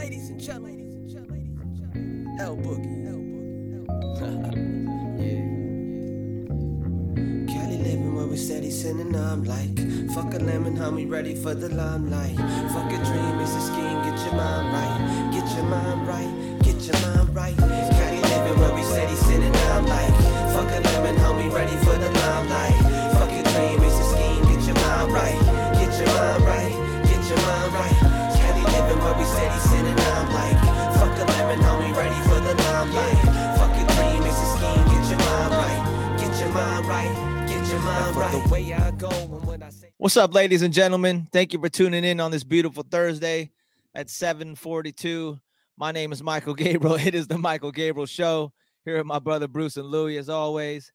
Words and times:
ladies 0.00 0.30
and 0.30 0.40
gentlemen, 0.40 0.78
L 2.40 2.56
Boogie. 2.56 3.04
yeah. 5.20 5.44
Cali 7.52 7.76
living 7.76 8.14
where 8.16 8.26
we 8.26 8.38
steady 8.38 8.70
sinning, 8.70 9.14
I'm 9.14 9.44
like, 9.44 9.76
fuck 10.14 10.32
a 10.32 10.38
lemon, 10.38 10.74
homie, 10.74 11.06
ready 11.06 11.34
for 11.34 11.54
the 11.54 11.68
limelight. 11.68 12.34
Fuck 12.72 12.90
a 12.90 12.98
dream, 13.08 13.40
it's 13.44 13.54
a 13.54 13.60
scheme, 13.60 13.98
get 14.06 14.18
your 14.24 14.36
mind 14.40 14.72
right, 14.72 15.30
get 15.34 15.46
your 15.54 15.66
mind 15.66 16.08
right, 16.08 16.32
get 16.62 16.80
your 16.80 16.98
mind 17.04 17.36
right. 17.36 17.56
Cali 17.58 18.20
living 18.32 18.58
where 18.58 18.74
we 18.74 18.82
steady 18.82 19.16
sinning, 19.16 19.54
I'm 19.54 19.84
like, 19.84 20.14
fuck 20.54 20.70
a 20.78 20.80
lemon, 20.80 21.16
homie, 21.16 21.52
ready 21.52 21.76
for 21.84 21.89
What's 40.00 40.16
up, 40.16 40.32
ladies 40.32 40.62
and 40.62 40.72
gentlemen? 40.72 41.28
Thank 41.30 41.52
you 41.52 41.60
for 41.60 41.68
tuning 41.68 42.04
in 42.04 42.20
on 42.20 42.30
this 42.30 42.42
beautiful 42.42 42.82
Thursday 42.90 43.50
at 43.94 44.08
742. 44.08 45.38
My 45.76 45.92
name 45.92 46.10
is 46.10 46.22
Michael 46.22 46.54
Gabriel. 46.64 46.94
It 46.94 47.14
is 47.14 47.26
the 47.26 47.36
Michael 47.36 47.70
Gabriel 47.70 48.06
Show. 48.06 48.50
Here 48.86 48.96
with 48.96 49.04
my 49.04 49.18
brother 49.18 49.46
Bruce 49.46 49.76
and 49.76 49.86
Louie, 49.86 50.16
as 50.16 50.30
always. 50.30 50.90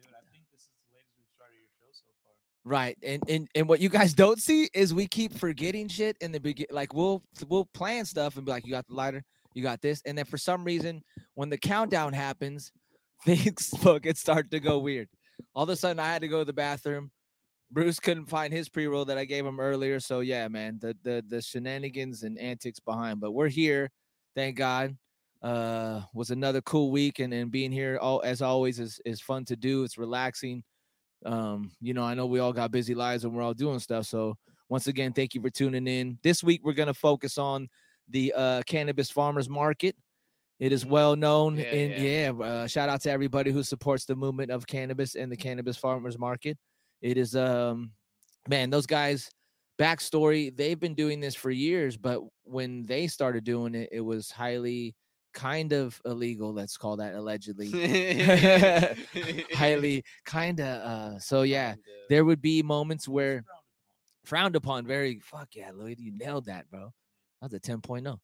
Dude, 0.00 0.12
I 0.12 0.24
think 0.32 0.44
this 0.50 0.62
is 0.62 0.68
the 0.80 0.96
latest 0.96 1.12
we've 1.18 1.26
started 1.36 1.56
your 1.56 1.68
show 1.78 1.92
so 1.92 2.06
far. 2.24 2.32
Right. 2.64 2.96
And 3.02 3.22
and 3.28 3.48
and 3.54 3.68
what 3.68 3.80
you 3.80 3.90
guys 3.90 4.14
don't 4.14 4.40
see 4.40 4.70
is 4.72 4.94
we 4.94 5.06
keep 5.06 5.34
forgetting 5.34 5.88
shit 5.88 6.16
in 6.22 6.32
the 6.32 6.40
begin 6.40 6.68
like 6.70 6.94
we'll 6.94 7.22
we'll 7.48 7.66
plan 7.74 8.06
stuff 8.06 8.38
and 8.38 8.46
be 8.46 8.52
like, 8.52 8.64
you 8.64 8.72
got 8.72 8.88
the 8.88 8.94
lighter, 8.94 9.22
you 9.52 9.62
got 9.62 9.82
this. 9.82 10.00
And 10.06 10.16
then 10.16 10.24
for 10.24 10.38
some 10.38 10.64
reason, 10.64 11.02
when 11.34 11.50
the 11.50 11.58
countdown 11.58 12.14
happens, 12.14 12.72
things 13.26 13.74
start 14.14 14.50
to 14.50 14.58
go 14.58 14.78
weird. 14.78 15.10
All 15.54 15.64
of 15.64 15.68
a 15.68 15.76
sudden 15.76 16.00
I 16.00 16.06
had 16.06 16.22
to 16.22 16.28
go 16.28 16.38
to 16.38 16.46
the 16.46 16.54
bathroom. 16.54 17.10
Bruce 17.72 17.98
couldn't 17.98 18.26
find 18.26 18.52
his 18.52 18.68
pre-roll 18.68 19.06
that 19.06 19.16
I 19.16 19.24
gave 19.24 19.46
him 19.46 19.58
earlier. 19.58 19.98
So 19.98 20.20
yeah, 20.20 20.46
man, 20.48 20.78
the 20.80 20.94
the 21.02 21.24
the 21.26 21.40
shenanigans 21.40 22.22
and 22.22 22.38
antics 22.38 22.80
behind. 22.80 23.18
But 23.20 23.32
we're 23.32 23.48
here, 23.48 23.90
thank 24.34 24.56
God. 24.56 24.96
Uh 25.40 26.02
was 26.14 26.30
another 26.30 26.60
cool 26.60 26.90
week 26.92 27.18
and, 27.18 27.32
and 27.34 27.50
being 27.50 27.72
here 27.72 27.98
all 28.00 28.22
as 28.24 28.42
always 28.42 28.78
is 28.78 29.00
is 29.04 29.20
fun 29.20 29.44
to 29.46 29.56
do. 29.56 29.84
It's 29.84 29.98
relaxing. 29.98 30.62
Um, 31.24 31.70
you 31.80 31.94
know, 31.94 32.02
I 32.04 32.14
know 32.14 32.26
we 32.26 32.40
all 32.40 32.52
got 32.52 32.70
busy 32.72 32.94
lives 32.94 33.24
and 33.24 33.34
we're 33.34 33.42
all 33.42 33.54
doing 33.54 33.78
stuff. 33.78 34.06
So 34.06 34.36
once 34.68 34.86
again, 34.86 35.12
thank 35.12 35.34
you 35.34 35.40
for 35.40 35.50
tuning 35.50 35.86
in. 35.86 36.18
This 36.22 36.44
week 36.44 36.60
we're 36.62 36.74
gonna 36.74 36.94
focus 36.94 37.38
on 37.38 37.68
the 38.08 38.32
uh 38.36 38.62
cannabis 38.66 39.10
farmers 39.10 39.48
market. 39.48 39.96
It 40.60 40.72
is 40.72 40.84
well 40.86 41.16
known 41.16 41.56
Yeah, 41.56 41.72
in 41.72 41.90
yeah. 41.90 42.30
yeah. 42.30 42.44
uh, 42.46 42.66
shout 42.68 42.88
out 42.88 43.00
to 43.02 43.10
everybody 43.10 43.50
who 43.50 43.62
supports 43.64 44.04
the 44.04 44.14
movement 44.14 44.50
of 44.52 44.66
cannabis 44.66 45.16
and 45.16 45.32
the 45.32 45.36
cannabis 45.36 45.76
farmers 45.76 46.18
market. 46.18 46.56
It 47.02 47.18
is 47.18 47.36
um 47.36 47.92
man, 48.48 48.70
those 48.70 48.86
guys 48.86 49.30
backstory, 49.78 50.56
they've 50.56 50.78
been 50.78 50.94
doing 50.94 51.20
this 51.20 51.34
for 51.34 51.50
years, 51.50 51.96
but 51.96 52.20
when 52.44 52.84
they 52.84 53.06
started 53.06 53.44
doing 53.44 53.74
it, 53.74 53.88
it 53.92 54.00
was 54.00 54.30
highly 54.30 54.94
kind 55.34 55.72
of 55.72 56.00
illegal, 56.04 56.52
let's 56.52 56.76
call 56.76 56.96
that 56.96 57.14
allegedly. 57.14 57.70
highly 59.54 60.04
kind 60.24 60.60
of 60.60 60.66
uh 60.66 61.18
so 61.18 61.42
yeah, 61.42 61.74
there 62.08 62.24
would 62.24 62.40
be 62.40 62.62
moments 62.62 63.08
where 63.08 63.44
frowned 64.24 64.56
upon 64.56 64.86
very 64.86 65.18
fuck 65.20 65.48
yeah, 65.54 65.70
Lloyd, 65.74 65.98
you 65.98 66.12
nailed 66.16 66.46
that, 66.46 66.70
bro. 66.70 66.92
that's 67.40 67.54
a 67.54 67.60
10.0. 67.60 68.18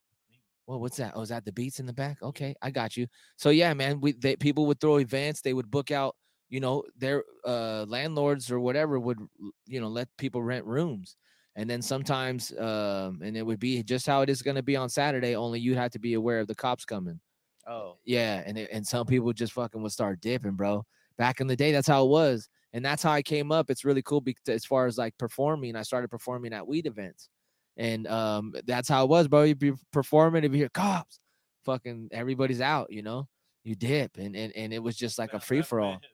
Well, 0.68 0.80
what's 0.80 0.98
that? 0.98 1.12
Oh, 1.16 1.22
is 1.22 1.30
that 1.30 1.46
the 1.46 1.52
beats 1.52 1.80
in 1.80 1.86
the 1.86 1.94
back? 1.94 2.22
Okay, 2.22 2.54
I 2.60 2.70
got 2.70 2.94
you. 2.94 3.06
So 3.36 3.48
yeah, 3.48 3.72
man, 3.72 4.02
we 4.02 4.12
they, 4.12 4.36
people 4.36 4.66
would 4.66 4.78
throw 4.80 4.98
events. 4.98 5.40
They 5.40 5.54
would 5.54 5.70
book 5.70 5.90
out, 5.90 6.14
you 6.48 6.60
know, 6.60 6.84
their 6.96 7.24
uh 7.44 7.84
landlords 7.88 8.50
or 8.50 8.60
whatever 8.60 8.98
would 8.98 9.18
you 9.66 9.80
know 9.80 9.88
let 9.88 10.08
people 10.16 10.42
rent 10.42 10.64
rooms, 10.66 11.16
and 11.56 11.68
then 11.68 11.82
sometimes 11.82 12.52
um 12.58 13.20
and 13.22 13.36
it 13.36 13.42
would 13.44 13.60
be 13.60 13.82
just 13.82 14.06
how 14.06 14.22
it 14.22 14.30
is 14.30 14.42
going 14.42 14.56
to 14.56 14.62
be 14.62 14.76
on 14.76 14.88
Saturday. 14.88 15.34
Only 15.36 15.60
you'd 15.60 15.76
have 15.78 15.92
to 15.92 15.98
be 15.98 16.14
aware 16.14 16.40
of 16.40 16.46
the 16.48 16.54
cops 16.54 16.84
coming. 16.84 17.20
Oh, 17.66 17.98
Yeah, 18.04 18.42
and 18.46 18.56
it, 18.56 18.70
and 18.72 18.86
some 18.86 19.06
people 19.06 19.32
just 19.34 19.52
fucking 19.52 19.82
would 19.82 19.92
start 19.92 20.20
dipping, 20.20 20.52
bro. 20.52 20.86
Back 21.18 21.40
in 21.40 21.46
the 21.46 21.56
day, 21.56 21.72
that's 21.72 21.88
how 21.88 22.04
it 22.04 22.08
was, 22.08 22.48
and 22.72 22.84
that's 22.84 23.02
how 23.02 23.12
I 23.12 23.22
came 23.22 23.52
up. 23.52 23.70
It's 23.70 23.84
really 23.84 24.02
cool 24.02 24.20
because 24.22 24.48
as 24.48 24.64
far 24.64 24.86
as 24.86 24.96
like 24.96 25.18
performing, 25.18 25.76
I 25.76 25.82
started 25.82 26.08
performing 26.08 26.54
at 26.54 26.66
weed 26.66 26.86
events, 26.86 27.28
and 27.76 28.06
um, 28.06 28.54
that's 28.66 28.88
how 28.88 29.04
it 29.04 29.10
was, 29.10 29.28
bro. 29.28 29.42
You'd 29.42 29.58
be 29.58 29.72
performing, 29.92 30.44
if 30.44 30.52
you 30.52 30.58
hear 30.58 30.68
cops, 30.70 31.20
fucking 31.64 32.08
everybody's 32.12 32.60
out, 32.62 32.90
you 32.92 33.02
know. 33.02 33.28
You 33.64 33.74
dip, 33.74 34.16
and 34.16 34.34
and, 34.36 34.54
and 34.56 34.72
it 34.72 34.78
was 34.78 34.96
just 34.96 35.18
like 35.18 35.34
a 35.34 35.38
man 35.38 35.40
free 35.40 35.58
left 35.58 35.68
for 35.68 35.80
all, 35.80 36.04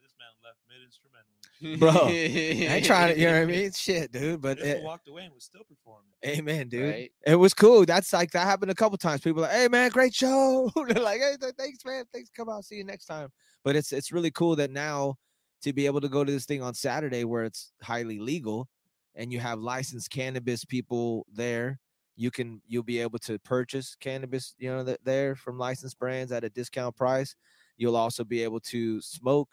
mid- 0.80 0.86
This 0.88 0.98
man 1.02 1.12
left 1.14 1.28
mid 1.60 1.72
instrumental. 1.72 1.78
bro. 1.78 2.08
I 2.08 2.76
ain't 2.76 2.84
trying 2.84 3.14
to, 3.14 3.20
you 3.20 3.26
know 3.26 3.32
what 3.32 3.42
I 3.42 3.44
mean? 3.46 3.72
Shit, 3.72 4.12
dude, 4.12 4.40
but 4.40 4.58
But 4.58 4.66
it, 4.66 4.82
walked 4.82 5.08
away 5.08 5.24
and 5.24 5.34
was 5.34 5.44
still 5.44 5.62
performing. 5.64 6.10
amen, 6.26 6.68
dude. 6.68 6.92
Right? 6.92 7.12
It 7.26 7.36
was 7.36 7.54
cool. 7.54 7.84
That's 7.86 8.12
like 8.12 8.30
that 8.32 8.44
happened 8.44 8.70
a 8.70 8.74
couple 8.74 8.98
times. 8.98 9.20
People 9.22 9.40
are 9.44 9.48
like, 9.48 9.56
hey 9.56 9.68
man, 9.68 9.90
great 9.90 10.14
show. 10.14 10.70
They're 10.88 11.02
like, 11.02 11.20
hey, 11.20 11.36
thanks, 11.56 11.84
man. 11.84 12.04
Thanks. 12.12 12.30
Come 12.30 12.48
out. 12.48 12.64
See 12.64 12.76
you 12.76 12.84
next 12.84 13.06
time. 13.06 13.28
But 13.62 13.76
it's 13.76 13.92
it's 13.92 14.12
really 14.12 14.30
cool 14.30 14.56
that 14.56 14.70
now 14.70 15.16
to 15.62 15.72
be 15.72 15.86
able 15.86 16.00
to 16.02 16.08
go 16.08 16.24
to 16.24 16.30
this 16.32 16.44
thing 16.44 16.62
on 16.62 16.74
Saturday 16.74 17.24
where 17.24 17.44
it's 17.44 17.72
highly 17.82 18.18
legal 18.18 18.68
and 19.14 19.32
you 19.32 19.40
have 19.40 19.58
licensed 19.58 20.10
cannabis 20.10 20.64
people 20.64 21.24
there. 21.32 21.78
You 22.16 22.30
can 22.30 22.60
you'll 22.66 22.82
be 22.82 23.00
able 23.00 23.18
to 23.20 23.38
purchase 23.38 23.96
cannabis, 23.98 24.54
you 24.58 24.70
know, 24.70 24.96
there 25.04 25.34
from 25.34 25.58
licensed 25.58 25.98
brands 25.98 26.30
at 26.32 26.44
a 26.44 26.50
discount 26.50 26.94
price. 26.96 27.34
You'll 27.76 27.96
also 27.96 28.22
be 28.24 28.42
able 28.42 28.60
to 28.60 29.00
smoke 29.00 29.48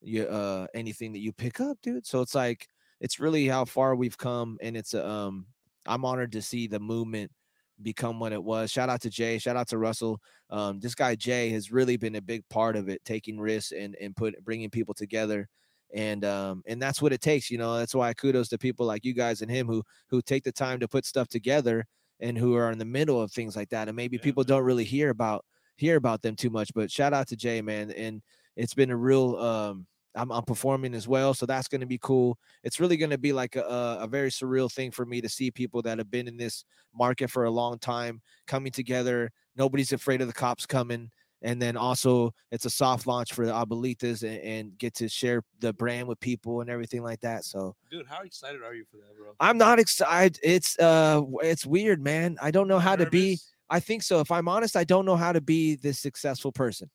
you 0.00 0.24
uh 0.24 0.66
anything 0.74 1.12
that 1.12 1.20
you 1.20 1.32
pick 1.32 1.60
up, 1.60 1.78
dude. 1.82 2.06
So 2.06 2.20
it's 2.20 2.34
like 2.34 2.68
it's 3.00 3.20
really 3.20 3.46
how 3.48 3.64
far 3.64 3.94
we've 3.96 4.18
come 4.18 4.58
and 4.62 4.76
it's 4.76 4.94
um 4.94 5.46
I'm 5.86 6.04
honored 6.04 6.32
to 6.32 6.42
see 6.42 6.66
the 6.66 6.80
movement 6.80 7.30
become 7.82 8.18
what 8.18 8.32
it 8.32 8.42
was. 8.42 8.70
Shout 8.70 8.88
out 8.88 9.02
to 9.02 9.10
Jay, 9.10 9.38
shout 9.38 9.56
out 9.56 9.68
to 9.68 9.78
Russell. 9.78 10.20
Um, 10.50 10.80
this 10.80 10.94
guy 10.94 11.14
Jay 11.14 11.50
has 11.50 11.70
really 11.70 11.96
been 11.96 12.16
a 12.16 12.22
big 12.22 12.48
part 12.48 12.76
of 12.76 12.88
it, 12.88 13.04
taking 13.04 13.38
risks 13.38 13.72
and 13.72 13.96
and 14.00 14.16
put 14.16 14.42
bringing 14.44 14.70
people 14.70 14.94
together. 14.94 15.48
And 15.94 16.24
um 16.24 16.62
and 16.66 16.80
that's 16.82 17.00
what 17.02 17.12
it 17.12 17.20
takes, 17.20 17.50
you 17.50 17.58
know. 17.58 17.76
That's 17.78 17.94
why 17.94 18.12
kudos 18.14 18.48
to 18.50 18.58
people 18.58 18.86
like 18.86 19.04
you 19.04 19.14
guys 19.14 19.42
and 19.42 19.50
him 19.50 19.66
who 19.66 19.82
who 20.10 20.20
take 20.22 20.44
the 20.44 20.52
time 20.52 20.80
to 20.80 20.88
put 20.88 21.04
stuff 21.06 21.28
together 21.28 21.84
and 22.20 22.36
who 22.38 22.54
are 22.56 22.72
in 22.72 22.78
the 22.78 22.84
middle 22.84 23.20
of 23.20 23.30
things 23.32 23.56
like 23.56 23.68
that. 23.70 23.88
And 23.88 23.96
maybe 23.96 24.18
Yeah, 24.18 24.22
people 24.22 24.42
man. 24.42 24.44
don't 24.44 24.64
really 24.64 24.84
hear 24.84 25.10
about 25.10 25.44
hear 25.76 25.96
about 25.96 26.22
them 26.22 26.34
too 26.36 26.50
much. 26.50 26.70
But 26.74 26.90
shout 26.90 27.12
out 27.12 27.28
to 27.28 27.36
Jay, 27.36 27.62
man. 27.62 27.90
And 27.92 28.22
it's 28.56 28.74
been 28.74 28.90
a 28.90 28.96
real 28.96 29.36
um 29.36 29.86
I'm, 30.16 30.32
I'm 30.32 30.44
performing 30.44 30.94
as 30.94 31.06
well, 31.06 31.34
so 31.34 31.46
that's 31.46 31.68
going 31.68 31.82
to 31.82 31.86
be 31.86 31.98
cool. 31.98 32.38
It's 32.64 32.80
really 32.80 32.96
going 32.96 33.10
to 33.10 33.18
be 33.18 33.32
like 33.32 33.54
a, 33.54 33.98
a 34.00 34.08
very 34.08 34.30
surreal 34.30 34.72
thing 34.72 34.90
for 34.90 35.04
me 35.04 35.20
to 35.20 35.28
see 35.28 35.50
people 35.50 35.82
that 35.82 35.98
have 35.98 36.10
been 36.10 36.26
in 36.26 36.36
this 36.36 36.64
market 36.94 37.30
for 37.30 37.44
a 37.44 37.50
long 37.50 37.78
time 37.78 38.22
coming 38.46 38.72
together. 38.72 39.30
Nobody's 39.56 39.92
afraid 39.92 40.22
of 40.22 40.26
the 40.26 40.32
cops 40.32 40.64
coming, 40.64 41.10
and 41.42 41.60
then 41.60 41.76
also 41.76 42.32
it's 42.50 42.64
a 42.64 42.70
soft 42.70 43.06
launch 43.06 43.34
for 43.34 43.46
the 43.46 43.52
Abuelitas 43.52 44.22
and, 44.22 44.40
and 44.42 44.78
get 44.78 44.94
to 44.94 45.08
share 45.08 45.42
the 45.60 45.72
brand 45.74 46.08
with 46.08 46.18
people 46.20 46.62
and 46.62 46.70
everything 46.70 47.02
like 47.02 47.20
that. 47.20 47.44
So 47.44 47.76
Dude, 47.90 48.06
how 48.06 48.22
excited 48.22 48.62
are 48.62 48.74
you 48.74 48.84
for 48.90 48.96
that, 48.96 49.16
bro? 49.18 49.32
I'm 49.38 49.58
not 49.58 49.78
excited. 49.78 50.40
It's 50.42 50.78
uh, 50.78 51.22
it's 51.42 51.66
weird, 51.66 52.02
man. 52.02 52.38
I 52.40 52.50
don't 52.50 52.68
know 52.68 52.78
how 52.78 52.96
to 52.96 53.08
be. 53.08 53.38
I 53.68 53.80
think 53.80 54.02
so. 54.02 54.20
If 54.20 54.30
I'm 54.30 54.48
honest, 54.48 54.76
I 54.76 54.84
don't 54.84 55.04
know 55.04 55.16
how 55.16 55.32
to 55.32 55.40
be 55.40 55.74
this 55.76 55.98
successful 55.98 56.52
person. 56.52 56.88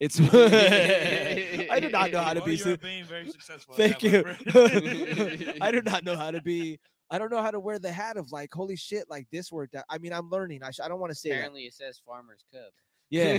It's 0.00 0.18
I 1.70 1.80
do 1.80 1.88
not 1.90 2.10
know 2.10 2.20
how 2.20 2.34
to 2.34 2.40
Well, 2.40 2.46
be. 2.46 2.52
you 2.52 2.56
su- 2.58 2.76
being 2.76 3.04
very 3.04 3.30
successful. 3.30 3.74
Thank 3.74 4.02
you. 4.02 4.24
I 5.60 5.70
do 5.70 5.82
not 5.82 6.04
know 6.04 6.16
how 6.16 6.30
to 6.30 6.42
be. 6.42 6.78
I 7.10 7.18
don't 7.18 7.30
know 7.30 7.42
how 7.42 7.50
to 7.50 7.60
wear 7.60 7.78
the 7.78 7.92
hat 7.92 8.16
of 8.16 8.32
like, 8.32 8.52
holy 8.52 8.76
shit, 8.76 9.08
like 9.08 9.26
this 9.30 9.52
worked 9.52 9.74
out. 9.74 9.84
I 9.88 9.98
mean, 9.98 10.12
I'm 10.12 10.28
learning. 10.30 10.62
I, 10.62 10.70
sh- 10.72 10.80
I 10.82 10.88
don't 10.88 10.98
want 11.00 11.12
to 11.12 11.18
say 11.18 11.28
that. 11.30 11.34
Apparently, 11.36 11.62
it 11.62 11.74
says 11.74 12.00
Farmer's 12.04 12.44
Cup. 12.52 12.72
Yeah. 13.10 13.36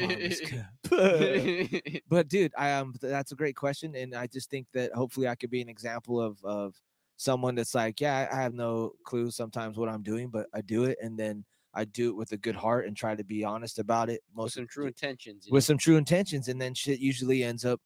Farmer's 0.00 0.40
Cup. 0.40 2.02
but 2.08 2.28
dude, 2.28 2.52
I 2.56 2.72
um, 2.72 2.94
that's 3.00 3.32
a 3.32 3.36
great 3.36 3.56
question, 3.56 3.94
and 3.94 4.14
I 4.14 4.26
just 4.26 4.50
think 4.50 4.66
that 4.74 4.92
hopefully 4.92 5.28
I 5.28 5.34
could 5.34 5.50
be 5.50 5.60
an 5.62 5.68
example 5.68 6.20
of 6.20 6.42
of 6.44 6.74
someone 7.16 7.54
that's 7.54 7.74
like, 7.74 8.00
yeah, 8.00 8.28
I 8.32 8.38
I 8.38 8.42
have 8.42 8.54
no 8.54 8.92
clue 9.04 9.30
sometimes 9.30 9.76
what 9.78 9.88
I'm 9.88 10.02
doing, 10.02 10.28
but 10.28 10.46
I 10.52 10.60
do 10.62 10.84
it, 10.84 10.98
and 11.02 11.16
then 11.18 11.44
I 11.74 11.84
do 11.84 12.10
it 12.10 12.16
with 12.16 12.32
a 12.32 12.36
good 12.36 12.56
heart 12.56 12.86
and 12.86 12.96
try 12.96 13.14
to 13.14 13.24
be 13.24 13.44
honest 13.44 13.78
about 13.78 14.10
it. 14.10 14.20
With 14.30 14.36
Most 14.36 14.54
some 14.54 14.66
true 14.66 14.86
intentions. 14.86 15.46
with 15.50 15.62
know? 15.64 15.66
some 15.66 15.78
true 15.78 15.96
intentions 15.96 16.48
and 16.48 16.60
then 16.60 16.74
shit 16.74 16.98
usually 16.98 17.42
ends 17.44 17.64
up 17.64 17.80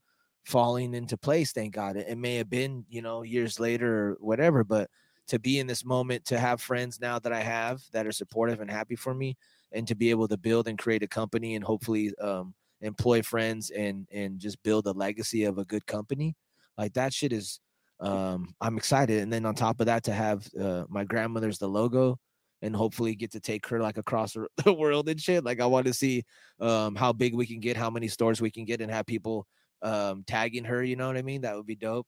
falling 0.44 0.94
into 0.94 1.16
place 1.16 1.50
thank 1.50 1.74
god 1.74 1.96
it, 1.96 2.06
it 2.08 2.16
may 2.16 2.36
have 2.36 2.48
been 2.48 2.84
you 2.88 3.02
know 3.02 3.22
years 3.22 3.58
later 3.58 4.10
or 4.10 4.16
whatever 4.20 4.62
but 4.62 4.88
to 5.26 5.40
be 5.40 5.58
in 5.58 5.66
this 5.66 5.84
moment 5.84 6.24
to 6.24 6.38
have 6.38 6.60
friends 6.60 7.00
now 7.00 7.18
that 7.18 7.32
i 7.32 7.40
have 7.40 7.80
that 7.92 8.06
are 8.06 8.12
supportive 8.12 8.60
and 8.60 8.70
happy 8.70 8.94
for 8.94 9.12
me 9.12 9.36
and 9.72 9.88
to 9.88 9.96
be 9.96 10.08
able 10.08 10.28
to 10.28 10.36
build 10.36 10.68
and 10.68 10.78
create 10.78 11.02
a 11.02 11.08
company 11.08 11.56
and 11.56 11.64
hopefully 11.64 12.12
um 12.20 12.54
employ 12.80 13.20
friends 13.22 13.70
and 13.70 14.06
and 14.12 14.38
just 14.38 14.62
build 14.62 14.86
a 14.86 14.92
legacy 14.92 15.42
of 15.42 15.58
a 15.58 15.64
good 15.64 15.84
company 15.86 16.36
like 16.78 16.92
that 16.92 17.12
shit 17.12 17.32
is 17.32 17.58
um 17.98 18.54
i'm 18.60 18.76
excited 18.76 19.22
and 19.22 19.32
then 19.32 19.44
on 19.44 19.54
top 19.54 19.80
of 19.80 19.86
that 19.86 20.04
to 20.04 20.12
have 20.12 20.46
uh, 20.60 20.84
my 20.88 21.02
grandmother's 21.02 21.58
the 21.58 21.68
logo 21.68 22.20
and 22.62 22.74
hopefully 22.74 23.14
get 23.14 23.32
to 23.32 23.40
take 23.40 23.66
her 23.68 23.80
like 23.80 23.98
across 23.98 24.34
the- 24.34 24.72
world 24.72 25.08
and 25.08 25.20
shit. 25.20 25.44
Like 25.44 25.60
I 25.60 25.66
want 25.66 25.86
to 25.86 25.94
see 25.94 26.24
um 26.60 26.94
how 26.94 27.12
big 27.12 27.34
we 27.34 27.46
can 27.46 27.60
get, 27.60 27.76
how 27.76 27.90
many 27.90 28.08
stores 28.08 28.40
we 28.40 28.50
can 28.50 28.64
get, 28.64 28.80
and 28.80 28.90
have 28.90 29.06
people 29.06 29.46
um 29.82 30.24
tagging 30.26 30.64
her. 30.64 30.82
You 30.82 30.96
know 30.96 31.06
what 31.06 31.16
I 31.16 31.22
mean? 31.22 31.42
That 31.42 31.56
would 31.56 31.66
be 31.66 31.76
dope. 31.76 32.06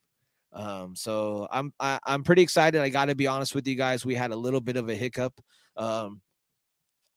Um, 0.51 0.95
so 0.95 1.47
I'm 1.51 1.73
I, 1.79 1.99
I'm 2.05 2.23
pretty 2.23 2.41
excited. 2.41 2.81
I 2.81 2.89
got 2.89 3.05
to 3.05 3.15
be 3.15 3.27
honest 3.27 3.53
with 3.55 3.67
you 3.67 3.75
guys. 3.75 4.05
We 4.05 4.15
had 4.15 4.31
a 4.31 4.35
little 4.35 4.61
bit 4.61 4.77
of 4.77 4.89
a 4.89 4.95
hiccup. 4.95 5.33
Um, 5.77 6.21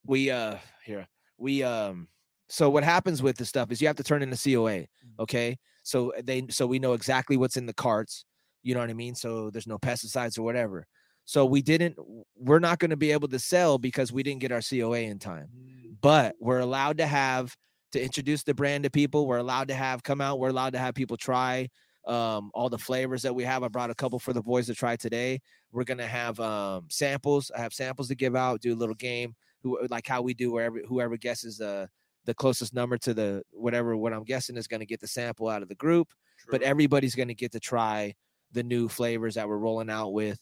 we 0.04 0.30
uh 0.30 0.56
here 0.84 1.06
we 1.38 1.62
um 1.62 2.08
so 2.48 2.68
what 2.68 2.84
happens 2.84 3.22
with 3.22 3.36
the 3.36 3.46
stuff 3.46 3.70
is 3.70 3.80
you 3.80 3.86
have 3.86 3.96
to 3.96 4.02
turn 4.02 4.22
in 4.22 4.32
a 4.32 4.36
COA. 4.36 4.84
Okay, 5.18 5.58
so 5.82 6.12
they 6.22 6.46
so 6.50 6.66
we 6.66 6.78
know 6.78 6.92
exactly 6.92 7.36
what's 7.36 7.56
in 7.56 7.66
the 7.66 7.72
carts. 7.72 8.24
You 8.62 8.74
know 8.74 8.80
what 8.80 8.90
I 8.90 8.94
mean? 8.94 9.14
So 9.14 9.50
there's 9.50 9.66
no 9.66 9.78
pesticides 9.78 10.38
or 10.38 10.42
whatever. 10.42 10.86
So 11.24 11.44
we 11.46 11.62
didn't. 11.62 11.96
We're 12.36 12.58
not 12.58 12.78
going 12.78 12.90
to 12.90 12.96
be 12.96 13.12
able 13.12 13.28
to 13.28 13.38
sell 13.38 13.78
because 13.78 14.12
we 14.12 14.22
didn't 14.22 14.40
get 14.40 14.52
our 14.52 14.60
COA 14.60 15.00
in 15.00 15.18
time 15.18 15.48
Mm, 15.54 15.96
but 16.00 16.34
we're 16.40 16.58
allowed 16.58 16.98
to 16.98 17.06
have 17.06 17.56
to 17.92 18.02
introduce 18.02 18.42
the 18.42 18.54
brand 18.54 18.84
to 18.84 18.90
people. 18.90 19.26
We're 19.26 19.38
allowed 19.38 19.68
to 19.68 19.74
have 19.74 20.02
come 20.02 20.20
out. 20.20 20.38
We're 20.38 20.48
allowed 20.48 20.72
to 20.72 20.78
have 20.78 20.94
people 20.94 21.16
try 21.16 21.68
um, 22.06 22.50
all 22.54 22.68
the 22.68 22.78
flavors 22.78 23.22
that 23.22 23.34
we 23.34 23.44
have. 23.44 23.62
I 23.62 23.68
brought 23.68 23.90
a 23.90 23.94
couple 23.94 24.18
for 24.18 24.32
the 24.32 24.42
boys 24.42 24.66
to 24.66 24.74
try 24.74 24.96
today. 24.96 25.40
We're 25.70 25.84
gonna 25.84 26.06
have 26.06 26.38
um, 26.40 26.86
samples. 26.90 27.50
I 27.56 27.60
have 27.60 27.72
samples 27.72 28.08
to 28.08 28.14
give 28.14 28.34
out. 28.36 28.60
Do 28.60 28.74
a 28.74 28.76
little 28.76 28.94
game. 28.94 29.34
Who 29.62 29.78
like 29.90 30.06
how 30.08 30.22
we 30.22 30.34
do 30.34 30.50
wherever 30.50 30.80
whoever 30.88 31.16
guesses 31.16 31.58
the 31.58 31.88
the 32.24 32.34
closest 32.34 32.74
number 32.74 32.98
to 32.98 33.14
the 33.14 33.42
whatever 33.52 33.96
what 33.96 34.12
I'm 34.12 34.24
guessing 34.24 34.56
is 34.56 34.66
gonna 34.66 34.86
get 34.86 35.00
the 35.00 35.06
sample 35.06 35.48
out 35.48 35.62
of 35.62 35.68
the 35.68 35.74
group. 35.76 36.08
But 36.50 36.62
everybody's 36.62 37.14
gonna 37.14 37.34
get 37.34 37.52
to 37.52 37.60
try 37.60 38.14
the 38.50 38.62
new 38.62 38.88
flavors 38.88 39.36
that 39.36 39.48
we're 39.48 39.58
rolling 39.58 39.88
out 39.88 40.12
with, 40.12 40.38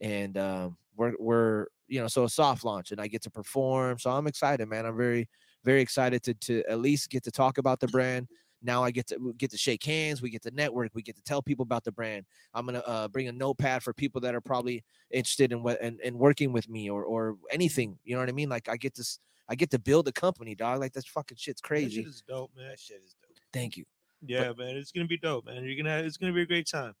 and 0.00 0.36
um, 0.38 0.76
we're 0.96 1.14
we're 1.18 1.66
you 1.88 2.00
know 2.00 2.08
so 2.08 2.24
a 2.24 2.28
soft 2.28 2.64
launch, 2.64 2.90
and 2.90 3.00
I 3.00 3.06
get 3.06 3.22
to 3.22 3.30
perform. 3.30 3.98
So 3.98 4.10
I'm 4.10 4.26
excited, 4.26 4.66
man. 4.68 4.86
I'm 4.86 4.96
very 4.96 5.28
very 5.64 5.80
excited 5.80 6.22
to 6.24 6.34
to 6.34 6.62
at 6.68 6.80
least 6.80 7.10
get 7.10 7.22
to 7.24 7.30
talk 7.30 7.58
about 7.58 7.80
the 7.80 7.88
brand. 7.88 8.28
Now 8.62 8.82
I 8.82 8.90
get 8.90 9.06
to 9.08 9.34
get 9.36 9.50
to 9.50 9.58
shake 9.58 9.84
hands, 9.84 10.22
we 10.22 10.30
get 10.30 10.42
to 10.42 10.50
network, 10.50 10.92
we 10.94 11.02
get 11.02 11.16
to 11.16 11.22
tell 11.22 11.42
people 11.42 11.64
about 11.64 11.84
the 11.84 11.92
brand. 11.92 12.24
I'm 12.54 12.64
gonna 12.64 12.82
uh, 12.86 13.08
bring 13.08 13.28
a 13.28 13.32
notepad 13.32 13.82
for 13.82 13.92
people 13.92 14.22
that 14.22 14.34
are 14.34 14.40
probably 14.40 14.82
interested 15.10 15.52
in 15.52 15.62
what 15.62 15.80
and, 15.82 16.00
and 16.02 16.16
working 16.16 16.52
with 16.52 16.68
me 16.68 16.88
or 16.88 17.04
or 17.04 17.36
anything. 17.50 17.98
You 18.04 18.14
know 18.14 18.20
what 18.20 18.30
I 18.30 18.32
mean? 18.32 18.48
Like 18.48 18.68
I 18.70 18.76
get 18.78 18.94
this, 18.94 19.18
I 19.50 19.54
get 19.54 19.70
to 19.72 19.78
build 19.78 20.08
a 20.08 20.12
company, 20.12 20.54
dog. 20.54 20.80
Like 20.80 20.94
that's 20.94 21.08
fucking 21.08 21.36
shit's 21.36 21.60
that 21.60 21.68
crazy. 21.68 22.02
shit 22.02 22.06
is 22.06 22.22
dope, 22.26 22.52
man. 22.56 22.68
That 22.68 22.80
shit 22.80 23.02
is 23.04 23.14
dope. 23.22 23.36
Thank 23.52 23.76
you. 23.76 23.84
Yeah, 24.26 24.52
man, 24.56 24.76
it's 24.76 24.92
gonna 24.92 25.06
be 25.06 25.18
dope, 25.18 25.44
man. 25.44 25.62
You're 25.64 25.76
gonna 25.76 25.96
have, 25.96 26.06
it's 26.06 26.16
gonna 26.16 26.32
be 26.32 26.42
a 26.42 26.46
great 26.46 26.66
time. 26.66 26.94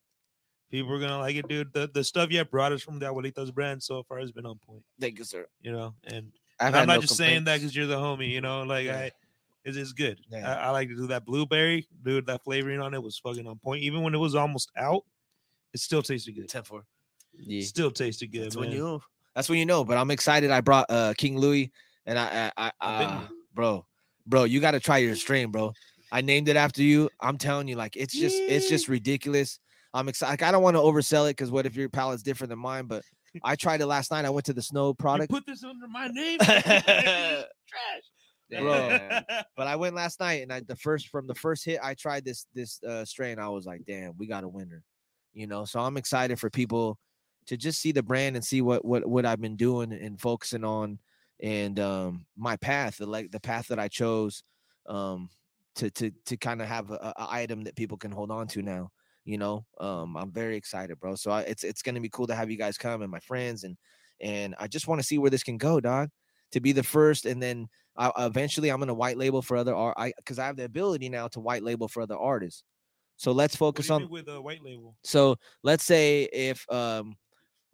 People 0.74 0.92
are 0.92 0.98
gonna 0.98 1.20
like 1.20 1.36
it, 1.36 1.46
dude. 1.46 1.72
The 1.72 1.88
the 1.94 2.02
stuff 2.02 2.32
you 2.32 2.38
have 2.38 2.50
brought 2.50 2.72
us 2.72 2.82
from 2.82 2.98
the 2.98 3.06
Abuelitas 3.06 3.54
brand 3.54 3.80
so 3.80 4.02
far 4.02 4.18
has 4.18 4.32
been 4.32 4.44
on 4.44 4.58
point, 4.58 4.82
Thank 5.00 5.20
you, 5.20 5.24
sir. 5.24 5.46
you 5.62 5.70
know. 5.70 5.94
And, 6.02 6.32
I've 6.58 6.66
and 6.66 6.74
had 6.74 6.80
I'm 6.80 6.86
not 6.88 6.94
no 6.94 7.00
just 7.02 7.16
saying 7.16 7.44
that 7.44 7.60
because 7.60 7.76
you're 7.76 7.86
the 7.86 7.94
homie, 7.94 8.28
you 8.28 8.40
know. 8.40 8.64
Like 8.64 8.86
Yeah. 8.86 8.98
I, 8.98 9.12
it's, 9.64 9.76
it's 9.76 9.92
good. 9.92 10.18
Yeah. 10.28 10.52
I, 10.52 10.66
I 10.66 10.70
like 10.70 10.88
to 10.88 10.96
do 10.96 11.06
that 11.06 11.24
blueberry, 11.24 11.86
dude. 12.02 12.26
That 12.26 12.42
flavoring 12.42 12.80
on 12.80 12.92
it 12.92 13.00
was 13.00 13.16
fucking 13.18 13.46
on 13.46 13.56
point. 13.60 13.84
Even 13.84 14.02
when 14.02 14.16
it 14.16 14.18
was 14.18 14.34
almost 14.34 14.72
out, 14.76 15.04
it 15.72 15.78
still 15.78 16.02
tasted 16.02 16.32
good. 16.34 16.48
Ten 16.48 16.64
four. 16.64 16.84
Yeah. 17.38 17.64
Still 17.64 17.92
tasted 17.92 18.32
good, 18.32 18.46
That's 18.46 18.56
man. 18.56 18.64
when 18.64 18.72
you 18.72 18.82
know. 18.82 19.02
That's 19.36 19.48
when 19.48 19.60
you 19.60 19.66
know. 19.66 19.84
But 19.84 19.96
I'm 19.96 20.10
excited. 20.10 20.50
I 20.50 20.60
brought 20.60 20.86
uh 20.88 21.14
King 21.16 21.38
Louis, 21.38 21.70
and 22.04 22.18
I, 22.18 22.50
I, 22.56 22.72
I 22.80 23.04
uh, 23.04 23.20
bro, 23.54 23.86
bro, 24.26 24.42
you 24.42 24.60
got 24.60 24.72
to 24.72 24.80
try 24.80 24.98
your 24.98 25.14
strain, 25.14 25.52
bro. 25.52 25.72
I 26.10 26.20
named 26.20 26.48
it 26.48 26.56
after 26.56 26.82
you. 26.82 27.10
I'm 27.20 27.38
telling 27.38 27.68
you, 27.68 27.76
like 27.76 27.94
it's 27.94 28.12
just, 28.12 28.36
it's 28.36 28.68
just 28.68 28.88
ridiculous. 28.88 29.60
I'm 29.94 30.08
excited. 30.08 30.32
Like, 30.32 30.42
I 30.42 30.50
don't 30.50 30.62
want 30.62 30.76
to 30.76 30.82
oversell 30.82 31.26
it 31.26 31.36
because 31.36 31.52
what 31.52 31.66
if 31.66 31.76
your 31.76 31.88
palate's 31.88 32.24
different 32.24 32.50
than 32.50 32.58
mine? 32.58 32.86
But 32.86 33.04
I 33.44 33.54
tried 33.56 33.80
it 33.80 33.86
last 33.86 34.10
night. 34.10 34.24
I 34.24 34.30
went 34.30 34.44
to 34.46 34.52
the 34.52 34.60
snow 34.62 34.88
You 34.88 34.94
product, 34.94 35.30
put 35.30 35.46
this 35.46 35.62
under 35.64 35.86
my 35.88 36.08
name, 36.08 36.38
Bro. 38.50 38.98
But 39.56 39.66
I 39.66 39.76
went 39.76 39.94
last 39.94 40.20
night 40.20 40.42
and 40.42 40.52
I 40.52 40.60
the 40.60 40.76
first 40.76 41.08
from 41.08 41.26
the 41.26 41.34
first 41.34 41.64
hit 41.64 41.80
I 41.82 41.94
tried 41.94 42.24
this 42.24 42.46
this 42.54 42.82
uh 42.82 43.04
strain. 43.04 43.38
I 43.38 43.48
was 43.48 43.66
like, 43.66 43.82
damn, 43.86 44.16
we 44.18 44.26
got 44.26 44.44
a 44.44 44.48
winner. 44.48 44.82
You 45.32 45.46
know, 45.46 45.64
so 45.64 45.80
I'm 45.80 45.96
excited 45.96 46.38
for 46.38 46.50
people 46.50 46.98
to 47.46 47.56
just 47.56 47.80
see 47.80 47.92
the 47.92 48.02
brand 48.02 48.36
and 48.36 48.44
see 48.44 48.62
what 48.62 48.84
what 48.84 49.06
what 49.06 49.24
I've 49.24 49.40
been 49.40 49.56
doing 49.56 49.92
and 49.92 50.20
focusing 50.20 50.64
on 50.64 50.98
and 51.40 51.80
um 51.80 52.26
my 52.36 52.56
path, 52.56 52.98
the 52.98 53.06
like 53.06 53.30
the 53.30 53.40
path 53.40 53.68
that 53.68 53.78
I 53.78 53.88
chose 53.88 54.42
um 54.86 55.30
to 55.76 55.90
to 55.90 56.10
to 56.26 56.36
kind 56.36 56.60
of 56.60 56.68
have 56.68 56.90
a 56.90 57.14
a 57.16 57.26
item 57.30 57.64
that 57.64 57.76
people 57.76 57.96
can 57.96 58.12
hold 58.12 58.30
on 58.30 58.46
to 58.48 58.62
now. 58.62 58.90
You 59.24 59.38
know, 59.38 59.64
um, 59.80 60.16
I'm 60.16 60.30
very 60.30 60.56
excited, 60.56 60.98
bro. 61.00 61.14
So 61.14 61.30
I, 61.30 61.42
it's 61.42 61.64
it's 61.64 61.82
gonna 61.82 62.00
be 62.00 62.10
cool 62.10 62.26
to 62.26 62.34
have 62.34 62.50
you 62.50 62.58
guys 62.58 62.76
come 62.76 63.02
and 63.02 63.10
my 63.10 63.20
friends 63.20 63.64
and 63.64 63.76
and 64.20 64.54
I 64.58 64.68
just 64.68 64.86
want 64.86 65.00
to 65.00 65.06
see 65.06 65.18
where 65.18 65.30
this 65.30 65.42
can 65.42 65.58
go, 65.58 65.80
dog. 65.80 66.10
To 66.52 66.60
be 66.60 66.72
the 66.72 66.82
first, 66.82 67.26
and 67.26 67.42
then 67.42 67.68
I, 67.96 68.12
eventually 68.18 68.70
I'm 68.70 68.78
gonna 68.78 68.94
white 68.94 69.16
label 69.16 69.42
for 69.42 69.56
other 69.56 69.74
art. 69.74 69.94
I 69.98 70.12
because 70.16 70.38
I 70.38 70.46
have 70.46 70.56
the 70.56 70.64
ability 70.64 71.08
now 71.08 71.28
to 71.28 71.40
white 71.40 71.62
label 71.62 71.88
for 71.88 72.02
other 72.02 72.16
artists. 72.16 72.62
So 73.16 73.32
let's 73.32 73.56
focus 73.56 73.90
on. 73.90 74.08
with 74.10 74.28
a 74.28 74.40
white 74.40 74.62
label. 74.62 74.96
So 75.02 75.36
let's 75.62 75.84
say 75.84 76.24
if 76.32 76.64
um 76.70 77.16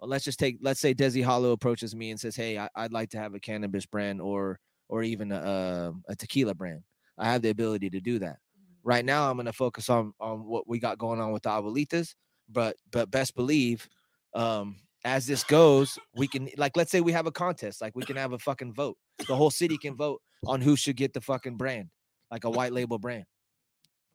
let's 0.00 0.24
just 0.24 0.38
take 0.38 0.58
let's 0.62 0.80
say 0.80 0.94
Desi 0.94 1.24
Hollow 1.24 1.52
approaches 1.52 1.94
me 1.94 2.10
and 2.10 2.20
says, 2.20 2.36
Hey, 2.36 2.58
I, 2.58 2.68
I'd 2.76 2.92
like 2.92 3.10
to 3.10 3.18
have 3.18 3.34
a 3.34 3.40
cannabis 3.40 3.86
brand 3.86 4.20
or 4.20 4.58
or 4.88 5.02
even 5.02 5.30
a, 5.32 5.88
um, 5.88 6.02
a 6.08 6.16
tequila 6.16 6.54
brand. 6.54 6.82
I 7.16 7.30
have 7.30 7.42
the 7.42 7.50
ability 7.50 7.90
to 7.90 8.00
do 8.00 8.18
that. 8.20 8.36
Right 8.82 9.04
now 9.04 9.30
I'm 9.30 9.36
gonna 9.36 9.52
focus 9.52 9.88
on 9.88 10.12
on 10.20 10.44
what 10.44 10.68
we 10.68 10.78
got 10.78 10.98
going 10.98 11.20
on 11.20 11.32
with 11.32 11.42
the 11.42 11.50
abuelitas, 11.50 12.14
but 12.48 12.76
but 12.90 13.10
best 13.10 13.34
believe 13.34 13.88
um 14.34 14.76
as 15.04 15.26
this 15.26 15.44
goes, 15.44 15.98
we 16.14 16.28
can 16.28 16.48
like 16.56 16.76
let's 16.76 16.90
say 16.90 17.00
we 17.00 17.12
have 17.12 17.26
a 17.26 17.32
contest, 17.32 17.80
like 17.80 17.96
we 17.96 18.04
can 18.04 18.16
have 18.16 18.32
a 18.32 18.38
fucking 18.38 18.74
vote. 18.74 18.96
The 19.26 19.36
whole 19.36 19.50
city 19.50 19.78
can 19.78 19.96
vote 19.96 20.20
on 20.46 20.60
who 20.60 20.76
should 20.76 20.96
get 20.96 21.12
the 21.12 21.20
fucking 21.20 21.56
brand, 21.56 21.88
like 22.30 22.44
a 22.44 22.50
white 22.50 22.72
label 22.72 22.98
brand. 22.98 23.24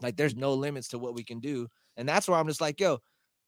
Like 0.02 0.18
there's 0.18 0.36
no 0.36 0.54
limits 0.54 0.90
to 0.90 1.00
what 1.00 1.16
we 1.16 1.24
can 1.24 1.40
do. 1.40 1.68
And 1.98 2.08
that's 2.08 2.28
where 2.28 2.38
I'm 2.38 2.48
just 2.48 2.62
like, 2.62 2.80
yo, 2.80 3.00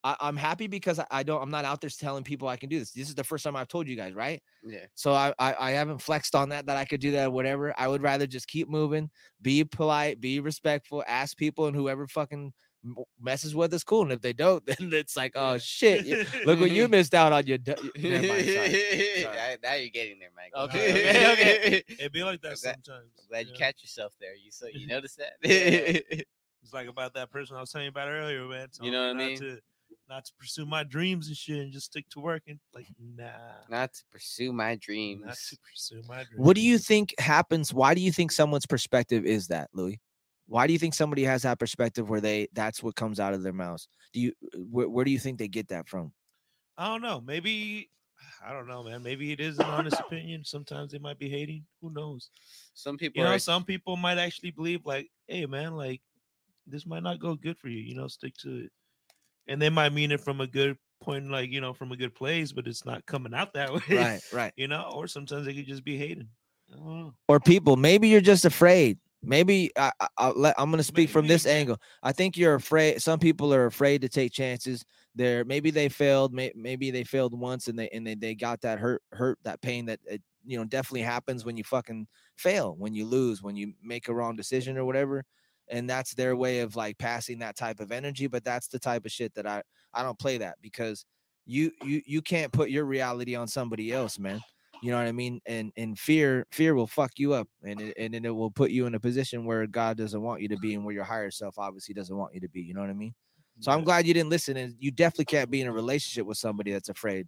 I, 0.07 0.15
I'm 0.27 0.38
happy 0.38 0.68
because 0.68 1.00
I, 1.00 1.06
I 1.12 1.24
don't 1.24 1.42
I'm 1.42 1.50
not 1.51 1.65
out 1.65 1.81
there 1.81 1.89
telling 1.89 2.24
people 2.24 2.48
I 2.48 2.56
can 2.56 2.69
do 2.69 2.80
this. 2.80 2.92
This 2.92 3.09
is 3.09 3.15
the 3.15 3.24
first 3.24 3.44
time 3.44 3.56
I've 3.56 3.68
told 3.68 3.88
you 3.88 3.95
guys, 3.95 4.13
right? 4.13 4.42
Yeah. 4.63 4.86
So 4.95 5.13
I, 5.13 5.33
I 5.38 5.56
I 5.59 5.71
haven't 5.71 6.01
flexed 6.01 6.33
on 6.36 6.50
that 6.50 6.65
that 6.68 6.77
I 6.77 6.86
could 6.86 7.01
do 7.01 7.12
that 7.12 7.27
or 7.27 7.31
whatever. 7.31 7.74
I 7.77 7.88
would 7.88 8.01
rather 8.01 8.25
just 8.25 8.48
keep 8.48 8.69
moving, 8.69 9.09
be 9.42 9.63
polite, 9.65 10.21
be 10.21 10.39
respectful, 10.39 11.04
ask 11.07 11.36
people, 11.36 11.68
and 11.68 11.75
whoever 11.75 12.07
fucking 12.07 12.54
messes 13.19 13.54
with 13.54 13.74
us, 13.74 13.83
cool. 13.83 14.04
And 14.04 14.12
if 14.13 14.21
they 14.21 14.31
don't, 14.31 14.65
then 14.68 14.94
it's 14.94 15.18
like, 15.18 15.33
oh 15.36 15.57
shit, 15.57 16.06
look 16.45 16.59
what 16.59 16.71
you 16.71 16.88
missed 16.98 17.13
out 17.13 17.33
on 17.33 17.45
your. 17.45 17.57
du- 17.57 17.75
Never 17.98 18.27
mind, 18.27 18.45
sorry. 18.45 18.71
Sorry. 19.24 19.38
I- 19.39 19.57
now 19.62 19.74
you're 19.74 19.89
getting 19.89 20.19
there, 20.19 20.30
Mike. 20.38 20.54
Okay, 20.56 21.02
okay, 21.02 21.33
okay. 21.33 21.83
It 21.99 22.14
be 22.14 22.23
like 22.23 22.42
that 22.44 22.52
I'm 22.52 22.57
glad- 22.64 22.85
sometimes. 22.85 23.11
I'm 23.19 23.28
glad 23.30 23.45
you 23.47 23.52
know? 23.52 23.57
catch 23.59 23.81
yourself 23.81 24.14
there. 24.21 24.35
You 24.35 24.52
so 24.52 24.68
you 24.71 24.87
notice 24.95 25.16
that? 25.16 25.33
It's 25.44 26.73
like 26.73 26.87
about 26.87 27.14
that 27.16 27.31
person 27.31 27.56
I 27.56 27.61
was 27.61 27.71
telling 27.71 27.85
you 27.85 27.90
about 27.92 28.09
earlier, 28.09 28.45
man. 28.45 28.68
You 28.81 28.92
know 28.92 29.07
what 29.14 29.21
I 29.21 29.30
not 29.30 29.37
To, 29.40 29.59
not 30.09 30.26
to 30.26 30.33
pursue 30.40 30.66
my 30.66 30.83
dreams 30.83 31.28
and 31.28 31.35
shit 31.35 31.59
and 31.59 31.71
just 31.71 31.87
stick 31.87 32.07
to 32.09 32.19
working. 32.19 32.59
Like, 32.73 32.87
nah, 32.99 33.26
Not 33.69 33.94
to 33.94 34.04
pursue 34.11 34.54
my 34.54 34.76
dreams. 34.76 35.23
not 35.26 35.35
to 35.35 35.57
pursue 35.69 36.02
my 36.07 36.23
dreams. 36.23 36.37
What 36.37 36.56
do 36.56 36.61
you 36.61 36.78
think 36.78 37.14
happens? 37.19 37.73
Why 37.73 37.94
do 37.94 38.02
you 38.02 38.11
think 38.11 38.31
someone's 38.31 38.66
perspective 38.66 39.26
is 39.26 39.47
that, 39.47 39.69
Louis? 39.73 39.99
Why 40.47 40.66
do 40.66 40.71
you 40.73 40.80
think 40.80 40.94
somebody 40.94 41.23
has 41.23 41.42
that 41.42 41.59
perspective 41.59 42.09
where 42.09 42.21
they 42.21 42.47
that's 42.54 42.81
what 42.81 42.95
comes 42.95 43.19
out 43.19 43.33
of 43.33 43.44
their 43.44 43.52
mouths? 43.54 43.90
Do 44.14 44.21
you 44.21 44.31
uh, 44.56 44.59
where, 44.71 44.87
where 44.87 45.04
do 45.04 45.11
you 45.11 45.19
think 45.19 45.40
they 45.40 45.49
get 45.49 45.68
that 45.69 45.90
from? 45.90 46.14
I 46.78 46.87
don't 46.87 47.02
know. 47.02 47.19
Maybe 47.19 47.90
I 48.45 48.54
don't 48.54 48.68
know, 48.68 48.83
man. 48.83 49.04
Maybe 49.04 49.31
it 49.33 49.42
is 49.42 49.59
an 49.59 49.66
honest 49.66 49.99
opinion. 49.99 50.45
Sometimes 50.45 50.92
they 50.92 50.99
might 50.99 51.19
be 51.19 51.28
hating. 51.30 51.66
Who 51.81 51.92
knows? 51.92 52.30
Some 52.73 52.97
people 52.97 53.19
You 53.19 53.26
know, 53.28 53.35
are 53.35 53.40
some 53.40 53.66
people 53.66 53.97
might 53.97 54.18
actually 54.18 54.52
believe, 54.52 54.85
like, 54.85 55.09
hey, 55.28 55.45
man, 55.45 55.76
like 55.76 56.02
this 56.66 56.85
might 56.85 57.04
not 57.04 57.19
go 57.19 57.35
good 57.35 57.57
for 57.57 57.68
you. 57.68 57.80
You 57.80 57.95
know, 57.95 58.07
stick 58.07 58.35
to 58.37 58.66
it. 58.66 58.71
And 59.47 59.61
they 59.61 59.69
might 59.69 59.94
mean 59.94 60.11
it 60.11 60.21
from 60.21 60.42
a 60.42 60.47
good 60.47 60.77
point, 61.01 61.30
like 61.30 61.51
you 61.51 61.61
know, 61.61 61.73
from 61.73 61.92
a 61.92 61.97
good 61.97 62.16
place, 62.16 62.51
but 62.51 62.68
it's 62.68 62.85
not 62.85 63.06
coming 63.06 63.33
out 63.33 63.54
that 63.54 63.73
way. 63.89 63.97
Right, 63.97 64.21
right. 64.33 64.54
You 64.56 64.68
know, 64.68 64.92
or 64.94 65.07
sometimes 65.07 65.45
they 65.45 65.54
could 65.54 65.68
just 65.68 65.83
be 65.83 65.97
hating. 65.97 66.27
I 66.71 66.75
don't 66.75 66.85
know. 66.85 67.13
Or 67.27 67.39
people, 67.39 67.75
maybe 67.75 68.09
you're 68.09 68.21
just 68.21 68.45
afraid. 68.45 68.99
Maybe 69.23 69.71
I, 69.77 69.92
I, 70.18 70.54
I'm 70.57 70.69
going 70.69 70.77
to 70.77 70.83
speak 70.83 71.09
from 71.09 71.27
this 71.27 71.45
maybe. 71.45 71.59
angle. 71.59 71.77
I 72.04 72.11
think 72.11 72.37
you're 72.37 72.56
afraid. 72.56 73.01
Some 73.01 73.19
people 73.19 73.54
are 73.54 73.66
afraid 73.66 74.01
to 74.01 74.09
take 74.09 74.31
chances. 74.31 74.85
They're 75.16 75.44
maybe 75.44 75.71
they 75.71 75.89
failed. 75.89 76.33
May, 76.33 76.51
maybe 76.56 76.92
they 76.92 77.04
failed 77.04 77.37
once 77.37 77.68
and 77.68 77.77
they 77.77 77.89
and 77.89 78.06
they, 78.06 78.16
they 78.16 78.35
got 78.35 78.61
that 78.61 78.80
hurt, 78.80 79.01
hurt 79.11 79.39
that 79.44 79.61
pain 79.61 79.87
that 79.87 79.99
it, 80.06 80.21
you 80.45 80.57
know 80.57 80.66
definitely 80.66 81.01
happens 81.01 81.44
when 81.44 81.57
you 81.57 81.63
fucking 81.63 82.07
fail, 82.37 82.75
when 82.77 82.94
you 82.94 83.06
lose, 83.06 83.42
when 83.42 83.56
you 83.56 83.73
make 83.83 84.07
a 84.07 84.13
wrong 84.13 84.35
decision 84.35 84.77
or 84.77 84.85
whatever. 84.85 85.25
And 85.69 85.90
that's 85.90 86.14
their 86.14 86.36
way 86.36 86.59
of 86.59 86.76
like 86.76 86.97
passing 86.97 87.40
that 87.40 87.56
type 87.56 87.80
of 87.80 87.92
energy. 87.92 88.28
But 88.28 88.44
that's 88.44 88.68
the 88.68 88.80
type 88.80 89.06
of 89.06 89.12
shit 89.12 89.33
that 89.36 89.45
I 89.45 89.64
I 89.94 90.04
don't 90.04 90.19
play 90.19 90.38
that 90.40 90.56
because 90.62 91.06
you 91.45 91.71
you 91.83 92.02
you 92.06 92.21
can't 92.21 92.52
put 92.52 92.69
your 92.69 92.86
reality 92.86 93.36
on 93.36 93.47
somebody 93.47 93.92
else, 93.92 94.19
man. 94.19 94.42
You 94.81 94.92
know 94.92 94.97
what 94.97 95.07
I 95.07 95.12
mean? 95.12 95.42
And 95.45 95.71
and 95.76 95.97
fear 95.97 96.45
fear 96.52 96.76
will 96.76 96.88
fuck 96.88 97.12
you 97.18 97.33
up, 97.33 97.47
and 97.64 97.81
it, 97.81 97.94
and 97.97 98.14
then 98.14 98.26
it 98.26 98.36
will 98.36 98.52
put 98.52 98.69
you 98.71 98.86
in 98.86 98.95
a 98.95 99.00
position 99.00 99.45
where 99.45 99.66
God 99.66 99.97
doesn't 99.97 100.21
want 100.21 100.42
you 100.42 100.47
to 100.50 100.57
be, 100.57 100.76
and 100.76 100.86
where 100.86 100.94
your 100.94 101.04
higher 101.04 101.31
self 101.31 101.57
obviously 101.57 101.95
doesn't 101.95 102.16
want 102.16 102.33
you 102.33 102.42
to 102.42 102.50
be. 102.50 102.62
You 102.62 102.74
know 102.74 102.81
what 102.81 102.90
I 102.90 102.94
mean? 102.94 103.16
So 103.59 103.71
I'm 103.71 103.83
glad 103.83 104.06
you 104.06 104.14
didn't 104.14 104.30
listen, 104.30 104.56
and 104.56 104.76
you 104.78 104.92
definitely 104.92 105.26
can't 105.26 105.50
be 105.50 105.62
in 105.62 105.68
a 105.68 105.71
relationship 105.71 106.28
with 106.28 106.38
somebody 106.38 106.71
that's 106.71 106.90
afraid. 106.90 107.28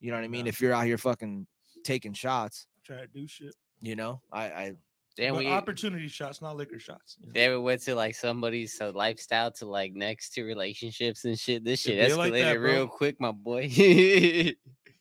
You 0.00 0.12
know 0.12 0.18
what 0.18 0.24
I 0.24 0.28
mean? 0.28 0.46
If 0.46 0.60
you're 0.60 0.72
out 0.72 0.86
here 0.86 0.98
fucking 0.98 1.46
taking 1.84 2.12
shots. 2.12 2.66
Try 2.84 2.98
to 2.98 3.06
do 3.06 3.26
shit. 3.26 3.54
You 3.80 3.96
know, 3.96 4.20
I, 4.32 4.44
I 4.44 4.72
Then 5.16 5.32
but 5.32 5.38
we 5.38 5.46
opportunity 5.46 6.08
shots, 6.08 6.42
not 6.42 6.56
liquor 6.56 6.78
shots. 6.78 7.16
you 7.20 7.26
know? 7.28 7.32
then 7.34 7.50
we 7.52 7.58
went 7.58 7.82
to 7.82 7.94
like 7.94 8.14
somebody's 8.16 8.72
so 8.76 8.90
lifestyle 8.90 9.50
to 9.52 9.66
like 9.66 9.92
next 9.94 10.30
to 10.34 10.42
relationships 10.42 11.24
and 11.24 11.38
shit. 11.38 11.64
This 11.64 11.80
shit 11.80 12.08
be 12.08 12.14
like 12.14 12.32
that, 12.32 12.58
real 12.60 12.88
quick, 12.88 13.20
my 13.20 13.30
boy. 13.32 13.68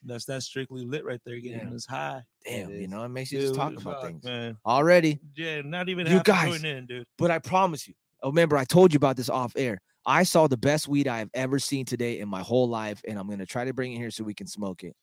That's 0.05 0.25
that's 0.25 0.45
strictly 0.45 0.83
lit 0.83 1.05
right 1.05 1.21
there, 1.25 1.39
getting 1.39 1.69
Yeah. 1.69 1.73
us 1.75 1.85
high. 1.85 2.21
damn, 2.45 2.71
you 2.71 2.89
know, 2.89 3.03
it 3.05 3.09
makes 3.09 3.31
you 3.31 3.39
just 3.39 3.55
talk 3.55 3.71
about 3.71 3.83
fuck, 3.83 4.03
things 4.03 4.23
man. 4.25 4.57
already. 4.65 5.17
Yeah, 5.35 5.61
not 5.61 5.87
even 5.87 6.07
You 6.07 6.21
guys- 6.23 6.61
in, 6.61 6.85
dude. 6.87 7.05
But 7.17 7.31
I 7.31 7.39
promise 7.39 7.87
you. 7.87 7.93
Oh, 8.21 8.27
remember, 8.29 8.57
I 8.57 8.65
told 8.65 8.91
you 8.93 8.97
about 8.97 9.15
this 9.15 9.29
off 9.29 9.53
air. 9.55 9.79
I 10.05 10.23
saw 10.23 10.47
the 10.47 10.57
best 10.57 10.89
weed 10.89 11.07
I 11.07 11.19
have 11.19 11.29
ever 11.33 11.57
seen 11.57 11.85
today 11.85 12.19
in 12.19 12.27
my 12.27 12.41
whole 12.41 12.67
life, 12.67 13.01
and 13.07 13.17
I'm 13.17 13.29
gonna 13.29 13.45
try 13.45 13.63
to 13.63 13.73
bring 13.73 13.93
it 13.93 13.97
here 13.97 14.11
so 14.11 14.25
we 14.25 14.33
can 14.33 14.45
smoke 14.47 14.83
it. 14.83 14.93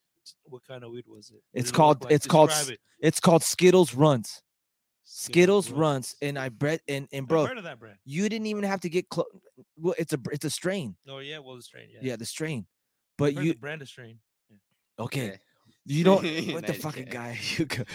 What 0.44 0.66
kind 0.68 0.84
of 0.84 0.90
weed 0.90 1.06
was 1.08 1.30
it? 1.30 1.36
What 1.36 1.42
It's 1.54 1.70
did 1.70 1.74
it 1.74 1.76
called- 1.78 2.04
like? 2.04 2.12
it's 2.12 2.26
called 2.26 2.50
it. 2.68 2.78
It's 3.00 3.20
called 3.20 3.42
Skittles 3.42 3.94
Runs. 3.94 4.42
Skittles 5.12 5.70
Runs. 5.70 5.80
Runs, 5.80 6.16
and 6.22 6.38
I 6.38 6.48
bet 6.50 6.80
and 6.88 7.08
and 7.12 7.26
bro, 7.26 7.44
heard 7.46 7.58
of 7.58 7.64
that 7.64 7.80
brand. 7.80 7.96
you 8.04 8.28
didn't 8.28 8.46
even 8.46 8.62
have 8.64 8.80
to 8.82 8.88
get 8.88 9.08
close. 9.08 9.26
Well, 9.76 9.94
it's 9.98 10.12
a 10.12 10.18
it's 10.30 10.44
a 10.44 10.50
strain. 10.50 10.94
Oh 11.08 11.18
yeah, 11.18 11.38
well 11.38 11.56
the 11.56 11.62
strain. 11.62 11.88
Yeah, 11.92 11.98
Yeah, 12.02 12.16
the 12.16 12.24
strain. 12.26 12.66
But 13.18 13.34
you 13.34 13.52
the 13.52 13.58
brand 13.58 13.82
of 13.82 13.88
strain. 13.88 14.18
okay? 14.98 15.38
You 15.86 16.04
don't. 16.04 16.22
What 16.54 16.66
the 16.66 16.72
Nice 16.72 16.80
fucking 16.82 17.06
guy. 17.06 17.32
guy? 17.34 17.38
You 17.58 17.64
go. 17.64 17.82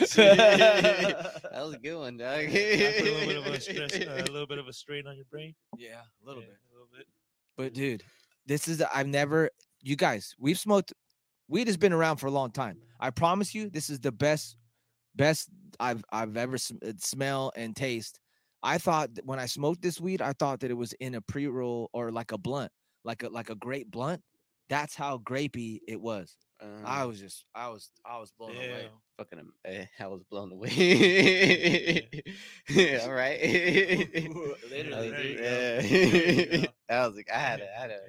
that 0.50 1.42
was 1.54 1.74
a 1.76 1.78
good 1.80 1.98
one, 1.98 2.18
dog. 2.18 2.40
A 2.40 3.02
little 3.02 3.28
bit 3.28 3.38
of 3.38 3.46
a 3.48 3.62
stress, 3.62 3.94
uh, 3.96 4.24
a 4.28 4.32
little 4.32 4.48
bit 4.48 4.58
of 4.58 4.68
a 4.68 4.74
strain 4.74 5.08
on 5.08 5.16
your 5.16 5.26
brain. 5.32 5.56
yeah, 5.78 6.02
a 6.24 6.26
little 6.28 6.42
Yeah, 6.42 6.50
bit. 6.50 6.58
a 6.70 6.74
little 6.74 6.90
bit. 6.96 7.08
But 7.58 7.74
dude, 7.74 8.04
this 8.46 8.68
is 8.68 8.82
I've 8.94 9.08
never. 9.08 9.50
You 9.82 9.96
guys, 9.96 10.36
we've 10.40 10.60
smoked. 10.60 10.94
Weed 11.48 11.68
has 11.68 11.78
been 11.78 11.94
around 11.94 12.18
for 12.18 12.26
a 12.28 12.32
long 12.32 12.52
time. 12.52 12.80
I 13.00 13.12
promise 13.12 13.54
you, 13.54 13.70
this 13.70 13.90
is 13.92 14.00
the 14.00 14.12
best, 14.12 14.58
best 15.16 15.50
I've 15.80 16.04
I've 16.12 16.38
ever 16.38 16.58
sm- 16.58 16.78
uh, 16.86 16.94
smell 17.00 17.52
and 17.56 17.76
taste. 17.76 18.20
I 18.64 18.78
thought 18.80 19.14
that 19.16 19.26
when 19.26 19.40
I 19.40 19.46
smoked 19.46 19.82
this 19.82 20.00
weed, 20.02 20.22
I 20.22 20.34
thought 20.34 20.60
that 20.62 20.72
it 20.72 20.76
was 20.76 20.94
in 20.94 21.16
a 21.16 21.22
pre 21.22 21.48
roll 21.48 21.90
or 21.94 22.12
like 22.12 22.32
a 22.32 22.38
blunt, 22.38 22.72
like 23.04 23.24
a 23.24 23.30
like 23.30 23.50
a 23.50 23.56
grape 23.56 23.92
blunt. 23.92 24.22
That's 24.70 24.96
how 24.96 25.20
grapey 25.20 25.80
it 25.88 26.02
was. 26.02 26.36
I 26.84 27.02
Uh, 27.04 27.08
was 27.08 27.20
just, 27.20 27.46
I 27.54 27.68
was, 27.68 27.90
I 28.06 28.18
was 28.18 28.32
blown 28.32 28.56
Yeah. 28.56 28.62
away. 28.64 28.90
fucking, 29.18 29.40
am- 29.40 29.54
eh, 29.66 29.86
I 30.00 30.08
was 30.08 30.24
blown 30.24 30.52
away. 30.54 32.08
All 33.04 33.12
right. 33.14 33.40
Literally, 34.70 35.12
There 35.12 35.22
you 35.22 35.36
dude. 35.36 35.40
Yeah. 35.40 35.82
There 35.82 36.56
you 36.56 36.62
go. 36.62 36.68
I 36.90 37.06
was 37.08 37.16
like, 37.16 37.30
I 37.32 37.38
had 37.38 37.58
to, 37.58 37.66
I 37.78 37.82
had 37.82 37.88
to 37.90 37.94
yeah. 37.94 38.00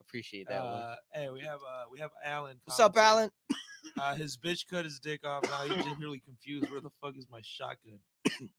appreciate 0.00 0.48
that 0.48 0.64
one. 0.64 0.72
Uh, 0.72 0.96
hey, 1.12 1.28
we 1.30 1.40
have 1.42 1.60
uh, 1.60 1.84
we 1.92 2.00
have 2.00 2.10
Alan. 2.24 2.56
What's 2.64 2.80
up. 2.80 2.96
Alan? 2.96 3.30
Uh, 4.00 4.14
his 4.14 4.36
bitch 4.36 4.66
cut 4.68 4.84
his 4.84 4.98
dick 5.00 5.26
off. 5.26 5.42
Now 5.44 5.74
he's 5.74 5.84
just 5.84 5.98
really 6.00 6.20
confused. 6.20 6.70
Where 6.70 6.80
the 6.80 6.90
fuck 7.00 7.16
is 7.16 7.26
my 7.30 7.40
shotgun? 7.42 7.98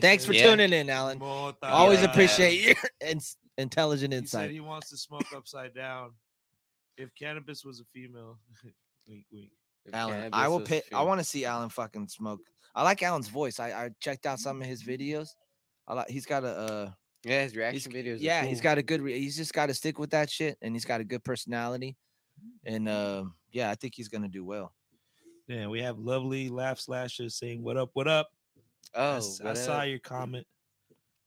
Thanks 0.00 0.24
said, 0.24 0.28
for 0.28 0.34
Yeah. 0.34 0.50
tuning 0.50 0.72
in, 0.72 0.88
Alan. 0.90 1.18
"Mota." 1.18 1.56
Always 1.66 2.00
Yeah. 2.00 2.10
appreciate 2.10 2.60
your 2.64 2.74
ins- 3.00 3.36
intelligent 3.58 4.12
He 4.12 4.18
said 4.18 4.22
insight. 4.22 4.50
he 4.50 4.60
wants 4.60 4.90
to 4.90 4.96
smoke 4.96 5.24
upside 5.34 5.74
down. 5.74 6.12
If 6.96 7.10
cannabis 7.18 7.64
was 7.64 7.80
a 7.80 7.84
female, 7.92 8.38
wink, 9.08 9.24
wink. 9.32 9.50
If 9.84 9.94
Alan, 9.94 10.30
I 10.32 10.46
will 10.48 10.60
was 10.60 10.68
pay. 10.68 10.82
I 10.92 11.02
want 11.02 11.18
to 11.20 11.24
see 11.24 11.44
Alan 11.44 11.68
fucking 11.68 12.08
smoke. 12.08 12.40
I 12.74 12.82
like 12.84 13.02
Alan's 13.02 13.28
voice. 13.28 13.58
I, 13.58 13.70
I 13.72 13.90
checked 14.00 14.24
out 14.26 14.38
some 14.38 14.60
of 14.62 14.66
his 14.68 14.82
videos. 14.84 15.28
I 15.88 15.94
like. 15.94 16.08
He's 16.08 16.24
got 16.26 16.44
a. 16.44 16.48
Uh, 16.48 16.90
Yeah, 17.24 17.42
his 17.42 17.52
he's, 17.52 17.58
reaction 17.58 17.92
videos. 17.92 18.14
are 18.20 18.22
yeah, 18.22 18.44
he's 18.44 18.58
cool. 18.60 18.64
got 18.64 18.78
a 18.78 18.82
good. 18.82 19.00
Re- 19.02 19.18
he's 19.18 19.36
just 19.36 19.52
got 19.52 19.66
to 19.66 19.74
stick 19.74 19.98
with 19.98 20.10
that 20.10 20.30
shit, 20.30 20.56
and 20.62 20.74
he's 20.74 20.84
got 20.84 21.00
a 21.00 21.04
good 21.04 21.24
personality. 21.24 21.96
And 22.64 22.88
uh, 22.88 23.24
yeah, 23.52 23.70
I 23.70 23.74
think 23.74 23.94
he's 23.94 24.08
gonna 24.08 24.28
do 24.28 24.44
well. 24.44 24.74
Yeah, 25.48 25.66
we 25.66 25.80
have 25.82 25.98
lovely 25.98 26.48
laugh 26.48 26.78
slashes 26.80 27.36
saying 27.36 27.62
"What 27.62 27.76
up? 27.76 27.90
What 27.94 28.08
up?" 28.08 28.28
Oh, 28.94 29.00
I, 29.00 29.44
what 29.44 29.58
saw 29.58 29.78
up? 29.80 29.88
your 29.88 29.98
comment. 29.98 30.46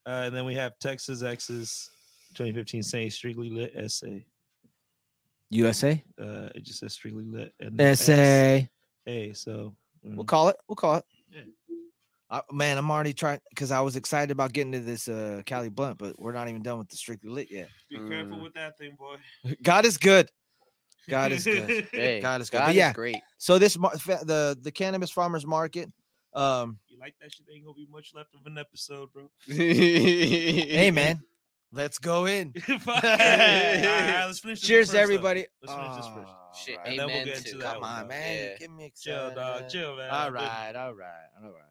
Uh, 0.05 0.23
and 0.25 0.35
then 0.35 0.45
we 0.45 0.53
have 0.55 0.77
Texas 0.79 1.23
X's 1.23 1.89
2015 2.35 2.83
saying 2.83 3.09
"Strictly 3.11 3.49
Lit" 3.49 3.73
essay. 3.75 4.25
USA 5.51 6.03
Uh, 6.19 6.49
it 6.55 6.63
just 6.63 6.79
says 6.79 6.93
"Strictly 6.93 7.23
Lit." 7.25 7.53
And. 7.59 7.97
SA. 7.97 8.67
Hey, 9.05 9.33
so 9.33 9.75
We'll 10.03 10.23
mm, 10.23 10.27
call 10.27 10.49
it. 10.49 10.57
We'll 10.67 10.75
call 10.75 10.95
it. 10.97 11.05
Yeah. 11.31 11.41
Uh, 12.29 12.41
man, 12.51 12.77
I'm 12.77 12.89
already 12.89 13.13
trying 13.13 13.39
because 13.49 13.71
I 13.71 13.81
was 13.81 13.95
excited 13.95 14.31
about 14.31 14.51
getting 14.53 14.71
to 14.73 14.79
this 14.79 15.07
uh 15.07 15.41
Cali 15.45 15.69
blunt, 15.69 15.97
but 15.97 16.19
we're 16.19 16.33
not 16.33 16.47
even 16.47 16.61
done 16.63 16.77
with 16.79 16.89
the 16.89 16.97
strictly 16.97 17.29
lit 17.29 17.51
yet. 17.51 17.69
be 17.89 17.97
careful 17.97 18.37
Mm. 18.37 18.43
with 18.43 18.53
that 18.55 18.77
thing, 18.77 18.95
boy. 18.97 19.17
God 19.63 19.85
is 19.85 19.97
good. 19.97 20.29
God 21.09 21.31
is 21.31 21.43
good. 21.43 21.87
Hey, 21.91 22.19
God 22.21 22.41
is 22.41 22.49
good. 22.49 22.57
God 22.59 22.65
But 22.65 22.69
is 22.71 22.75
yeah, 22.77 22.93
great. 22.93 23.17
so 23.37 23.57
this 23.59 23.73
the 23.75 24.57
the 24.61 24.71
cannabis 24.71 25.11
farmers 25.11 25.45
market. 25.45 25.91
Um, 26.33 26.79
You 26.89 26.99
like 26.99 27.15
that 27.21 27.33
shit? 27.33 27.45
Ain't 27.53 27.63
gonna 27.65 27.75
be 27.75 27.87
much 27.89 28.11
left 28.13 28.35
of 28.35 28.45
an 28.45 28.57
episode, 28.57 29.11
bro. 29.13 29.29
hey 29.47 30.51
hey 30.77 30.91
man, 30.91 31.21
let's 31.71 31.97
go 31.97 32.25
in. 32.25 32.53
All 32.67 32.75
right, 32.87 34.23
let's 34.25 34.39
finish 34.39 34.59
this 34.59 34.67
Cheers, 34.67 34.87
first, 34.87 34.95
to 34.95 34.99
everybody. 35.01 35.45
Let's 35.63 35.73
finish 35.73 35.95
this 35.97 36.07
first. 36.13 36.33
Shit, 36.65 36.77
Alright. 36.77 36.89
And 36.91 36.99
then 36.99 37.07
we'll 37.07 37.15
amen 37.15 37.27
to 37.27 37.37
into 37.37 37.51
that 37.57 37.59
that 37.63 37.73
Come 37.73 37.81
one, 37.81 37.91
on, 37.91 37.99
dog. 38.01 38.07
man. 38.09 38.37
Yeah. 38.51 38.57
Give 38.57 38.71
me 38.71 38.93
Chill, 38.99 39.31
dog. 39.35 39.69
Chill, 39.69 39.95
man. 39.97 40.09
All 40.09 40.15
I've 40.27 40.33
been- 40.33 40.41
right, 40.43 40.75
all 40.75 40.93
right, 40.93 41.07
all 41.43 41.43
right, 41.43 41.43
all 41.43 41.49
right, 41.51 41.61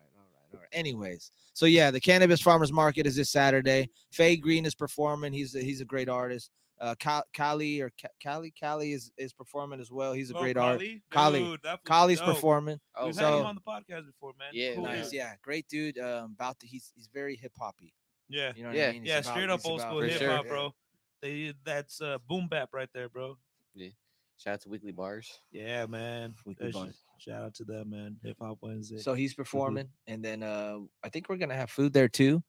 all 0.53 0.61
right. 0.61 0.69
Anyways, 0.73 1.31
so 1.53 1.67
yeah, 1.67 1.91
the 1.91 2.01
cannabis 2.01 2.41
farmers 2.41 2.73
market 2.73 3.07
is 3.07 3.17
this 3.17 3.31
Saturday. 3.31 3.89
Faye 4.13 4.37
Green 4.37 4.65
is 4.67 4.75
performing. 4.75 5.33
He's 5.33 5.55
a, 5.55 5.61
he's 5.61 5.81
a 5.81 5.85
great 5.85 6.09
artist. 6.09 6.51
Uh, 6.85 6.95
Ka- 6.97 7.23
Kali 7.33 7.81
or 7.81 7.91
Ka- 8.01 8.09
Kali 8.23 8.53
Kali 8.61 8.93
is 8.93 9.11
is 9.17 9.33
performing 9.33 9.81
as 9.81 9.91
well. 9.91 10.13
He's 10.13 10.31
a 10.31 10.37
Oh, 10.37 10.41
great 10.41 10.57
artist. 10.57 10.81
Kali? 11.11 11.39
Kali. 11.39 11.39
Dude, 11.41 11.63
that 11.63 11.79
fool's 11.79 11.89
Kali's 11.89 12.19
dope. 12.19 12.35
performing. 12.35 12.81
Oh, 12.95 13.07
We've 13.07 13.15
so- 13.15 13.25
had 13.25 13.41
him 13.41 13.47
on 13.47 13.55
the 13.55 13.61
podcast 13.63 14.07
before, 14.07 14.33
man. 14.39 14.49
Yeah, 14.53 14.75
Cool 14.75 14.85
Nice, 14.85 15.13
yeah, 15.13 15.35
great 15.43 15.67
dude. 15.69 15.99
Um, 15.99 16.33
about 16.35 16.59
the 16.61 16.67
he's 16.67 16.93
he's 16.95 17.07
very 17.13 17.37
hip 17.37 17.53
hoppy. 17.59 17.95
yeah, 18.29 18.53
You 18.55 18.63
know 18.65 18.69
what 18.71 18.77
Yeah. 18.79 18.89
I 18.89 18.93
mean? 18.93 19.03
He's 19.03 19.09
yeah. 19.09 19.19
about- 19.19 19.33
Straight 19.35 19.51
up 19.51 19.61
old 19.65 19.81
school 19.81 20.01
For 20.01 20.07
hip 20.07 20.19
sure. 20.19 20.31
hop, 20.37 20.47
bro. 20.47 20.75
They 21.23 21.55
that's 21.65 22.01
uh, 22.03 22.19
boom 22.29 22.49
bap 22.49 22.71
right 22.75 22.91
there, 22.93 23.09
bro. 23.09 23.39
Yeah. 23.75 23.89
Shout 24.37 24.55
out 24.55 24.61
to 24.63 24.69
Weekly 24.69 24.93
Bars. 24.93 25.41
Yeah, 25.53 25.87
man. 25.87 26.35
Weekly 26.45 26.67
That 26.67 26.75
Bars. 26.75 26.99
Shout 27.19 27.43
out 27.45 27.55
to 27.55 27.65
them, 27.65 27.91
man. 27.91 28.19
Hip 28.25 28.37
Hop 28.41 28.59
Wednesday. 28.61 28.99
So 28.99 29.15
he's 29.15 29.33
performing, 29.33 29.89
and 30.07 30.23
then 30.23 30.43
uh, 30.43 30.81
I 31.03 31.09
think 31.09 31.29
we're 31.31 31.37
gonna 31.39 31.55
have 31.55 31.71
food 31.71 31.93
there 31.95 32.09
too. 32.09 32.43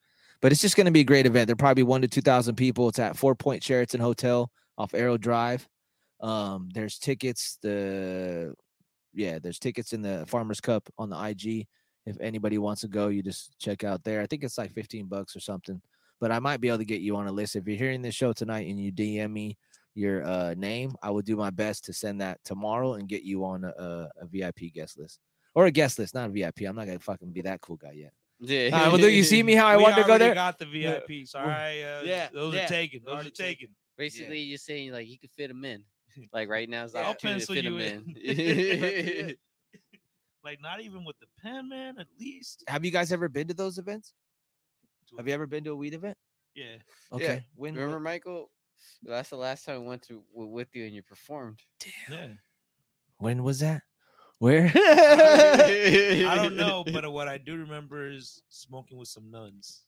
But 0.45 0.51
it's 0.51 0.61
just 0.61 0.77
gonna 0.77 0.91
be 0.91 0.99
a 0.99 1.03
great 1.03 1.25
event. 1.25 1.47
There 1.47 1.55
probably 1.55 1.81
one 1.81 2.03
to 2.03 2.07
two 2.07 2.21
thousand 2.21 2.53
people. 2.53 2.87
It's 2.87 2.99
at 2.99 3.17
Four 3.17 3.33
Point 3.33 3.63
Sheraton 3.63 3.99
Hotel 3.99 4.51
off 4.77 4.93
Aero 4.93 5.17
Drive. 5.17 5.67
Um, 6.21 6.69
there's 6.71 6.99
tickets. 6.99 7.57
The 7.63 8.53
yeah, 9.15 9.39
there's 9.39 9.57
tickets 9.57 9.91
in 9.91 10.03
the 10.03 10.23
Farmers 10.27 10.61
Cup 10.61 10.87
on 10.99 11.09
the 11.09 11.19
IG. 11.19 11.65
If 12.05 12.17
anybody 12.21 12.59
wants 12.59 12.81
to 12.81 12.87
go, 12.87 13.07
you 13.07 13.23
just 13.23 13.57
check 13.57 13.83
out 13.83 14.03
there. 14.03 14.21
I 14.21 14.27
think 14.27 14.43
it's 14.43 14.59
like 14.59 14.71
fifteen 14.71 15.07
bucks 15.07 15.35
or 15.35 15.39
something. 15.39 15.81
But 16.21 16.31
I 16.31 16.37
might 16.37 16.61
be 16.61 16.67
able 16.67 16.77
to 16.77 16.85
get 16.85 17.01
you 17.01 17.15
on 17.15 17.25
a 17.25 17.31
list 17.31 17.55
if 17.55 17.65
you're 17.65 17.75
hearing 17.75 18.03
this 18.03 18.13
show 18.13 18.31
tonight 18.31 18.67
and 18.67 18.79
you 18.79 18.91
DM 18.91 19.31
me 19.31 19.57
your 19.95 20.23
uh, 20.27 20.53
name. 20.53 20.93
I 21.01 21.09
will 21.09 21.23
do 21.23 21.35
my 21.35 21.49
best 21.49 21.85
to 21.85 21.93
send 21.93 22.21
that 22.21 22.37
tomorrow 22.45 22.93
and 22.93 23.09
get 23.09 23.23
you 23.23 23.45
on 23.45 23.63
a, 23.63 23.69
a, 23.69 24.09
a 24.21 24.27
VIP 24.27 24.75
guest 24.75 24.99
list 24.99 25.17
or 25.55 25.65
a 25.65 25.71
guest 25.71 25.97
list, 25.97 26.13
not 26.13 26.29
a 26.29 26.31
VIP. 26.31 26.67
I'm 26.67 26.75
not 26.75 26.85
gonna 26.85 26.99
fucking 26.99 27.31
be 27.31 27.41
that 27.41 27.61
cool 27.61 27.77
guy 27.77 27.93
yet. 27.93 28.13
Yeah. 28.39 28.69
All 28.73 28.79
right, 28.79 28.87
well, 28.89 28.97
do 28.97 29.09
you 29.09 29.23
see 29.23 29.41
me 29.43 29.53
how 29.53 29.67
I 29.67 29.77
We 29.77 29.83
wanted 29.83 29.95
to 29.97 30.01
go 30.03 30.09
already 30.09 30.25
there? 30.25 30.35
Got 30.35 30.59
the 30.59 30.65
VIP. 30.65 31.25
So 31.27 31.39
all 31.39 31.45
right, 31.47 31.81
uh, 31.81 32.01
Yeah, 32.03 32.27
those 32.33 32.53
yeah, 32.53 32.65
are 32.65 32.67
taken. 32.67 33.01
Those 33.05 33.13
already 33.13 33.29
are 33.29 33.31
taken. 33.31 33.69
Basically, 33.97 34.39
you're 34.39 34.57
saying 34.57 34.91
like 34.91 35.07
you 35.07 35.17
could 35.17 35.31
fit 35.31 35.47
them 35.47 35.63
in. 35.63 35.83
Like 36.33 36.49
right 36.49 36.69
now, 36.69 36.83
it's 36.83 36.93
the 36.93 36.99
I'll 36.99 37.11
opportunity 37.11 37.39
to 37.41 37.47
pencil 37.47 37.55
fit 37.55 37.63
you 37.65 37.77
them 37.79 38.15
in. 38.15 39.29
in. 39.29 39.35
Like 40.43 40.61
not 40.61 40.79
even 40.79 41.03
with 41.03 41.17
the 41.19 41.25
pen, 41.41 41.69
man. 41.69 41.97
At 41.97 42.05
least. 42.19 42.63
Have 42.67 42.85
you 42.85 42.91
guys 42.91 43.11
ever 43.11 43.27
been 43.27 43.47
to 43.47 43.55
those 43.55 43.79
events? 43.79 44.13
Have 45.17 45.27
you 45.27 45.33
ever 45.33 45.47
been 45.47 45.63
to 45.63 45.71
a 45.71 45.75
weed 45.75 45.95
event? 45.95 46.15
Yeah. 46.53 46.75
Okay. 47.11 47.43
When, 47.55 47.73
when- 47.73 47.81
Remember, 47.83 47.99
Michael? 47.99 48.51
That's 49.01 49.29
the 49.29 49.37
last 49.37 49.65
time 49.65 49.75
I 49.75 49.79
went 49.79 50.03
to 50.03 50.21
with 50.33 50.67
you 50.75 50.85
and 50.85 50.93
you 50.93 51.01
performed. 51.01 51.59
Yeah. 52.09 52.27
when 53.17 53.41
was 53.43 53.59
that? 53.61 53.81
Where? 54.39 54.65
I 54.75 56.33
don't 56.35 56.55
know, 56.55 56.83
but 56.91 57.09
what 57.11 57.27
I 57.27 57.37
do 57.37 57.55
remember 57.57 58.09
is 58.09 58.41
smoking 58.49 58.97
with 58.97 59.07
some 59.07 59.31
nuns. 59.31 59.83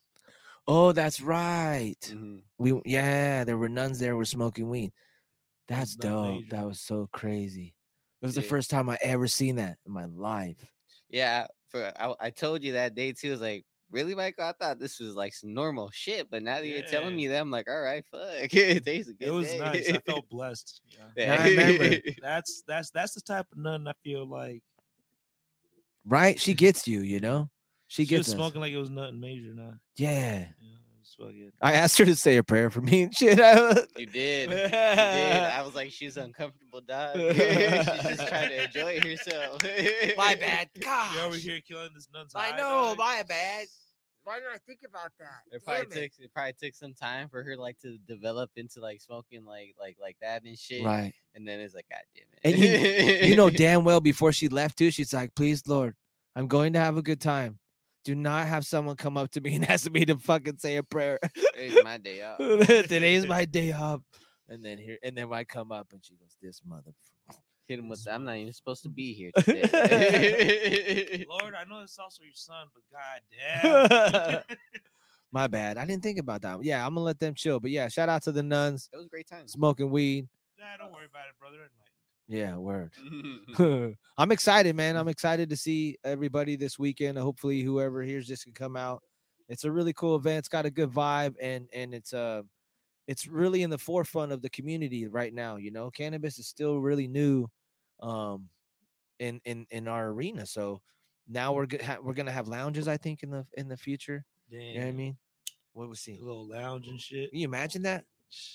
oh, 0.68 0.92
that's 0.92 1.22
right. 1.22 2.00
Mhm. 2.01 2.42
We 2.58 2.82
yeah, 2.86 3.44
there 3.44 3.58
were 3.58 3.70
nuns 3.70 4.00
there 4.00 4.16
were 4.16 4.25
smoking 4.25 4.70
weed. 4.70 4.92
That's 5.68 5.98
Nun 5.98 6.12
dope. 6.12 6.36
major. 6.36 6.56
That 6.56 6.66
was 6.66 6.80
so 6.80 7.10
crazy. 7.12 7.75
It 8.22 8.25
was 8.25 8.36
the 8.36 8.42
first 8.42 8.70
time 8.72 8.89
I 8.89 8.98
ever 9.01 9.27
seen 9.27 9.58
that 9.58 9.77
in 9.86 9.94
my 9.94 10.06
life. 10.06 10.66
Yeah, 11.10 11.48
for 11.70 11.92
I, 12.00 12.13
I 12.20 12.30
told 12.32 12.63
you 12.63 12.74
that 12.74 12.96
day 12.96 13.12
too. 13.12 13.30
I 13.30 13.32
was 13.32 13.42
like, 13.42 13.66
really, 13.91 14.15
Michael? 14.15 14.46
I 14.46 14.53
thought 14.53 14.79
this 14.79 15.00
was 15.00 15.15
like 15.15 15.34
some 15.34 15.53
normal 15.53 15.89
shit, 15.94 16.29
but 16.29 16.44
now 16.44 16.56
that 16.58 16.67
you're 16.67 16.82
telling 16.84 17.15
me 17.15 17.27
that, 17.27 17.39
I'm 17.41 17.51
like, 17.51 17.70
all 17.70 17.82
right, 17.82 18.03
fuck. 18.12 18.50
Today's 18.50 19.08
a 19.10 19.13
good 19.13 19.27
It 19.27 19.32
was 19.32 19.48
day. 19.48 19.60
nice. 19.60 19.89
I 19.89 20.00
felt 20.06 20.29
blessed. 20.29 20.82
Yeah. 20.89 21.03
Yeah, 21.17 21.41
I 21.44 21.50
remember. 21.50 21.98
That's 22.22 22.63
that's 22.67 22.89
that's 22.91 23.13
the 23.13 23.22
type 23.22 23.46
of 23.51 23.58
nun 23.58 23.88
I 23.88 23.94
feel 24.03 24.27
like 24.27 24.62
Right? 26.06 26.39
She 26.39 26.53
gets 26.53 26.88
you, 26.88 27.01
you 27.01 27.20
know? 27.20 27.50
She 27.88 28.06
she 28.06 28.15
was 28.15 28.25
gets 28.25 28.29
us. 28.29 28.36
smoking 28.36 28.62
like 28.62 28.72
it 28.72 28.77
was 28.77 28.89
nothing 28.89 29.20
major 29.20 29.53
now. 29.53 29.74
Yeah. 29.98 30.39
You 30.39 30.46
know, 30.46 30.77
It's 30.82 30.87
fucking. 31.20 31.52
I 31.62 31.74
asked 31.74 31.98
her 31.98 32.06
to 32.06 32.16
say 32.16 32.38
a 32.38 32.44
prayer 32.44 32.70
for 32.70 32.82
me 32.82 33.04
and 33.04 33.16
shit. 33.16 33.38
You 33.98 34.06
did. 34.06 34.50
You 34.50 34.56
did. 34.56 34.74
I 34.74 35.62
was 35.64 35.76
like, 35.76 35.92
she's 35.92 36.18
uncomfortable, 36.18 36.82
dog. 36.82 37.16
she's 37.18 37.36
just 37.36 38.28
trying 38.28 38.50
to 38.50 38.64
enjoy 38.66 39.00
herself. 39.00 39.64
my 40.18 40.36
bad. 40.40 40.70
God. 40.80 41.16
You're 41.16 41.26
over 41.26 41.36
here 41.36 41.60
killing 41.68 41.90
this 41.96 42.08
nun's 42.14 42.34
I 42.36 42.52
know, 42.52 42.96
dog. 42.96 42.98
my 43.00 43.24
bad. 43.28 43.68
Why 44.24 44.40
did 44.40 44.48
I 44.54 44.58
think 44.68 44.80
about 44.86 45.12
that? 45.20 45.56
It 45.56 45.64
probably 45.64 45.84
it. 45.84 46.12
took 46.12 46.26
it 46.26 46.34
probably 46.34 46.54
took 46.62 46.76
some 46.76 46.94
time 46.94 47.30
for 47.30 47.44
her 47.44 47.56
like 47.56 47.80
to 47.80 47.98
develop 48.10 48.52
into 48.58 48.82
like 48.82 49.00
smoking 49.00 49.46
like 49.46 49.74
like 49.80 49.96
like 50.02 50.18
that 50.22 50.44
and 50.44 50.58
shit. 50.60 50.84
Right. 50.84 51.14
And 51.34 51.48
then 51.48 51.62
it's 51.62 51.74
like, 51.74 51.86
God 51.90 52.02
damn 52.14 52.26
it. 52.34 52.40
And 52.44 53.24
you, 53.24 53.30
you 53.30 53.36
know 53.38 53.50
damn 53.50 53.86
well 53.86 54.02
before 54.02 54.34
she 54.34 54.50
left 54.50 54.78
too, 54.78 54.92
she's 54.92 55.14
like, 55.14 55.34
please, 55.34 55.66
Lord, 55.66 55.96
I'm 56.36 56.48
going 56.48 56.74
to 56.74 56.80
have 56.80 56.98
a 56.98 57.02
good 57.02 57.22
time. 57.22 57.58
Do 58.08 58.16
not 58.16 58.48
have 58.48 58.66
someone 58.66 58.96
come 58.96 59.18
up 59.18 59.32
to 59.32 59.42
me 59.42 59.56
and 59.56 59.66
ask 59.70 59.92
me 59.92 60.06
to 60.06 60.16
fucking 60.16 60.60
say 60.60 60.78
a 60.78 60.84
prayer. 60.84 61.20
it's 61.36 61.84
my 61.84 61.98
day 61.98 62.22
off. 62.24 62.38
Today's 62.38 63.28
my 63.28 63.44
day 63.44 63.72
off. 63.74 64.00
And 64.50 64.64
then 64.64 64.78
here, 64.78 64.98
and 65.04 65.18
then 65.18 65.28
I 65.34 65.44
come 65.44 65.74
up 65.74 65.88
and 65.92 66.00
she 66.02 66.14
goes, 66.16 66.38
"This 66.42 66.62
mother." 66.66 66.94
Hit 67.68 67.80
him 67.80 67.90
with 67.90 68.02
the, 68.06 68.14
I'm 68.14 68.24
not 68.24 68.38
even 68.38 68.54
supposed 68.54 68.82
to 68.84 68.90
be 68.90 69.12
here 69.12 69.30
today. 69.38 71.26
Lord, 71.30 71.54
I 71.54 71.66
know 71.70 71.82
it's 71.82 72.00
also 72.00 72.24
your 72.24 72.32
son, 72.34 72.68
but 72.74 72.84
god 72.90 74.40
damn. 74.48 74.58
My 75.34 75.48
bad. 75.48 75.78
I 75.78 75.86
didn't 75.86 76.02
think 76.02 76.18
about 76.18 76.44
that. 76.44 76.64
Yeah, 76.64 76.88
I'm 76.88 76.94
gonna 76.94 77.04
let 77.04 77.20
them 77.20 77.34
chill. 77.34 77.60
But 77.60 77.72
yeah, 77.72 77.90
shout 77.90 78.08
out 78.08 78.24
to 78.24 78.32
the 78.32 78.42
nuns 78.42 78.90
it 78.94 78.96
was 78.96 79.08
a 79.08 79.10
great 79.10 79.28
time. 79.28 79.50
smoking 79.50 79.90
weed. 79.90 80.30
nah, 80.58 80.78
don't 80.82 80.94
worry 80.94 81.08
about 81.12 81.26
it, 81.28 81.38
brother. 81.38 81.58
Yeah, 82.28 82.56
word. 82.58 82.92
I'm 84.18 84.32
excited, 84.32 84.76
man. 84.76 84.98
I'm 84.98 85.08
excited 85.08 85.50
to 85.50 85.58
see 85.58 85.98
everybody 86.04 86.56
this 86.56 86.78
weekend. 86.78 87.18
Hopefully, 87.18 87.62
whoever 87.62 88.02
hears 88.02 88.28
this 88.28 88.44
can 88.44 88.54
come 88.54 88.76
out. 88.76 89.02
It's 89.50 89.64
a 89.64 89.72
really 89.72 89.94
cool 89.94 90.16
event. 90.16 90.40
It's 90.40 90.50
got 90.50 90.66
a 90.66 90.72
good 90.72 90.92
vibe, 90.92 91.36
and 91.42 91.70
and 91.74 91.94
it's 91.94 92.14
uh, 92.14 92.42
it's 93.08 93.28
really 93.28 93.64
in 93.64 93.70
the 93.70 93.78
forefront 93.78 94.32
of 94.34 94.42
the 94.42 94.50
community 94.50 95.08
right 95.08 95.34
now. 95.34 95.56
You 95.56 95.72
know, 95.72 95.90
cannabis 95.90 96.38
is 96.38 96.48
still 96.48 96.80
really 96.80 97.08
new, 97.08 97.48
um, 98.02 98.50
in 99.20 99.40
in 99.46 99.66
in 99.72 99.88
our 99.88 100.10
arena. 100.10 100.46
So 100.46 100.82
now 101.30 101.54
we're 101.54 101.66
go- 101.66 101.84
ha- 101.84 102.00
we're 102.02 102.14
gonna 102.14 102.32
have 102.32 102.50
lounges. 102.50 102.90
I 102.90 102.98
think 102.98 103.24
in 103.24 103.30
the 103.30 103.46
in 103.56 103.70
the 103.70 103.78
future. 103.78 104.26
Damn. 104.52 104.62
You 104.62 104.74
know 104.80 104.86
what 104.86 104.90
I 104.90 104.94
mean? 104.94 105.18
What 105.74 105.90
was 105.90 106.08
A 106.08 106.18
little 106.20 106.48
lounge 106.48 106.88
and 106.88 107.00
shit. 107.00 107.30
Can 107.30 107.40
you 107.40 107.46
imagine 107.46 107.84
that? 107.84 108.04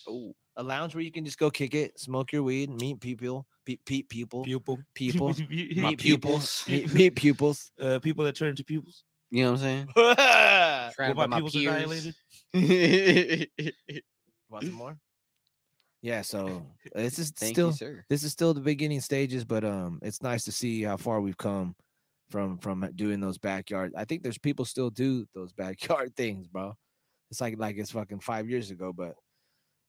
oh, 0.09 0.35
A 0.57 0.63
lounge 0.63 0.95
where 0.95 1.03
you 1.03 1.11
can 1.11 1.25
just 1.25 1.39
go 1.39 1.51
kick 1.51 1.75
it, 1.75 1.99
smoke 1.99 2.33
your 2.33 2.43
weed, 2.43 2.69
meet 2.71 3.01
people, 3.01 3.47
pe- 3.65 3.79
pe- 3.87 4.03
people, 4.03 4.45
Pupil. 4.45 4.79
people, 4.95 5.29
My 5.29 5.35
meet 5.91 5.99
pupils. 5.99 6.63
pupils, 6.65 6.67
meet, 6.69 6.93
meet 6.95 7.15
pupils. 7.17 7.73
Uh, 7.81 7.99
people 8.01 8.25
that 8.25 8.37
turn 8.37 8.49
into 8.51 8.63
pupils. 8.65 9.05
you 9.31 9.45
know 9.45 9.53
what 9.53 9.61
I'm 9.63 9.65
saying? 9.65 9.89
What 9.95 10.19
Surrounded 10.95 11.17
by 11.17 11.25
about 11.25 11.31
my 11.31 11.37
pupils 11.39 11.53
peers. 11.55 12.15
annihilated? 12.55 13.73
Want 14.51 14.65
some 14.65 14.75
more? 14.75 14.99
Yeah, 16.03 16.23
so 16.23 16.67
this 16.95 17.19
is 17.19 17.31
Thank 17.31 17.55
still 17.55 17.73
you, 17.81 18.01
this 18.11 18.25
is 18.25 18.33
still 18.33 18.53
the 18.53 18.61
beginning 18.61 19.01
stages, 19.01 19.45
but 19.45 19.65
um, 19.65 20.01
it's 20.03 20.21
nice 20.21 20.45
to 20.45 20.53
see 20.53 20.83
how 20.83 20.97
far 20.97 21.21
we've 21.21 21.37
come 21.39 21.77
from 22.29 22.59
from 22.59 22.87
doing 22.97 23.21
those 23.21 23.39
backyard. 23.39 23.93
I 23.97 24.05
think 24.05 24.23
there's 24.23 24.37
people 24.39 24.65
still 24.65 24.91
do 24.91 25.27
those 25.35 25.53
backyard 25.53 26.15
things, 26.17 26.49
bro. 26.49 26.77
It's 27.31 27.41
like 27.41 27.55
like 27.57 27.77
it's 27.79 27.93
fucking 27.93 28.19
five 28.21 28.51
years 28.51 28.71
ago, 28.73 28.93
but 28.93 29.15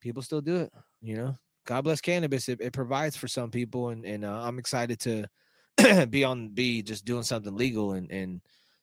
people 0.04 0.22
still 0.22 0.42
do 0.42 0.56
it. 0.56 0.72
You 1.00 1.16
know, 1.16 1.36
God 1.66 1.82
bless 1.82 2.00
cannabis. 2.00 2.48
It, 2.48 2.60
it 2.60 2.72
provides 2.72 3.16
for 3.16 3.26
some 3.26 3.50
people, 3.50 3.88
and 3.88 4.04
and 4.04 4.24
uh, 4.24 4.42
I'm 4.42 4.58
excited 4.58 5.00
to 5.00 6.06
be 6.10 6.22
on 6.22 6.50
be 6.50 6.82
just 6.82 7.04
doing 7.04 7.24
something 7.24 7.56
legal 7.56 7.94
and 7.94 8.08
and 8.12 8.40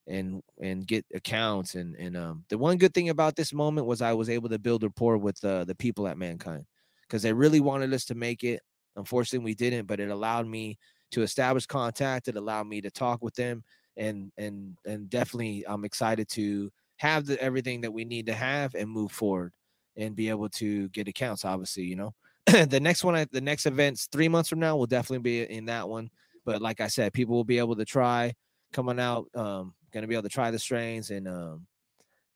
and 0.08 0.42
and 0.60 0.88
get 0.88 1.06
accounts 1.14 1.76
and 1.76 1.96
and 1.96 2.18
um 2.18 2.44
the 2.50 2.58
one 2.58 2.78
good 2.78 2.94
thing 2.94 3.10
about 3.10 3.36
this 3.36 3.54
moment 3.54 3.86
was 3.86 4.02
I 4.02 4.14
was 4.14 4.30
able 4.30 4.50
to 4.50 4.58
build 4.58 4.82
rapport 4.82 5.18
with 5.20 5.42
uh, 5.46 5.64
the 5.64 5.76
people 5.76 6.08
at 6.08 6.18
Mankind 6.18 6.66
because 7.04 7.22
they 7.22 7.32
really 7.32 7.60
wanted 7.60 7.94
us 7.94 8.06
to 8.06 8.16
make 8.16 8.44
it. 8.44 8.60
Unfortunately, 8.96 9.46
we 9.46 9.54
didn't, 9.54 9.86
but 9.86 10.00
it 10.00 10.10
allowed 10.10 10.48
me 10.48 10.78
to 11.12 11.22
establish 11.22 11.68
contact. 11.68 12.28
It 12.28 12.36
allowed 12.36 12.68
me 12.68 12.82
to 12.82 12.90
talk 12.90 13.22
with 13.22 13.36
them, 13.36 13.64
and 13.96 14.32
and 14.38 14.76
and 14.88 15.08
definitely, 15.08 15.66
I'm 15.68 15.86
excited 15.86 16.28
to 16.30 16.72
have 16.98 17.28
the 17.28 17.42
everything 17.42 17.82
that 17.82 17.94
we 17.94 18.06
need 18.06 18.26
to 18.26 18.34
have 18.34 18.74
and 18.74 18.90
move 18.90 19.12
forward 19.12 19.54
and 20.02 20.16
be 20.16 20.30
able 20.30 20.50
to 20.50 20.90
get 20.90 21.08
accounts. 21.08 21.46
Obviously, 21.46 21.84
you 21.84 21.96
know, 21.96 22.14
the 22.46 22.80
next 22.80 23.04
one, 23.04 23.26
the 23.32 23.42
next 23.42 23.66
events, 23.66 24.08
three 24.12 24.28
months 24.28 24.50
from 24.50 24.60
now, 24.60 24.76
will 24.76 24.88
definitely 24.88 25.20
be 25.20 25.42
in 25.44 25.66
that 25.66 25.88
one. 25.88 26.10
But 26.46 26.62
like 26.62 26.82
I 26.82 26.88
said, 26.88 27.14
people 27.14 27.36
will 27.36 27.44
be 27.44 27.60
able 27.60 27.76
to 27.76 27.86
try 27.86 28.34
coming 28.74 29.00
out. 29.00 29.28
Um, 29.36 29.74
gonna 29.92 30.08
be 30.08 30.16
able 30.16 30.24
to 30.24 30.30
try 30.30 30.52
the 30.52 30.60
strains 30.60 31.12
and 31.12 31.28
um 31.28 31.68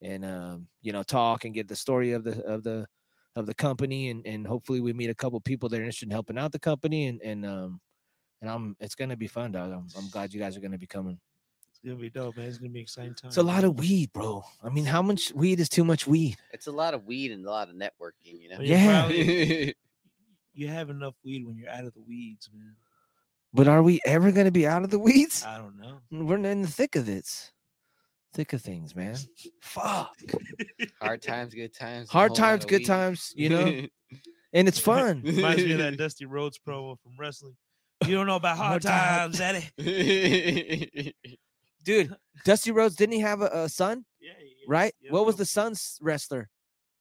and 0.02 0.26
um 0.26 0.68
you 0.82 0.92
know 0.92 1.04
talk 1.04 1.46
and 1.46 1.54
get 1.54 1.68
the 1.68 1.76
story 1.76 2.12
of 2.12 2.24
the 2.24 2.44
of 2.44 2.64
the 2.64 2.86
of 3.36 3.46
the 3.46 3.54
company 3.54 4.10
and 4.10 4.26
and 4.28 4.46
hopefully 4.46 4.82
we 4.82 4.94
meet 4.94 5.10
a 5.10 5.16
couple 5.16 5.40
people 5.40 5.70
that 5.70 5.78
are 5.78 5.84
interested 5.84 6.08
in 6.08 6.12
helping 6.12 6.38
out 6.38 6.52
the 6.52 6.60
company 6.60 7.08
and 7.08 7.22
and 7.22 7.46
um 7.46 7.80
and 8.42 8.50
I'm 8.50 8.76
it's 8.80 8.96
gonna 8.96 9.18
be 9.18 9.28
fun, 9.28 9.52
dog. 9.54 9.72
I'm, 9.72 9.88
I'm 9.98 10.10
glad 10.10 10.34
you 10.34 10.40
guys 10.40 10.56
are 10.56 10.60
gonna 10.60 10.78
be 10.78 10.88
coming. 10.88 11.20
It's 11.86 11.92
gonna 11.92 12.02
be 12.02 12.10
dope, 12.10 12.36
man. 12.38 12.48
It's 12.48 12.58
gonna 12.58 12.72
be 12.72 12.82
exciting 12.82 13.14
time. 13.14 13.28
It's 13.28 13.38
a 13.38 13.44
lot 13.44 13.64
of 13.64 13.78
weed, 13.78 14.12
bro. 14.12 14.44
I 14.64 14.70
mean, 14.70 14.86
how 14.86 15.04
much 15.04 15.32
weed 15.36 15.60
is 15.60 15.70
too 15.70 15.84
much 15.84 16.08
weed? 16.08 16.36
It's 16.52 16.66
a 16.66 16.72
lot 16.72 16.96
of 16.96 17.06
weed 17.06 17.32
and 17.32 17.46
a 17.46 17.50
lot 17.52 17.70
of 17.70 17.76
networking, 17.76 18.42
you 18.42 18.50
know. 18.50 18.58
Well, 18.58 18.66
Yeah. 18.66 19.02
probably- 19.02 19.76
you 20.56 20.68
have 20.68 20.90
enough 20.90 21.14
weed 21.24 21.46
when 21.46 21.58
you're 21.58 21.70
out 21.70 21.86
of 21.86 21.94
the 21.94 22.02
weeds, 22.02 22.50
man. 22.52 22.76
But 23.54 23.68
are 23.68 23.84
we 23.84 24.02
ever 24.04 24.32
gonna 24.32 24.50
be 24.50 24.66
out 24.66 24.84
of 24.84 24.90
the 24.90 24.98
weeds? 24.98 25.46
I 25.46 25.60
don't 25.60 25.78
know. 25.78 26.00
We're 26.10 26.38
in 26.38 26.64
the 26.64 26.68
thick 26.68 26.96
of 26.96 27.08
it. 27.08 27.52
Thick 28.34 28.54
of 28.54 28.64
things, 28.64 28.96
man. 28.96 29.16
Fuck. 29.62 30.20
Hard 31.00 31.22
times, 31.22 31.54
good 31.54 31.76
times. 31.76 32.10
Hard 32.10 32.34
times, 32.34 32.66
good 32.66 32.80
weed. 32.80 32.86
times, 32.88 33.32
you 33.36 33.50
know, 33.50 33.66
and 34.54 34.68
it's 34.68 34.80
fun. 34.80 35.22
Reminds 35.24 35.64
me 35.64 35.74
of 35.74 35.78
that 35.78 35.98
Dusty 35.98 36.26
Rhodes 36.26 36.58
promo 36.58 37.00
from 37.00 37.12
wrestling. 37.20 37.56
You 38.08 38.16
don't 38.16 38.26
know 38.26 38.38
about 38.38 38.58
hard 38.58 38.84
Hard 38.84 39.38
times. 39.38 39.38
times, 39.38 39.70
Eddie. 39.78 41.16
Dude, 41.86 42.14
Dusty 42.46 42.72
Rhodes 42.72 42.96
didn't 42.96 43.14
he 43.14 43.20
have 43.22 43.42
a, 43.42 43.50
a 43.54 43.70
son, 43.70 44.04
Yeah, 44.20 44.32
yeah, 44.40 44.66
right? 44.68 44.94
yeah, 45.00 45.12
what 45.12 45.26
was 45.26 45.36
the 45.36 45.46
son's 45.46 45.98
wrestler? 46.02 46.50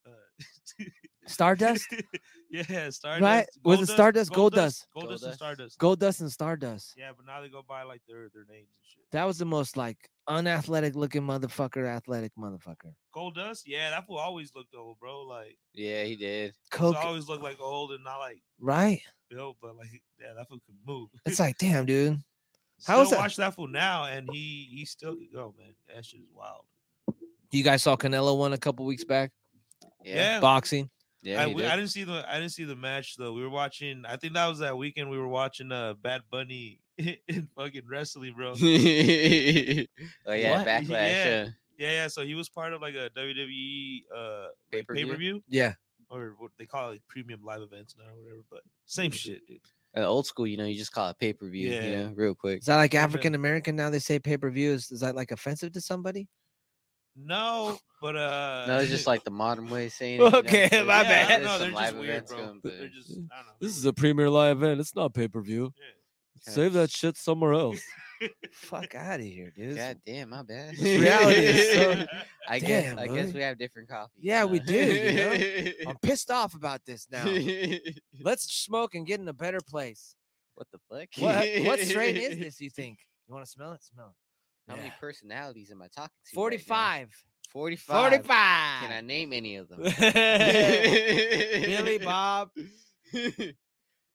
Uh, 0.06 0.84
Stardust? 1.26 1.86
yeah, 2.50 2.90
Stardust. 2.90 3.22
Right? 3.22 3.46
Was 3.64 3.80
it 3.80 3.92
Stardust? 3.92 4.30
Gold 4.32 4.52
Goldust. 4.52 4.84
Dust 4.94 5.24
and 5.24 5.34
Stardust. 5.34 5.78
Goldust 5.78 6.20
and 6.20 6.30
Stardust. 6.30 6.94
Yeah, 6.96 7.12
but 7.16 7.24
now 7.26 7.40
they 7.40 7.48
go 7.48 7.62
by 7.66 7.82
like 7.82 8.02
their 8.06 8.28
their 8.34 8.44
names 8.48 8.68
and 8.76 8.84
shit. 8.86 9.04
That 9.12 9.24
was 9.24 9.38
the 9.38 9.46
most 9.46 9.76
like 9.76 9.96
unathletic 10.28 10.94
looking 10.94 11.22
motherfucker, 11.22 11.86
athletic 11.88 12.32
motherfucker. 12.38 12.92
Goldust, 13.14 13.62
yeah, 13.66 13.90
that 13.90 14.06
fool 14.06 14.18
always 14.18 14.52
looked 14.54 14.74
old, 14.74 14.98
bro. 15.00 15.22
Like 15.22 15.56
yeah, 15.72 16.04
he 16.04 16.16
did. 16.16 16.52
he 16.52 16.76
Coke, 16.76 16.96
always 16.96 17.26
looked 17.26 17.42
like 17.42 17.60
old 17.60 17.92
and 17.92 18.04
not 18.04 18.18
like 18.18 18.42
right? 18.60 19.00
built, 19.30 19.56
but 19.62 19.76
like 19.76 19.88
yeah, 20.20 20.34
that 20.36 20.48
fool 20.48 20.58
could 20.66 20.76
move. 20.86 21.08
It's 21.24 21.40
like, 21.40 21.56
damn, 21.56 21.86
dude. 21.86 22.18
Still 22.84 22.96
how 22.96 23.02
is 23.02 23.10
that- 23.10 23.18
watch 23.18 23.36
that 23.36 23.54
fool 23.54 23.66
now, 23.66 24.04
and 24.04 24.28
he 24.30 24.68
he 24.70 24.84
still 24.84 25.16
could 25.16 25.32
go, 25.32 25.54
man. 25.58 25.74
That 25.92 26.04
shit 26.04 26.20
is 26.20 26.26
wild. 26.34 26.64
You 27.50 27.62
guys 27.64 27.82
saw 27.82 27.96
Canelo 27.96 28.36
one 28.36 28.52
a 28.52 28.58
couple 28.58 28.84
weeks 28.84 29.04
back, 29.04 29.30
Yeah, 30.04 30.14
Yeah, 30.34 30.40
boxing. 30.40 30.90
yeah. 31.22 31.42
I, 31.42 31.46
he 31.48 31.54
we- 31.54 31.62
did. 31.62 31.70
I 31.70 31.76
didn't 31.76 31.90
see 31.90 32.04
the 32.04 32.24
I 32.28 32.38
didn't 32.38 32.52
see 32.52 32.64
the 32.64 32.76
match 32.76 33.16
though. 33.16 33.32
We 33.32 33.42
were 33.42 33.48
watching. 33.48 34.04
I 34.06 34.16
think 34.16 34.34
that 34.34 34.46
was 34.48 34.58
that 34.58 34.76
weekend. 34.76 35.08
We 35.10 35.18
were 35.18 35.28
watching 35.28 35.72
uh 35.72 35.94
Bad 35.94 36.22
Bunny 36.30 36.80
in 36.98 37.48
fucking 37.56 37.84
wrestling, 37.88 38.34
bro. 38.36 38.50
oh 38.52 38.54
yeah, 38.62 39.86
What? 40.58 40.66
backlash. 40.66 40.88
Yeah. 40.90 41.24
Yeah. 41.24 41.48
Yeah, 41.78 41.90
yeah. 41.92 42.08
So 42.08 42.24
he 42.24 42.34
was 42.34 42.48
part 42.48 42.72
of 42.74 42.82
like 42.82 42.94
a 42.94 43.08
WWE 43.16 44.02
uh 44.14 44.46
pay 44.70 44.78
Pay-per-view? 44.82 45.06
per 45.08 45.16
view 45.16 45.42
Yeah. 45.48 45.72
or 46.10 46.34
what 46.38 46.50
they 46.58 46.66
call 46.66 46.88
it, 46.90 46.92
like 46.92 47.02
premium 47.08 47.40
live 47.44 47.62
events 47.62 47.96
now 47.98 48.04
or 48.14 48.22
whatever. 48.22 48.42
But 48.50 48.60
same 48.86 49.10
shit, 49.10 49.46
dude. 49.48 49.60
Uh, 49.96 50.00
old 50.00 50.26
school, 50.26 50.46
you 50.46 50.56
know, 50.56 50.64
you 50.64 50.76
just 50.76 50.90
call 50.92 51.08
it 51.10 51.18
pay 51.18 51.32
per 51.32 51.48
view. 51.48 51.70
Yeah. 51.70 51.84
You 51.84 51.96
know, 51.96 52.12
real 52.16 52.34
quick. 52.34 52.58
Is 52.60 52.66
that 52.66 52.76
like 52.76 52.94
African 52.94 53.34
American 53.34 53.76
now? 53.76 53.90
They 53.90 54.00
say 54.00 54.18
pay 54.18 54.36
per 54.36 54.50
view. 54.50 54.72
Is, 54.72 54.90
is 54.90 55.00
that 55.00 55.14
like 55.14 55.30
offensive 55.30 55.72
to 55.72 55.80
somebody? 55.80 56.28
No, 57.16 57.78
but 58.02 58.16
uh, 58.16 58.64
No, 58.66 58.78
it's 58.78 58.90
just 58.90 59.06
like 59.06 59.22
the 59.24 59.30
modern 59.30 59.68
way 59.70 59.86
of 59.86 59.92
saying. 59.92 60.20
it, 60.20 60.24
you 60.24 60.30
know, 60.30 60.38
Okay, 60.38 60.68
my 60.72 60.78
yeah, 60.78 61.02
bad. 61.04 61.30
I 61.30 61.38
there's 61.38 61.38
don't 61.38 61.42
know, 61.44 61.58
some 61.58 61.60
they're 61.60 61.80
just 61.82 61.96
weird, 62.00 62.26
bro. 62.26 62.36
going, 62.38 62.60
but- 62.62 62.78
They're 62.78 62.88
just 62.88 63.10
I 63.10 63.14
don't 63.14 63.28
know. 63.46 63.52
This 63.60 63.76
is 63.76 63.84
a 63.84 63.92
premier 63.92 64.28
live 64.28 64.56
event. 64.62 64.80
It's 64.80 64.96
not 64.96 65.14
pay 65.14 65.28
per 65.28 65.40
view. 65.40 65.72
yeah. 65.78 65.84
Save 66.40 66.72
that 66.74 66.90
shit 66.90 67.16
somewhere 67.16 67.52
else. 67.54 67.80
Fuck 68.52 68.94
out 68.94 69.20
of 69.20 69.26
here, 69.26 69.50
dude. 69.54 69.76
God 69.76 69.98
damn, 70.06 70.30
my 70.30 70.42
bad. 70.42 70.76
reality 70.78 71.40
is 71.40 71.74
so- 71.74 72.06
I 72.48 72.58
guess 72.58 72.84
Damn, 72.84 72.98
I 72.98 73.06
guess 73.06 73.26
Louis. 73.26 73.32
we 73.34 73.40
have 73.40 73.58
different 73.58 73.88
coffee. 73.88 74.12
Yeah, 74.20 74.42
you 74.44 74.48
we 74.48 74.58
do, 74.60 74.74
you 74.74 75.72
I'm 75.88 75.96
pissed 76.02 76.30
off 76.30 76.54
about 76.54 76.80
this 76.86 77.06
now. 77.10 77.24
Let's 78.22 78.52
smoke 78.52 78.94
and 78.94 79.06
get 79.06 79.20
in 79.20 79.28
a 79.28 79.32
better 79.32 79.60
place. 79.60 80.14
what 80.54 80.66
the 80.72 80.78
fuck? 80.90 81.08
What 81.18 81.46
what 81.66 81.80
strain 81.80 82.16
is 82.16 82.38
this? 82.38 82.60
You 82.60 82.70
think? 82.70 82.98
You 83.28 83.34
want 83.34 83.44
to 83.46 83.50
smell 83.50 83.72
it? 83.72 83.82
Smell 83.82 84.08
it. 84.08 84.70
How 84.70 84.76
many 84.76 84.88
Yeah. 84.88 84.94
personalities 85.00 85.70
am 85.70 85.82
I 85.82 85.88
talking 85.88 86.08
to? 86.08 86.30
right 86.30 86.34
now? 86.34 86.40
Forty-five. 86.40 87.08
45. 87.50 88.10
Forty-five. 88.12 88.82
Can 88.88 88.92
I 88.92 89.00
name 89.00 89.32
any 89.32 89.56
of 89.56 89.68
them? 89.68 89.80
Billy 89.82 89.92
Bob. 91.98 92.50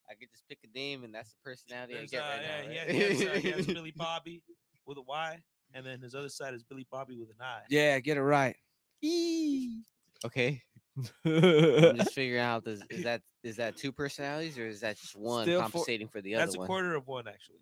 I 0.09 0.15
could 0.15 0.29
just 0.31 0.47
pick 0.47 0.59
a 0.63 0.77
name, 0.77 1.03
and 1.03 1.13
that's 1.13 1.31
the 1.31 1.37
personality 1.43 1.97
I 1.97 2.05
get 2.05 2.21
uh, 2.21 2.25
right 2.25 2.41
yeah, 2.41 2.85
now. 2.85 2.91
he 2.91 2.99
right? 2.99 3.09
has, 3.09 3.19
he 3.19 3.25
has, 3.25 3.37
uh, 3.37 3.39
he 3.39 3.51
has 3.51 3.67
Billy 3.67 3.93
Bobby 3.95 4.41
with 4.85 4.97
a 4.97 5.01
Y, 5.01 5.39
and 5.73 5.85
then 5.85 6.01
his 6.01 6.15
other 6.15 6.29
side 6.29 6.53
is 6.53 6.63
Billy 6.63 6.87
Bobby 6.91 7.15
with 7.17 7.29
an 7.29 7.35
I. 7.41 7.59
Yeah, 7.69 7.99
get 7.99 8.17
it 8.17 8.23
right. 8.23 8.55
Eee. 9.03 9.83
Okay. 10.25 10.61
I'm 11.25 11.97
just 11.97 12.13
figuring 12.15 12.41
out 12.41 12.65
this 12.65 12.81
is 12.89 13.03
that 13.03 13.21
is 13.43 13.55
that 13.57 13.77
two 13.77 13.91
personalities 13.91 14.57
or 14.57 14.67
is 14.67 14.81
that 14.81 14.97
just 14.97 15.15
one 15.15 15.45
Still 15.45 15.61
compensating 15.61 16.07
for 16.07 16.21
the 16.21 16.35
other? 16.35 16.45
That's 16.45 16.55
a 16.55 16.59
one? 16.59 16.67
quarter 16.67 16.95
of 16.95 17.07
one, 17.07 17.27
actually. 17.27 17.59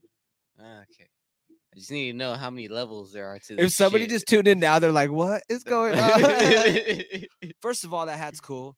Ah, 0.60 0.82
okay. 0.82 1.10
I 1.74 1.78
just 1.78 1.92
need 1.92 2.14
to 2.14 2.18
know 2.18 2.34
how 2.34 2.50
many 2.50 2.68
levels 2.68 3.12
there 3.12 3.28
are 3.28 3.38
to 3.40 3.60
if 3.60 3.74
somebody 3.74 4.06
shit. 4.06 4.12
just 4.12 4.28
tuned 4.28 4.48
in 4.48 4.60
now, 4.60 4.80
they're 4.80 4.92
like, 4.92 5.12
"What 5.12 5.44
is 5.50 5.64
going 5.64 6.00
on?" 6.00 7.22
First 7.62 7.84
of 7.84 7.94
all, 7.94 8.06
that 8.08 8.18
hat's 8.18 8.40
cool. 8.40 8.76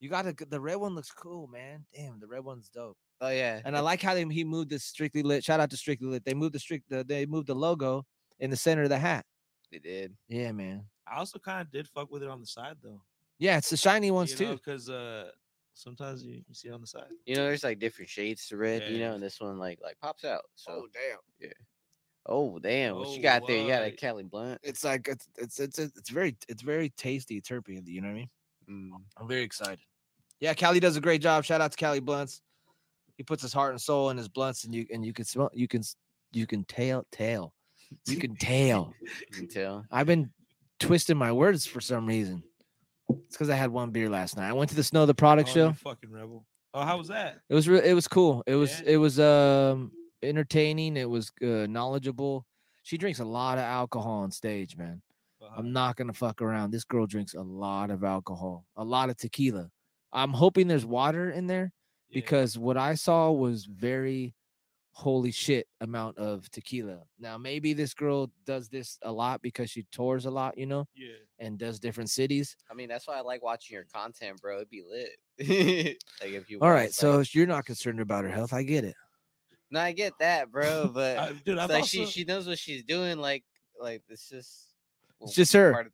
You 0.00 0.08
got 0.08 0.22
to 0.22 0.46
the 0.46 0.60
red 0.60 0.76
one 0.76 0.94
looks 0.94 1.12
cool, 1.12 1.46
man. 1.46 1.84
Damn, 1.94 2.18
the 2.18 2.26
red 2.26 2.42
one's 2.42 2.68
dope. 2.70 2.96
Oh 3.20 3.28
yeah. 3.30 3.60
And 3.64 3.76
I 3.76 3.80
like 3.80 4.00
how 4.00 4.14
they, 4.14 4.24
he 4.24 4.44
moved 4.44 4.70
the 4.70 4.78
strictly 4.78 5.22
lit. 5.22 5.44
Shout 5.44 5.60
out 5.60 5.70
to 5.70 5.76
strictly 5.76 6.08
lit. 6.08 6.24
They 6.24 6.34
moved 6.34 6.54
the 6.54 6.58
strict. 6.58 6.88
The, 6.88 7.04
they 7.04 7.26
moved 7.26 7.48
the 7.48 7.54
logo 7.54 8.06
in 8.38 8.50
the 8.50 8.56
center 8.56 8.84
of 8.84 8.88
the 8.88 8.98
hat. 8.98 9.24
They 9.70 9.78
did. 9.78 10.14
Yeah, 10.28 10.52
man. 10.52 10.84
I 11.06 11.18
also 11.18 11.38
kind 11.38 11.60
of 11.60 11.70
did 11.70 11.88
fuck 11.88 12.10
with 12.10 12.22
it 12.22 12.28
on 12.28 12.40
the 12.40 12.46
side 12.46 12.76
though. 12.82 13.02
Yeah, 13.38 13.58
it's 13.58 13.70
the 13.70 13.76
shiny 13.76 14.10
ones 14.10 14.34
too. 14.34 14.52
Because 14.52 14.88
uh, 14.88 15.30
sometimes 15.74 16.24
you, 16.24 16.42
you 16.46 16.54
see 16.54 16.68
it 16.68 16.72
on 16.72 16.80
the 16.80 16.86
side. 16.86 17.04
You 17.26 17.36
know, 17.36 17.44
there's 17.44 17.64
like 17.64 17.78
different 17.78 18.10
shades 18.10 18.46
to 18.48 18.56
red, 18.56 18.90
you 18.90 18.98
know, 18.98 19.14
and 19.14 19.22
this 19.22 19.40
one 19.40 19.58
like 19.58 19.78
like 19.82 19.98
pops 20.00 20.24
out. 20.24 20.42
So 20.54 20.86
damn. 20.92 21.18
Yeah. 21.40 21.54
Oh 22.26 22.58
damn, 22.58 22.96
what 22.96 23.08
Oh, 23.08 23.14
you 23.14 23.22
got 23.22 23.46
there? 23.46 23.56
You 23.56 23.68
got 23.68 23.82
a 23.82 23.86
what? 23.86 23.96
Cali 23.96 24.22
blunt. 24.24 24.60
It's 24.62 24.84
like 24.84 25.08
it's 25.08 25.26
it's 25.36 25.58
it's 25.58 25.78
it's 25.78 26.10
very 26.10 26.36
it's 26.48 26.62
very 26.62 26.90
tasty, 26.90 27.40
terpy. 27.40 27.80
You 27.86 28.02
know 28.02 28.08
what 28.08 28.14
I 28.14 28.16
mean? 28.16 28.30
Mm. 28.70 28.90
I'm 29.18 29.28
very 29.28 29.42
excited. 29.42 29.80
Yeah, 30.38 30.54
Cali 30.54 30.80
does 30.80 30.96
a 30.96 31.00
great 31.00 31.22
job. 31.22 31.44
Shout 31.44 31.60
out 31.60 31.72
to 31.72 31.76
Cali 31.76 32.00
Blunts. 32.00 32.42
He 33.20 33.24
puts 33.24 33.42
his 33.42 33.52
heart 33.52 33.72
and 33.72 33.78
soul 33.80 34.08
in 34.08 34.16
his 34.16 34.28
blunts, 34.30 34.64
and 34.64 34.74
you 34.74 34.86
and 34.90 35.04
you 35.04 35.12
can 35.12 35.26
smell. 35.26 35.50
You 35.52 35.68
can 35.68 35.80
s- 35.80 35.94
you 36.32 36.46
can 36.46 36.64
tail 36.64 37.04
tail. 37.12 37.52
You 38.06 38.16
can 38.16 38.34
tail. 38.34 38.94
You 39.02 39.36
can 39.36 39.46
tell. 39.46 39.84
I've 39.90 40.06
been 40.06 40.30
twisting 40.78 41.18
my 41.18 41.30
words 41.30 41.66
for 41.66 41.82
some 41.82 42.06
reason. 42.06 42.42
It's 43.10 43.36
because 43.36 43.50
I 43.50 43.56
had 43.56 43.70
one 43.70 43.90
beer 43.90 44.08
last 44.08 44.38
night. 44.38 44.48
I 44.48 44.54
went 44.54 44.70
to 44.70 44.74
the 44.76 44.82
Snow 44.82 45.04
Tha 45.04 45.12
Product 45.12 45.50
Oh, 45.50 45.52
show. 45.52 45.72
fucking 45.74 46.10
rebel. 46.10 46.46
Oh, 46.72 46.80
how 46.82 46.96
was 46.96 47.08
that? 47.08 47.40
It 47.50 47.54
was 47.54 47.68
re- 47.68 47.86
it 47.86 47.92
was 47.92 48.08
cool. 48.08 48.42
It 48.46 48.54
was 48.54 48.80
Yeah. 48.80 48.92
it 48.92 48.96
was 48.96 49.20
um 49.20 49.92
entertaining. 50.22 50.96
It 50.96 51.10
was 51.10 51.30
uh, 51.42 51.66
knowledgeable. 51.68 52.46
She 52.84 52.96
drinks 52.96 53.20
a 53.20 53.24
lot 53.26 53.58
of 53.58 53.64
alcohol 53.64 54.22
on 54.22 54.30
stage, 54.30 54.78
man. 54.78 55.02
Uh-huh. 55.42 55.56
I'm 55.58 55.74
not 55.74 55.96
gonna 55.96 56.14
fuck 56.14 56.40
around. 56.40 56.70
This 56.70 56.84
girl 56.84 57.06
drinks 57.06 57.34
a 57.34 57.42
lot 57.42 57.90
of 57.90 58.02
alcohol, 58.02 58.64
a 58.76 58.84
lot 58.84 59.10
of 59.10 59.18
tequila. 59.18 59.68
I'm 60.10 60.32
hoping 60.32 60.68
there's 60.68 60.86
water 60.86 61.30
in 61.32 61.46
there 61.46 61.70
Yeah. 62.10 62.20
because 62.20 62.58
what 62.58 62.76
I 62.76 62.94
saw 62.94 63.30
was 63.30 63.64
very 63.64 64.34
holy 64.92 65.30
shit 65.30 65.66
amount 65.80 66.18
of 66.18 66.50
tequila. 66.50 66.98
Now 67.18 67.38
maybe 67.38 67.72
this 67.72 67.94
girl 67.94 68.30
does 68.44 68.68
this 68.68 68.98
a 69.02 69.10
lot 69.12 69.40
because 69.40 69.70
she 69.70 69.84
tours 69.92 70.26
a 70.26 70.30
lot, 70.30 70.58
you 70.58 70.66
know, 70.66 70.86
yeah. 70.94 71.14
and 71.38 71.58
does 71.58 71.78
different 71.78 72.10
cities. 72.10 72.56
I 72.70 72.74
mean, 72.74 72.88
that's 72.88 73.06
why 73.06 73.16
I 73.16 73.20
like 73.20 73.42
watching 73.42 73.74
your 73.74 73.86
content, 73.94 74.40
bro. 74.42 74.56
It'd 74.56 74.68
be 74.68 74.82
lit. 74.82 75.16
like 76.20 76.32
if 76.32 76.50
you. 76.50 76.58
All 76.60 76.68
watch, 76.68 76.74
right, 76.74 76.82
like- 76.82 76.92
so 76.92 77.22
you're 77.32 77.46
not 77.46 77.64
concerned 77.64 78.00
about 78.00 78.24
her 78.24 78.30
health. 78.30 78.52
I 78.52 78.62
get 78.62 78.84
it. 78.84 78.94
no, 79.70 79.80
I 79.80 79.92
get 79.92 80.12
that, 80.20 80.50
bro. 80.50 80.90
But 80.92 81.18
I, 81.18 81.32
dude, 81.44 81.56
like 81.56 81.70
also, 81.70 81.86
she 81.86 82.06
she 82.06 82.24
knows 82.24 82.46
what 82.46 82.58
she's 82.58 82.82
doing. 82.84 83.18
Like 83.18 83.44
like 83.80 84.02
it's 84.08 84.28
just. 84.28 84.66
It's 85.22 85.34
just 85.34 85.52
her. 85.52 85.72
part 85.72 85.86
of- 85.86 85.92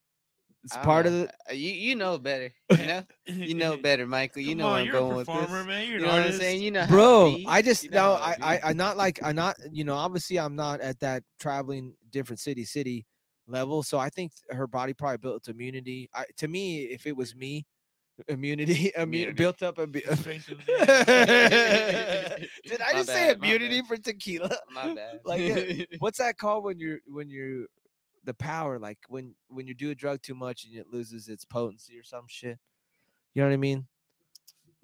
It's 0.66 0.76
part 0.79 1.07
of 1.07 1.12
the 1.14 1.31
You 1.57 1.72
you 1.72 1.96
know 1.96 2.18
better. 2.18 2.52
You 2.76 2.87
know 2.87 3.02
you 3.26 3.55
know 3.55 3.76
better, 3.83 4.07
Michael. 4.07 4.42
You 4.42 4.52
Come 4.52 4.57
know 4.57 4.66
on, 4.66 4.72
where 4.72 4.81
I'm 4.83 4.87
you're 4.87 4.88
going 4.88 5.12
a 5.12 5.16
with 5.16 5.26
performer, 5.29 5.31
this. 5.31 5.66
man. 5.66 5.88
You're 5.88 5.98
You 5.98 5.98
an 5.98 6.02
know 6.05 6.12
what 6.12 6.22
I'm 6.22 6.22
artist. 6.22 6.33
saying? 6.33 6.62
You 6.62 6.70
know, 6.72 6.85
how 6.85 6.87
it 6.88 6.92
bro 6.92 7.22
be. 7.22 7.44
i 7.46 7.62
just 7.62 7.85
You 7.85 7.90
know 7.90 7.96
no 7.98 8.02
how 8.02 8.12
I, 8.22 8.33
it 8.33 8.38
I 8.42 8.55
be. 8.55 8.62
i 8.64 8.72
not 8.72 8.96
like 8.96 9.20
i'm 9.22 9.37
not 9.37 9.57
you 9.72 9.85
know 9.85 9.94
obviously 9.94 10.38
i'm 10.38 10.57
not 10.57 10.81
at 10.81 10.98
that 11.00 11.22
traveling 11.40 11.94
different 12.11 12.40
city 12.40 12.64
city 12.64 13.07
level 13.46 13.83
so 13.83 13.98
i 13.98 14.09
think 14.11 14.33
her 14.50 14.66
body 14.66 14.92
probably 14.92 15.18
built 15.18 15.48
immunity 15.48 16.09
I, 16.14 16.24
to 16.38 16.48
me 16.48 16.83
if 16.85 17.07
it 17.07 17.16
was 17.16 17.35
me 17.37 17.66
immunity, 18.29 18.92
immunity 18.96 19.02
Immunity. 19.02 19.33
built 19.33 19.62
up 19.62 19.79
a 19.79 19.87
did 19.87 20.05
i 22.81 22.92
My 22.92 22.92
just 22.92 23.09
say 23.12 23.29
bad, 23.29 23.40
my 23.40 23.46
immunity 23.48 23.83
for 23.83 23.96
tequila 23.96 24.50
My 24.72 24.94
bad. 24.94 25.20
like 25.24 25.40
yeah, 25.40 25.85
what's 25.98 26.18
that 26.18 26.38
called 26.38 26.64
when 26.64 26.79
you're 26.79 26.98
when 27.07 27.29
you're 27.29 27.66
the 28.26 28.34
power 28.34 28.78
like 28.78 28.98
when 29.08 29.34
when 29.48 29.66
you 29.66 29.72
do 29.74 29.90
a 29.90 29.94
drug 29.94 30.20
too 30.22 30.34
much 30.34 30.64
and 30.66 30.76
it 30.76 30.86
loses 30.92 31.28
its 31.28 31.44
potency 31.44 31.98
or 31.98 32.02
some 32.04 32.24
shit 32.28 32.58
you 33.34 33.40
know 33.42 33.48
what 33.48 33.54
i 33.54 33.56
mean 33.56 33.86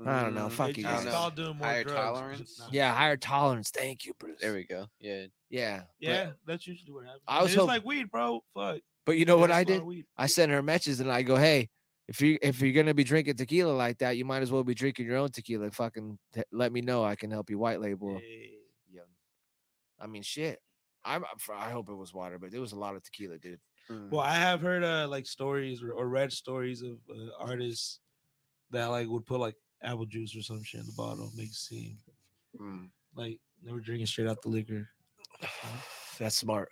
I 0.04 0.22
don't 0.24 0.34
know, 0.34 0.48
Mm, 0.48 0.52
fuck 0.52 0.76
you 0.76 0.82
just 0.82 1.04
guys. 1.04 1.12
called 1.14 1.36
doing 1.36 1.56
more 1.58 1.66
Higher 1.68 1.84
drugs. 1.84 1.96
tolerance? 2.00 2.58
Nah. 2.58 2.66
yeah 2.72 2.92
higher 2.92 3.16
tolerance 3.16 3.70
thank 3.70 4.04
you 4.04 4.14
bruce 4.18 4.40
There 4.40 4.52
we 4.54 4.64
go. 4.64 4.86
Yeah. 4.98 5.26
yeah 5.48 5.82
but- 6.00 6.08
Yeah, 6.08 6.30
that's 6.44 6.66
usually 6.66 6.92
what 6.92 7.04
happens. 7.04 7.22
I 7.28 7.36
I 7.38 7.42
was 7.42 7.44
was 7.44 7.52
it's 7.52 7.60
hope- 7.60 7.68
like 7.68 7.84
weed, 7.84 8.10
bro. 8.10 8.42
Fuck. 8.54 8.80
but 9.06 9.16
you 9.18 9.26
know 9.26 9.36
what 9.38 9.52
i 9.52 9.60
it's 9.60 9.70
a 9.70 9.74
lot 9.78 9.88
did. 9.92 10.04
I 10.16 10.26
sent 10.26 10.50
her 10.50 10.58
a 10.58 10.62
message 10.62 10.98
and 10.98 11.12
I 11.12 11.22
go, 11.22 11.36
hey, 11.36 11.68
if 12.08 12.20
you 12.20 12.36
if 12.42 12.60
you're 12.60 12.72
gonna 12.72 12.94
be 12.94 13.04
drinking 13.04 13.36
tequila 13.36 13.70
like 13.72 13.98
that, 13.98 14.16
you 14.16 14.24
might 14.24 14.42
as 14.42 14.50
well 14.50 14.64
be 14.64 14.74
drinking 14.74 15.06
your 15.06 15.18
own 15.18 15.28
tequila. 15.30 15.70
Fucking 15.70 16.18
t- 16.34 16.42
let 16.50 16.72
me 16.72 16.80
know. 16.80 17.04
I 17.04 17.14
can 17.14 17.30
help 17.30 17.48
you 17.48 17.58
white 17.58 17.80
label. 17.80 18.18
Hey. 18.18 18.54
Yeah. 18.90 19.02
I 20.00 20.08
mean, 20.08 20.22
shit. 20.22 20.60
I'm. 21.04 21.24
I'm 21.24 21.38
fr- 21.38 21.54
I 21.54 21.70
hope 21.70 21.88
it 21.88 21.94
was 21.94 22.12
water, 22.14 22.38
but 22.38 22.50
there 22.50 22.60
was 22.60 22.72
a 22.72 22.78
lot 22.78 22.94
of 22.96 23.02
tequila, 23.02 23.38
dude. 23.38 23.58
Mm. 23.90 24.10
Well, 24.10 24.20
I 24.20 24.34
have 24.34 24.60
heard 24.60 24.84
uh 24.84 25.06
like 25.08 25.26
stories 25.26 25.82
or, 25.82 25.92
or 25.92 26.08
read 26.08 26.32
stories 26.32 26.82
of 26.82 26.98
uh, 27.10 27.30
artists 27.40 27.98
that 28.70 28.86
like 28.86 29.08
would 29.08 29.26
put 29.26 29.40
like 29.40 29.56
apple 29.82 30.06
juice 30.06 30.36
or 30.36 30.42
some 30.42 30.62
shit 30.62 30.80
in 30.80 30.86
the 30.86 30.92
bottle, 30.96 31.30
make 31.36 31.48
it 31.48 31.54
seem 31.54 31.96
Mm. 32.60 32.88
like 33.16 33.38
they 33.64 33.72
were 33.72 33.80
drinking 33.80 34.06
straight 34.06 34.28
out 34.28 34.40
the 34.42 34.48
liquor. 34.48 34.88
That's 36.18 36.36
smart. 36.36 36.70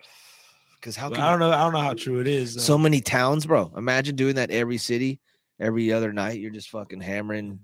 Because 0.77 0.97
how 0.97 1.09
But 1.09 1.16
can 1.16 1.25
I 1.25 1.31
don't 1.31 1.40
know. 1.40 1.51
I 1.51 1.59
don't 1.62 1.73
know 1.73 1.81
how 1.81 1.95
true 1.95 2.21
it 2.21 2.27
is. 2.27 2.62
so 2.64 2.79
many 2.79 3.01
towns, 3.01 3.47
bro? 3.47 3.73
Imagine 3.77 4.16
doing 4.16 4.35
that 4.37 4.51
every 4.51 4.79
city, 4.79 5.21
every 5.59 5.93
other 5.93 6.12
night. 6.12 6.38
You're 6.40 6.51
just 6.51 6.71
fucking 6.71 7.01
hammering. 7.01 7.59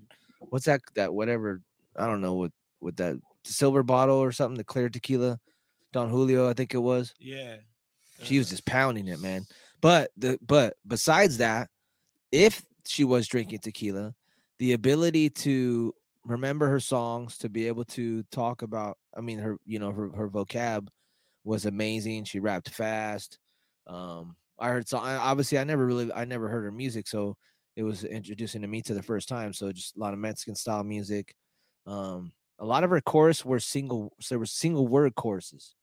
What's 0.49 0.65
that? 0.65 0.81
That 0.95 1.13
whatever. 1.13 1.61
I 1.95 2.05
don't 2.05 2.21
know 2.21 2.35
what 2.35 2.51
what 2.79 2.97
that 2.97 3.15
silver 3.43 3.81
bottle 3.83 4.17
or 4.17 4.31
something. 4.31 4.57
The 4.57 4.63
clear 4.63 4.89
tequila, 4.89 5.39
Don 5.93 6.09
Julio, 6.09 6.49
I 6.49 6.53
think 6.53 6.73
it 6.73 6.79
was. 6.79 7.13
yeah. 7.19 7.57
She 8.23 8.37
was 8.37 8.47
uh, 8.47 8.51
just 8.51 8.65
pounding 8.65 9.07
it, 9.07 9.21
man. 9.21 9.45
But 9.81 10.11
the 10.17 10.39
but 10.45 10.75
besides 10.85 11.37
that, 11.37 11.69
if 12.31 12.63
she 12.85 13.03
was 13.03 13.27
drinking 13.27 13.59
tequila, 13.59 14.13
the 14.59 14.73
ability 14.73 15.29
to 15.29 15.93
remember 16.25 16.67
her 16.67 16.79
songs, 16.79 17.37
to 17.39 17.49
be 17.49 17.67
able 17.67 17.85
to 17.85 18.23
talk 18.31 18.61
about, 18.61 18.97
I 19.15 19.21
mean, 19.21 19.39
her, 19.39 19.57
you 19.65 19.79
know, 19.79 19.91
her 19.91 20.09
her 20.15 20.29
vocab 20.29 20.87
was 21.43 21.65
amazing. 21.65 22.25
She 22.25 22.39
rapped 22.39 22.69
fast. 22.69 23.39
Um, 23.85 24.35
I 24.59 24.69
heard 24.69 24.87
so 24.87 24.97
I, 24.97 25.15
obviously 25.15 25.59
I 25.59 25.63
never 25.63 25.85
really 25.85 26.11
I 26.11 26.25
never 26.25 26.49
heard 26.49 26.63
her 26.63 26.71
music, 26.71 27.07
so 27.07 27.37
it 27.75 27.83
was 27.83 28.03
introducing 28.03 28.63
to 28.63 28.67
me 28.67 28.81
to 28.81 28.93
the 28.93 29.03
first 29.03 29.29
time. 29.29 29.53
So 29.53 29.71
just 29.71 29.95
a 29.95 29.99
lot 29.99 30.13
of 30.13 30.19
Mexican 30.19 30.55
style 30.55 30.83
music. 30.83 31.35
Um, 31.85 32.31
a 32.59 32.65
lot 32.65 32.83
of 32.83 32.89
her 32.89 33.01
chorus 33.01 33.45
were 33.45 33.59
single, 33.59 34.13
so 34.19 34.35
there 34.35 34.39
were 34.39 34.45
single 34.45 34.87
word 34.87 35.15
choruses 35.15 35.75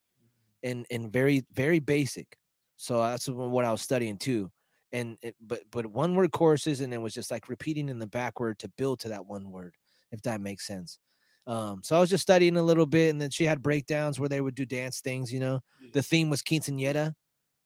and 0.62 0.87
and 0.90 1.12
very 1.12 1.44
very 1.52 1.78
basic. 1.78 2.37
So 2.76 3.00
that's 3.02 3.28
what 3.28 3.64
I 3.64 3.70
was 3.70 3.82
studying 3.82 4.18
too. 4.18 4.50
And 4.92 5.16
it, 5.22 5.37
but 5.40 5.62
but 5.70 5.87
one 5.87 6.14
word 6.14 6.32
choruses 6.32 6.80
and 6.80 6.92
it 6.92 6.98
was 6.98 7.14
just 7.14 7.30
like 7.30 7.48
repeating 7.48 7.88
in 7.88 7.98
the 7.98 8.06
backward 8.06 8.58
to 8.60 8.68
build 8.76 9.00
to 9.00 9.08
that 9.10 9.26
one 9.26 9.50
word, 9.50 9.74
if 10.12 10.22
that 10.22 10.40
makes 10.40 10.66
sense. 10.66 10.98
Um, 11.46 11.82
so 11.82 11.96
I 11.96 12.00
was 12.00 12.10
just 12.10 12.22
studying 12.22 12.56
a 12.56 12.62
little 12.62 12.87
bit, 12.87 13.10
and 13.10 13.20
then 13.20 13.30
she 13.30 13.44
had 13.44 13.62
breakdowns 13.62 14.18
where 14.18 14.30
they 14.30 14.40
would 14.40 14.54
do 14.54 14.64
dance 14.64 15.00
things. 15.00 15.32
You 15.32 15.40
know, 15.40 15.60
the 15.92 16.02
theme 16.02 16.30
was 16.30 16.42
quinceañera, 16.42 17.14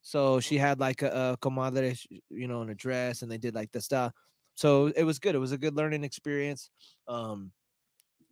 so 0.03 0.41
she 0.41 0.59
had 0.59 0.81
like 0.81 1.03
a, 1.03 1.33
a 1.33 1.37
comadre, 1.39 1.97
you 2.31 2.49
know, 2.49 2.63
in 2.63 2.71
a 2.71 2.75
dress, 2.75 3.23
and 3.23 3.31
they 3.31 3.39
did 3.39 3.55
like 3.55 3.71
the 3.73 3.81
stuff. 3.81 4.13
So 4.55 4.87
it 4.89 5.05
was 5.05 5.19
good. 5.21 5.35
It 5.37 5.39
was 5.39 5.53
a 5.53 5.59
good 5.59 5.77
learning 5.77 6.03
experience. 6.03 6.71
Um, 7.07 7.53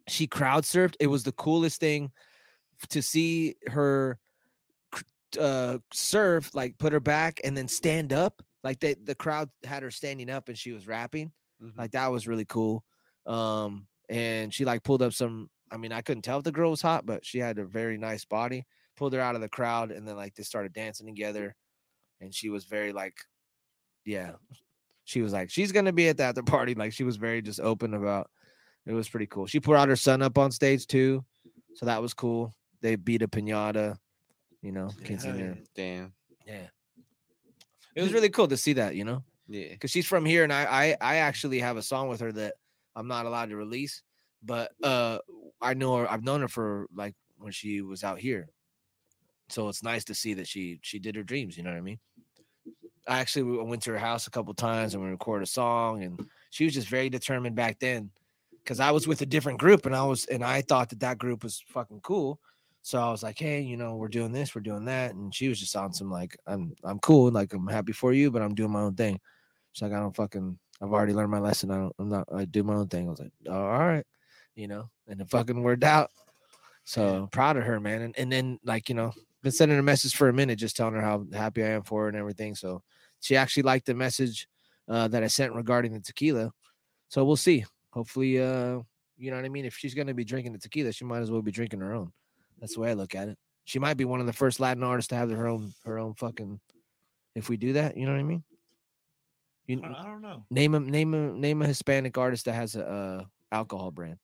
she 0.09 0.27
crowd 0.27 0.65
surfed. 0.65 0.97
It 1.01 1.09
was 1.09 1.25
the 1.25 1.33
coolest 1.33 1.81
thing 1.81 2.13
to 2.91 3.03
see 3.03 3.57
her 3.69 4.19
uh 5.41 5.79
surf 5.93 6.55
like 6.55 6.79
put 6.79 6.93
her 6.93 7.01
back 7.01 7.41
and 7.45 7.57
then 7.57 7.69
stand 7.69 8.13
up 8.13 8.41
like 8.63 8.81
they, 8.81 8.95
the 8.95 9.15
crowd 9.15 9.51
had 9.65 9.83
her 9.83 9.91
standing 9.91 10.31
up 10.31 10.49
and 10.49 10.57
she 10.57 10.73
was 10.73 10.87
rapping 10.87 11.33
Mhm. 11.63 11.77
like 11.77 11.91
that 11.93 12.07
was 12.09 12.29
really 12.29 12.45
cool 12.45 12.85
um 13.27 13.87
and 14.09 14.53
she 14.55 14.65
like 14.65 14.83
pulled 14.83 15.03
up 15.03 15.13
some 15.13 15.51
i 15.71 15.77
mean 15.77 15.91
i 15.93 16.01
couldn't 16.01 16.23
tell 16.23 16.39
if 16.39 16.45
the 16.45 16.53
girl 16.53 16.71
was 16.71 16.81
hot 16.83 17.05
but 17.07 17.25
she 17.25 17.39
had 17.39 17.59
a 17.59 17.65
very 17.65 17.99
nice 17.99 18.25
body 18.25 18.65
pulled 18.97 19.13
her 19.15 19.21
out 19.21 19.35
of 19.35 19.41
the 19.41 19.49
crowd 19.49 19.91
and 19.91 20.07
then 20.07 20.17
like 20.17 20.35
they 20.35 20.43
started 20.43 20.73
dancing 20.73 21.07
together 21.07 21.55
and 22.21 22.35
she 22.35 22.49
was 22.49 22.65
very 22.65 22.93
like 22.93 23.17
yeah 24.05 24.33
she 25.05 25.23
was 25.23 25.33
like 25.33 25.51
she's 25.51 25.73
gonna 25.73 25.93
be 25.93 26.09
at 26.09 26.17
the 26.17 26.23
after 26.23 26.43
party 26.43 26.75
like 26.75 26.93
she 26.93 27.05
was 27.05 27.17
very 27.17 27.43
just 27.43 27.61
open 27.61 27.95
about 27.95 28.31
it 28.87 28.93
was 28.93 29.09
pretty 29.09 29.27
cool 29.27 29.47
she 29.47 29.61
put 29.61 29.77
out 29.77 29.89
her 29.89 29.97
son 29.97 30.23
up 30.23 30.39
on 30.39 30.51
stage 30.51 30.87
too 30.87 31.25
so 31.75 31.87
that 31.87 32.01
was 32.01 32.15
cool 32.15 32.53
they 32.81 32.97
beat 32.97 33.23
a 33.23 33.29
pinata 33.29 33.97
you 34.63 34.73
know 34.73 34.91
Yeah. 35.39 35.55
Damn. 35.75 36.13
yeah 36.47 36.67
it 37.95 38.03
was 38.03 38.13
really 38.13 38.29
cool 38.31 38.49
to 38.49 38.57
see 38.57 38.75
that 38.75 38.95
you 38.95 39.05
know 39.05 39.23
Yeah. 39.49 39.71
because 39.71 39.91
she's 39.91 40.07
from 40.07 40.25
here 40.25 40.45
and 40.45 40.53
I, 40.53 40.65
I 40.65 40.97
i 41.01 41.17
actually 41.17 41.61
have 41.61 41.77
a 41.77 41.83
song 41.83 42.09
with 42.09 42.21
her 42.21 42.33
that 42.33 42.55
i'm 42.95 43.09
not 43.09 43.27
allowed 43.27 43.51
to 43.51 43.57
release 43.57 44.03
but 44.43 44.73
uh 44.83 45.19
i 45.61 45.75
know 45.75 45.97
her 45.97 46.11
i've 46.11 46.25
known 46.25 46.41
her 46.43 46.49
for 46.49 46.87
like 46.95 47.15
when 47.39 47.53
she 47.53 47.81
was 47.83 48.05
out 48.05 48.19
here 48.19 48.49
so 49.49 49.69
it's 49.69 49.83
nice 49.83 50.05
to 50.05 50.15
see 50.15 50.35
that 50.35 50.49
she 50.49 50.79
she 50.83 50.99
did 50.99 51.15
her 51.17 51.23
dreams 51.23 51.57
you 51.57 51.63
know 51.63 51.71
what 51.71 51.77
i 51.79 51.83
mean 51.83 51.99
I 53.09 53.21
actually 53.21 53.45
went 53.63 53.83
to 53.83 53.93
her 53.93 53.99
house 53.99 54.27
a 54.27 54.31
couple 54.33 54.53
times 54.53 54.95
and 54.95 55.01
we 55.05 55.09
recorded 55.09 55.45
a 55.45 55.47
song, 55.47 56.03
and 56.03 56.19
she 56.51 56.65
was 56.65 56.75
just 56.75 56.89
very 56.89 57.09
determined 57.09 57.55
back 57.55 57.79
then. 57.79 58.11
Because 58.67 58.81
I 58.81 58.91
was 58.91 59.07
with 59.07 59.23
a 59.23 59.27
different 59.27 59.61
group, 59.61 59.87
and 59.87 59.95
I 59.95 60.03
was 60.03 60.25
and 60.27 60.43
I 60.43 60.61
thought 60.61 60.91
that 60.91 60.99
that 61.01 61.19
group 61.19 61.45
was 61.45 61.63
fucking 61.69 62.01
cool. 62.01 62.41
So 62.83 63.01
I 63.01 63.11
was 63.13 63.23
like, 63.23 63.39
hey, 63.39 63.61
you 63.61 63.77
know, 63.77 63.95
we're 63.95 64.09
doing 64.09 64.33
this, 64.33 64.55
we're 64.55 64.61
doing 64.61 64.85
that, 64.87 65.15
and 65.15 65.33
she 65.33 65.49
was 65.49 65.61
just 65.61 65.77
on 65.77 65.93
some 65.93 66.11
like, 66.11 66.37
I'm 66.49 66.75
I'm 66.83 66.99
cool, 66.99 67.31
like 67.31 67.53
I'm 67.53 67.69
happy 67.69 67.93
for 67.93 68.13
you, 68.13 68.33
but 68.33 68.43
I'm 68.43 68.57
doing 68.57 68.73
my 68.73 68.81
own 68.81 68.95
thing. 68.97 69.21
She's 69.73 69.83
like, 69.83 69.93
I 69.93 70.01
don't 70.01 70.17
fucking, 70.17 70.59
I've 70.83 70.93
already 70.93 71.13
learned 71.13 71.31
my 71.31 71.39
lesson. 71.39 71.71
I 71.71 71.77
don't, 71.77 71.95
I'm 72.01 72.09
not, 72.09 72.29
I 72.35 72.45
do 72.45 72.65
my 72.65 72.75
own 72.75 72.89
thing. 72.89 73.07
I 73.07 73.11
was 73.11 73.21
like, 73.21 73.33
all 73.49 73.79
right, 73.79 74.05
you 74.57 74.67
know, 74.67 74.91
and 75.07 75.21
it 75.21 75.31
fucking 75.31 75.63
worked 75.63 75.85
out. 75.85 76.11
So 76.85 77.29
proud 77.31 77.57
of 77.57 77.65
her, 77.65 77.79
man. 77.79 78.03
And 78.03 78.19
and 78.19 78.33
then 78.33 78.59
like 78.65 78.89
you 78.89 78.97
know, 78.97 79.13
been 79.43 79.53
sending 79.53 79.77
her 79.77 79.81
a 79.81 79.85
message 79.85 80.17
for 80.17 80.29
a 80.29 80.33
minute, 80.33 80.59
just 80.59 80.77
telling 80.77 80.95
her 80.95 81.03
how 81.03 81.25
happy 81.33 81.63
I 81.63 81.69
am 81.69 81.83
for 81.85 82.03
her 82.03 82.09
and 82.09 82.17
everything. 82.17 82.57
So 82.57 82.83
she 83.21 83.37
actually 83.37 83.65
liked 83.65 83.87
the 83.87 83.95
message 83.95 84.49
uh, 84.89 85.09
that 85.09 85.23
I 85.23 85.29
sent 85.29 85.55
regarding 85.55 85.93
the 85.93 86.01
tequila. 86.01 86.53
So 87.09 87.25
we'll 87.25 87.37
see. 87.37 87.65
Hopefully, 87.97 88.39
uh, 88.39 88.81
you 89.17 89.31
know 89.31 89.37
what 89.37 89.47
I 89.47 89.49
mean. 89.49 89.65
If 89.65 89.75
she's 89.75 89.95
gonna 89.95 90.13
be 90.13 90.23
drinking 90.23 90.53
the 90.53 90.59
tequila, 90.59 90.93
she 90.93 91.07
might 91.07 91.21
as 91.21 91.31
well 91.31 91.41
be 91.41 91.51
drinking 91.51 91.81
her 91.81 91.95
own. 91.95 92.13
That's 92.61 92.75
the 92.75 92.81
way 92.81 92.91
I 92.91 92.93
look 92.93 93.15
at 93.15 93.29
it. 93.29 93.39
She 93.65 93.79
might 93.79 93.97
be 93.97 94.05
one 94.05 94.21
of 94.21 94.27
the 94.27 94.35
first 94.35 94.61
Latin 94.61 94.83
artists 94.83 95.09
to 95.09 95.15
have 95.15 95.31
her 95.31 95.47
own 95.47 95.73
her 95.87 95.99
own 95.99 96.13
fucking. 96.13 96.61
If 97.35 97.49
we 97.49 97.57
do 97.57 97.73
that, 97.73 97.97
you 97.97 98.05
know 98.05 98.13
what 98.13 98.21
I 98.21 98.25
mean. 98.25 98.45
You 99.67 99.81
I, 99.83 100.05
don't 100.05 100.21
know. 100.21 100.45
name 100.51 100.75
a 100.75 100.81
name 100.81 101.15
a 101.15 101.33
name 101.33 101.63
a 101.63 101.67
Hispanic 101.67 102.19
artist 102.19 102.45
that 102.45 102.53
has 102.53 102.77
a 102.77 102.87
uh, 102.87 103.25
alcohol 103.51 103.91
brand. 103.91 104.19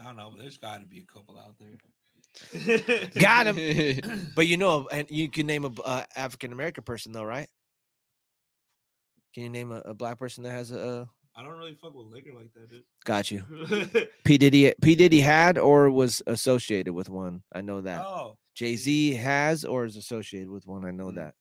I 0.00 0.04
don't 0.04 0.16
know. 0.16 0.30
But 0.30 0.40
there's 0.40 0.56
got 0.56 0.80
to 0.80 0.86
be 0.86 1.00
a 1.00 1.12
couple 1.12 1.38
out 1.38 1.56
there. 1.58 3.10
Got 3.20 3.46
him. 3.46 4.30
But 4.34 4.46
you 4.46 4.56
know, 4.56 4.88
and 4.90 5.06
you 5.10 5.28
can 5.28 5.46
name 5.46 5.66
a 5.66 5.82
uh, 5.82 6.04
African 6.16 6.50
American 6.50 6.82
person 6.82 7.12
though, 7.12 7.24
right? 7.24 7.48
Can 9.38 9.44
you 9.44 9.50
name 9.50 9.70
a, 9.70 9.76
a 9.84 9.94
black 9.94 10.18
person 10.18 10.42
that 10.42 10.50
has 10.50 10.72
a? 10.72 11.06
Uh, 11.36 11.42
don't 11.44 11.56
really 11.56 11.76
fuck 11.80 11.94
with 11.94 12.06
liquor 12.08 12.32
like 12.34 12.52
that, 12.54 12.68
dude. 12.68 12.82
got 13.04 13.30
you. 13.30 13.44
P 14.24 14.36
Diddy. 14.36 14.74
P 14.82 14.96
Diddy 14.96 15.20
had 15.20 15.58
or 15.58 15.88
was 15.92 16.20
associated 16.26 16.92
with 16.92 17.08
one. 17.08 17.44
I 17.54 17.60
know 17.60 17.80
that. 17.82 18.00
oh, 18.04 18.36
Jay 18.56 18.74
Z 18.74 19.14
has 19.14 19.64
or 19.64 19.84
is 19.84 19.94
associated 19.94 20.50
with 20.50 20.66
one. 20.66 20.84
I 20.84 20.90
know 20.90 21.12
Mm. 21.12 21.14
that. 21.14 21.34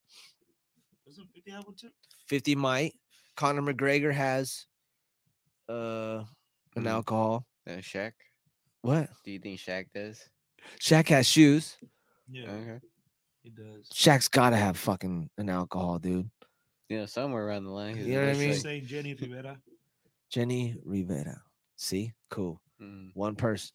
doesn't 1.07 1.27
50 1.33 1.49
have 1.49 1.65
one 1.65 1.75
too? 1.75 1.89
Fifty 2.27 2.53
might. 2.53 2.93
Conor 3.36 3.63
McGregor 3.63 4.13
has 4.13 4.67
uh 5.67 6.23
an 6.75 6.83
Mm. 6.83 6.88
alcohol. 6.91 7.47
Uh, 7.67 7.77
Shaq. 7.77 8.12
What? 8.83 9.10
Do 9.25 9.31
you 9.31 9.39
think 9.39 9.60
Shaq 9.60 9.88
does? 9.95 10.21
Shaq 10.79 11.07
has 11.07 11.25
shoes. 11.27 11.77
Yeah, 12.29 12.51
Okay. 12.51 12.79
he 13.41 13.49
does. 13.49 13.89
Shaq's 13.91 14.27
gotta 14.27 14.57
have 14.57 14.77
fucking 14.77 15.31
an 15.39 15.49
alcohol, 15.49 15.97
dude. 15.97 16.29
You 16.89 17.00
know, 17.00 17.06
somewhere 17.06 17.45
around 17.45 17.65
the 17.65 17.71
line. 17.71 17.97
You 17.97 18.13
know 18.15 18.19
what 18.21 18.28
I 18.28 18.32
it's 18.32 18.39
mean? 18.39 18.50
like- 18.52 18.60
Saying 18.62 18.86
Jenni 18.86 19.19
Rivera. 19.21 19.58
Jenni 20.32 20.78
Rivera. 20.86 21.41
See, 21.76 22.13
cool. 22.30 22.62
Mm. 22.82 23.12
one 23.15 23.36
person. 23.36 23.71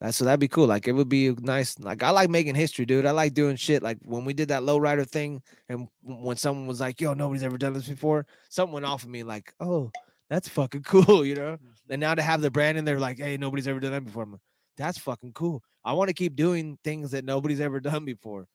That's 0.00 0.16
so 0.16 0.24
that'd 0.24 0.40
be 0.40 0.48
cool. 0.48 0.66
Like 0.66 0.88
it 0.88 0.92
would 0.92 1.08
be 1.10 1.30
nice. 1.32 1.78
Like 1.78 2.02
I 2.02 2.10
like 2.10 2.30
making 2.30 2.54
history, 2.54 2.86
dude. 2.86 3.04
I 3.04 3.10
like 3.10 3.34
doing 3.34 3.56
shit. 3.56 3.82
Like 3.82 3.98
when 4.02 4.24
we 4.24 4.32
did 4.32 4.48
that 4.48 4.62
lowrider 4.62 5.06
thing, 5.06 5.42
and 5.68 5.88
when 6.02 6.36
someone 6.38 6.66
was 6.66 6.80
like, 6.80 7.00
"Yo, 7.02 7.12
nobody's 7.12 7.42
ever 7.42 7.58
done 7.58 7.74
this 7.74 7.86
before," 7.88 8.26
something 8.48 8.72
went 8.72 8.86
off 8.86 9.02
of 9.02 9.10
me 9.10 9.24
like, 9.24 9.52
"Oh, 9.60 9.90
that's 10.30 10.48
fucking 10.48 10.82
cool," 10.84 11.26
you 11.26 11.34
know. 11.34 11.58
And 11.90 12.00
now 12.00 12.14
to 12.14 12.22
have 12.22 12.40
the 12.40 12.50
brand 12.50 12.78
in 12.78 12.86
there, 12.86 12.98
like, 12.98 13.18
"Hey, 13.18 13.36
nobody's 13.36 13.68
ever 13.68 13.78
done 13.80 13.92
that 13.92 14.04
before," 14.06 14.22
I'm 14.22 14.32
like, 14.32 14.40
that's 14.78 14.96
fucking 14.98 15.32
cool. 15.34 15.62
I 15.84 15.92
want 15.92 16.08
to 16.08 16.14
keep 16.14 16.34
doing 16.34 16.78
things 16.82 17.10
that 17.10 17.24
nobody's 17.26 17.60
ever 17.60 17.78
done 17.80 18.06
before. 18.06 18.46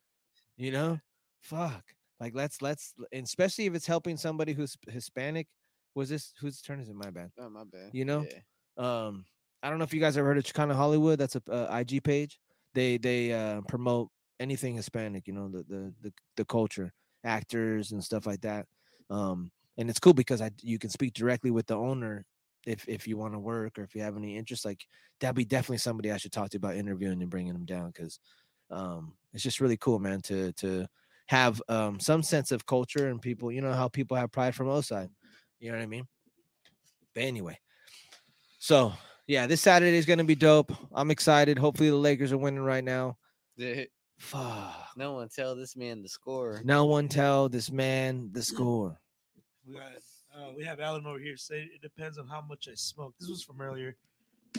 You 0.57 0.71
know, 0.71 0.99
fuck. 1.41 1.83
Like 2.19 2.33
let's 2.35 2.61
let's, 2.61 2.93
especially 3.13 3.65
if 3.65 3.75
it's 3.75 3.87
helping 3.87 4.17
somebody 4.17 4.53
who's 4.53 4.77
Hispanic. 4.87 5.47
Was 5.95 6.09
this 6.09 6.33
whose 6.41 6.61
turn 6.61 6.79
is 6.81 6.89
it? 6.89 6.95
My 6.95 7.09
bad. 7.09 7.31
Oh, 7.39 7.49
my 7.49 7.63
bad. 7.63 7.89
You 7.93 8.03
know? 8.05 8.25
Yeah. 8.29 9.05
um 9.07 9.23
i 9.63 9.69
don't 9.69 9.77
know 9.79 9.85
if 9.85 9.93
you 9.93 10.01
guys 10.01 10.17
ever 10.17 10.27
heard 10.27 10.37
of 10.37 10.43
chicana 10.43 10.75
hollywood 10.75 11.17
that's 11.17 11.37
a, 11.37 11.41
uh 11.49 11.79
ig 11.79 12.03
page 12.03 12.37
they 12.73 12.97
they 12.97 13.31
uh 13.31 13.61
promote 13.69 14.09
anything 14.41 14.75
hispanic 14.75 15.25
you 15.27 15.33
know 15.33 15.47
the, 15.47 15.63
the 15.69 15.93
the 16.01 16.13
the 16.35 16.43
culture 16.45 16.91
actors 17.23 17.93
and 17.93 18.03
stuff 18.03 18.27
like 18.27 18.41
that 18.41 18.65
um 19.09 19.49
and 19.77 19.89
it's 19.89 19.97
cool 19.97 20.13
because 20.13 20.41
i 20.41 20.51
you 20.61 20.77
can 20.77 20.89
speak 20.89 21.13
directly 21.13 21.51
with 21.51 21.65
the 21.67 21.73
owner 21.73 22.25
if 22.67 22.87
if 22.89 23.07
you 23.07 23.15
want 23.15 23.33
to 23.33 23.39
work 23.39 23.79
or 23.79 23.83
if 23.83 23.95
you 23.95 24.01
have 24.01 24.17
any 24.17 24.35
interest 24.35 24.65
like 24.65 24.85
that'd 25.21 25.35
be 25.37 25.45
definitely 25.45 25.77
somebody 25.77 26.11
i 26.11 26.17
should 26.17 26.33
talk 26.33 26.49
to 26.49 26.57
about 26.57 26.75
interviewing 26.75 27.21
and 27.21 27.31
bringing 27.31 27.53
them 27.53 27.65
down 27.65 27.87
because 27.91 28.19
um 28.71 29.13
it's 29.33 29.41
just 29.43 29.61
really 29.61 29.77
cool 29.77 29.99
man 29.99 30.19
to 30.21 30.51
to 30.51 30.85
have 31.27 31.61
um 31.69 31.99
some 31.99 32.21
sense 32.21 32.51
of 32.51 32.65
culture 32.65 33.07
and 33.07 33.21
people 33.21 33.51
you 33.51 33.61
know 33.61 33.73
how 33.73 33.87
people 33.87 34.15
have 34.15 34.31
pride 34.31 34.53
from 34.53 34.69
outside 34.69 35.09
you 35.59 35.71
know 35.71 35.77
what 35.77 35.83
i 35.83 35.87
mean 35.87 36.07
but 37.13 37.23
anyway 37.23 37.57
so 38.59 38.93
yeah, 39.27 39.47
this 39.47 39.61
Saturday 39.61 39.97
is 39.97 40.05
gonna 40.05 40.23
be 40.23 40.35
dope. 40.35 40.71
I'm 40.93 41.11
excited. 41.11 41.57
Hopefully 41.57 41.89
the 41.89 41.95
Lakers 41.95 42.31
are 42.31 42.37
winning 42.37 42.61
right 42.61 42.83
now. 42.83 43.17
Fuck. 44.19 44.89
no 44.95 45.13
one 45.13 45.29
tell 45.29 45.55
this 45.55 45.75
man 45.75 46.01
the 46.01 46.09
score. 46.09 46.61
No 46.63 46.85
one 46.85 47.07
tell 47.07 47.49
this 47.49 47.71
man 47.71 48.29
the 48.31 48.41
score. 48.41 48.99
We 49.67 49.75
got 49.75 49.91
uh, 50.35 50.51
we 50.55 50.63
have 50.63 50.79
Alan 50.79 51.05
over 51.05 51.19
here 51.19 51.37
say 51.37 51.69
it 51.73 51.81
depends 51.81 52.17
on 52.17 52.27
how 52.27 52.41
much 52.41 52.67
I 52.71 52.75
smoke. 52.75 53.13
This 53.19 53.29
was 53.29 53.43
from 53.43 53.61
earlier. 53.61 53.95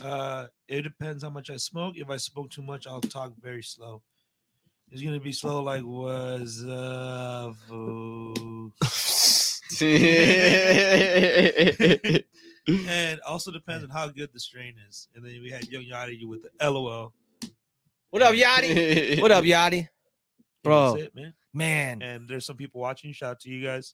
Uh, 0.01 0.47
it 0.67 0.83
depends 0.83 1.23
how 1.23 1.29
much 1.29 1.49
I 1.49 1.57
smoke. 1.57 1.95
If 1.97 2.09
I 2.09 2.17
smoke 2.17 2.49
too 2.49 2.61
much, 2.61 2.87
I'll 2.87 3.01
talk 3.01 3.33
very 3.41 3.63
slow. 3.63 4.03
It's 4.91 5.01
gonna 5.01 5.19
be 5.19 5.33
slow, 5.33 5.61
like 5.61 5.83
was 5.83 6.63
uh, 6.63 7.51
and 12.67 13.19
also 13.27 13.51
depends 13.51 13.83
on 13.83 13.89
how 13.89 14.07
good 14.07 14.29
the 14.33 14.39
strain 14.39 14.75
is. 14.87 15.09
And 15.13 15.25
then 15.25 15.41
we 15.41 15.51
had 15.51 15.67
Young 15.67 15.83
Yachty 15.83 16.25
with 16.25 16.43
the 16.43 16.71
LOL. 16.71 17.13
What 18.11 18.21
up, 18.21 18.33
Yachty? 18.33 19.21
What 19.21 19.31
up, 19.31 19.43
Yachty? 19.43 19.89
Bro, 20.63 20.93
that's 20.93 21.07
it, 21.07 21.15
man. 21.15 21.33
man, 21.53 22.01
And 22.01 22.29
there's 22.29 22.45
some 22.45 22.55
people 22.55 22.79
watching. 22.79 23.11
Shout 23.11 23.31
out 23.31 23.39
to 23.41 23.49
you 23.49 23.65
guys. 23.65 23.93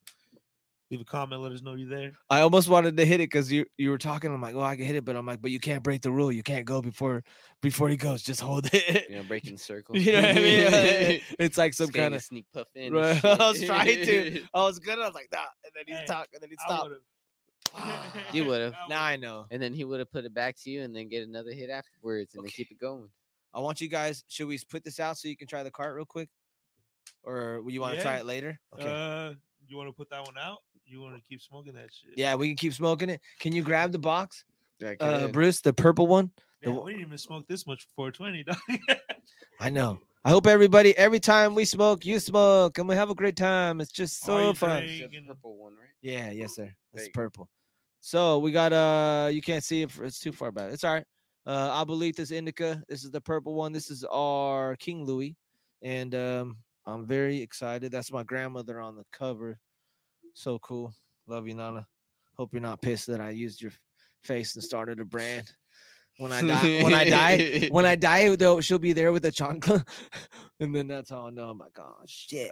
Leave 0.94 1.02
a 1.02 1.06
comment. 1.06 1.42
Let 1.42 1.52
us 1.52 1.64
know 1.64 1.74
you're 1.74 1.90
there. 1.90 2.12
I 2.30 2.42
almost 2.42 2.70
wanted 2.70 2.98
to 2.98 3.04
hit 3.04 3.16
it 3.16 3.24
because 3.32 3.52
you 3.52 3.66
you 3.80 3.90
were 3.90 3.98
talking. 3.98 4.32
I'm 4.32 4.44
like, 4.44 4.54
oh, 4.54 4.62
I 4.62 4.76
can 4.76 4.86
hit 4.86 4.96
it, 4.96 5.04
but 5.04 5.16
I'm 5.16 5.26
like, 5.26 5.42
but 5.42 5.50
you 5.50 5.60
can't 5.60 5.82
break 5.82 6.04
the 6.04 6.12
rule. 6.12 6.32
You 6.32 6.44
can't 6.44 6.66
go 6.68 6.84
before 6.84 7.24
before 7.64 7.90
he 7.90 7.98
goes. 7.98 8.22
Just 8.22 8.42
hold 8.42 8.70
it. 8.72 9.10
you 9.10 9.16
know, 9.16 9.24
breaking 9.24 9.58
circles. 9.70 9.98
you 9.98 10.12
know 10.12 10.22
what 10.22 10.30
I 10.30 10.34
mean? 10.36 11.22
it's 11.40 11.58
like 11.58 11.74
some 11.74 11.90
kind 11.90 12.14
of. 12.14 12.22
sneak 12.22 12.46
puff 12.54 12.68
in. 12.76 12.94
Right. 12.94 13.26
I 13.26 13.38
was 13.38 13.64
trying 13.64 13.88
to. 14.06 14.44
I 14.54 14.64
was 14.64 14.78
good. 14.78 15.00
I 15.00 15.06
was 15.08 15.16
like, 15.16 15.30
nah. 15.34 15.40
And 15.66 15.74
then 15.76 15.84
he'd 15.88 16.02
Hey, 16.02 16.06
talk, 16.06 16.28
and 16.32 16.44
then 16.44 16.52
he'd 16.52 16.60
I 16.62 16.68
stop. 16.68 16.92
You 18.34 18.46
would've. 18.46 18.76
Now 18.88 19.02
I 19.02 19.16
know. 19.16 19.48
And 19.50 19.60
then 19.60 19.74
he 19.74 19.84
would 19.84 19.98
have 19.98 20.12
put 20.12 20.26
it 20.26 20.34
back 20.36 20.58
to 20.62 20.70
you 20.70 20.84
and 20.84 20.96
then 20.96 21.10
get 21.10 21.28
another 21.28 21.54
hit 21.54 21.72
afterwards 21.72 22.36
and 22.36 22.42
Okay. 22.42 22.46
then 22.46 22.52
keep 22.52 22.70
it 22.72 22.80
going. 22.80 23.10
I 23.52 23.62
want 23.62 23.82
you 23.82 23.88
guys. 23.88 24.24
Should 24.28 24.46
we 24.48 24.60
put 24.70 24.84
this 24.84 25.00
out 25.00 25.18
so 25.18 25.28
you 25.28 25.36
can 25.38 25.48
try 25.48 25.64
the 25.64 25.72
cart 25.72 25.96
real 25.96 26.06
quick, 26.06 26.30
or 27.24 27.64
you 27.68 27.82
want 27.82 27.96
to 27.96 28.02
try 28.04 28.18
it 28.18 28.28
later? 28.28 28.60
Okay. 28.76 28.86
Uh, 28.88 29.34
you 29.67 29.78
want 29.78 29.89
to 29.89 29.93
put 29.93 30.10
that 30.10 30.21
one 30.26 30.38
out? 30.38 30.60
You 30.86 31.02
want 31.02 31.15
to 31.15 31.21
keep 31.21 31.41
smoking 31.41 31.73
that 31.73 31.89
shit? 31.93 32.17
yeah, 32.17 32.36
we 32.36 32.47
can 32.49 32.58
keep 32.58 32.73
smoking 32.73 33.10
it. 33.10 33.21
Can 33.39 33.54
you 33.54 33.63
grab 33.63 33.91
the 33.91 33.99
box, 33.99 34.43
Yeah, 34.80 34.93
uh, 34.99 35.28
Bruce? 35.28 35.62
The 35.62 35.73
purple 35.73 36.08
one. 36.08 36.32
the 36.62 36.69
Man, 36.69 36.78
one- 36.78 36.86
we 36.86 36.91
didn't 36.93 37.08
even 37.08 37.17
smoke 37.17 37.47
this 37.47 37.65
much 37.65 37.84
for 37.95 38.12
420, 38.12 38.43
dog. 38.43 38.58
I 39.60 39.69
know. 39.69 39.99
I 40.26 40.30
hope 40.30 40.47
everybody, 40.47 40.95
every 40.97 41.19
time 41.19 41.54
we 41.56 41.65
smoke, 41.65 42.06
you 42.06 42.19
smoke, 42.19 42.78
and 42.78 42.88
we 42.88 42.95
have 42.95 43.10
a 43.10 43.15
great 43.15 43.36
time. 43.36 43.82
It's 43.82 43.91
just 43.91 44.23
Are 44.23 44.28
so 44.28 44.47
you 44.49 44.54
fun. 44.54 44.84
drink- 44.84 45.02
It's 45.13 45.28
the 45.28 45.34
purple 45.34 45.58
one, 45.58 45.73
right? 45.73 45.89
Yeah, 46.02 46.32
yes, 46.32 46.56
sir. 46.56 46.73
It's 46.93 47.06
you 47.08 47.12
purple. 47.13 47.49
So 48.02 48.39
we 48.39 48.52
got 48.52 48.73
uh 48.73 49.30
you 49.32 49.41
can't 49.41 49.63
see 49.63 49.82
it 49.84 49.91
for, 49.91 50.04
it's 50.04 50.19
too 50.19 50.32
far 50.34 50.52
back. 50.52 50.71
It's 50.73 50.84
all 50.84 50.93
right. 50.93 51.06
Uh 51.45 51.84
Abuelitas 51.84 52.32
Indica. 52.32 52.84
This 52.89 53.04
is 53.06 53.12
the 53.12 53.21
purple 53.21 53.54
one. 53.54 53.71
This 53.71 53.89
is 53.89 54.04
our 54.06 54.76
King 54.78 55.06
Louis. 55.06 55.36
And 55.82 56.13
um 56.13 56.58
I'm 56.86 57.06
very 57.06 57.41
excited. 57.41 57.91
That's 57.91 58.12
my 58.12 58.24
grandmother 58.24 58.80
on 58.80 58.96
the 58.96 59.06
cover. 59.12 59.60
So 60.34 60.60
cool. 60.60 60.93
Love 61.28 61.48
you, 61.48 61.54
Nana. 61.54 61.88
Hope 62.38 62.50
you're 62.52 62.62
not 62.62 62.82
pissed 62.82 63.08
that 63.08 63.22
I 63.22 63.30
used 63.30 63.62
your 63.62 63.72
face 64.24 64.56
and 64.56 64.63
started 64.63 65.00
a 65.00 65.06
brand. 65.06 65.52
When 66.17 66.32
I 66.32 66.41
die, 66.41 66.84
when 66.84 66.93
I 66.93 67.10
die, 67.10 67.67
when 67.72 67.86
I 67.86 67.96
die, 67.98 68.36
though, 68.36 68.62
she'll 68.62 68.78
be 68.78 68.93
there 68.93 69.12
with 69.12 69.26
a 69.26 69.32
chancla, 69.32 69.88
and 70.60 70.76
then 70.76 70.88
that's 70.88 71.10
how 71.10 71.28
I 71.28 71.30
know. 71.32 71.50
I'm 71.50 71.58
like, 71.58 71.78
oh 71.80 71.96
shit, 72.06 72.52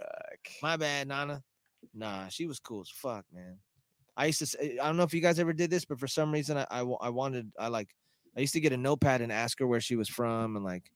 my 0.62 0.76
bad, 0.76 1.06
Nana. 1.08 1.42
Nah, 1.94 2.28
she 2.28 2.46
was 2.46 2.58
cool 2.58 2.80
as 2.80 2.90
fuck, 2.90 3.24
man. 3.32 3.58
I 4.16 4.26
used 4.26 4.40
to. 4.40 4.46
Say, 4.46 4.78
I 4.82 4.86
don't 4.86 4.96
know 4.96 5.04
if 5.04 5.14
you 5.14 5.20
guys 5.20 5.38
ever 5.38 5.52
did 5.52 5.70
this, 5.70 5.84
but 5.84 6.00
for 6.00 6.08
some 6.08 6.32
reason, 6.32 6.56
I, 6.56 6.66
I 6.70 6.80
I 6.80 7.08
wanted. 7.10 7.52
I 7.56 7.68
like. 7.68 7.88
I 8.36 8.40
used 8.40 8.54
to 8.54 8.60
get 8.60 8.72
a 8.72 8.76
notepad 8.76 9.20
and 9.20 9.30
ask 9.30 9.58
her 9.60 9.66
where 9.66 9.80
she 9.80 9.94
was 9.94 10.08
from 10.08 10.56
and 10.56 10.64
like 10.64 10.90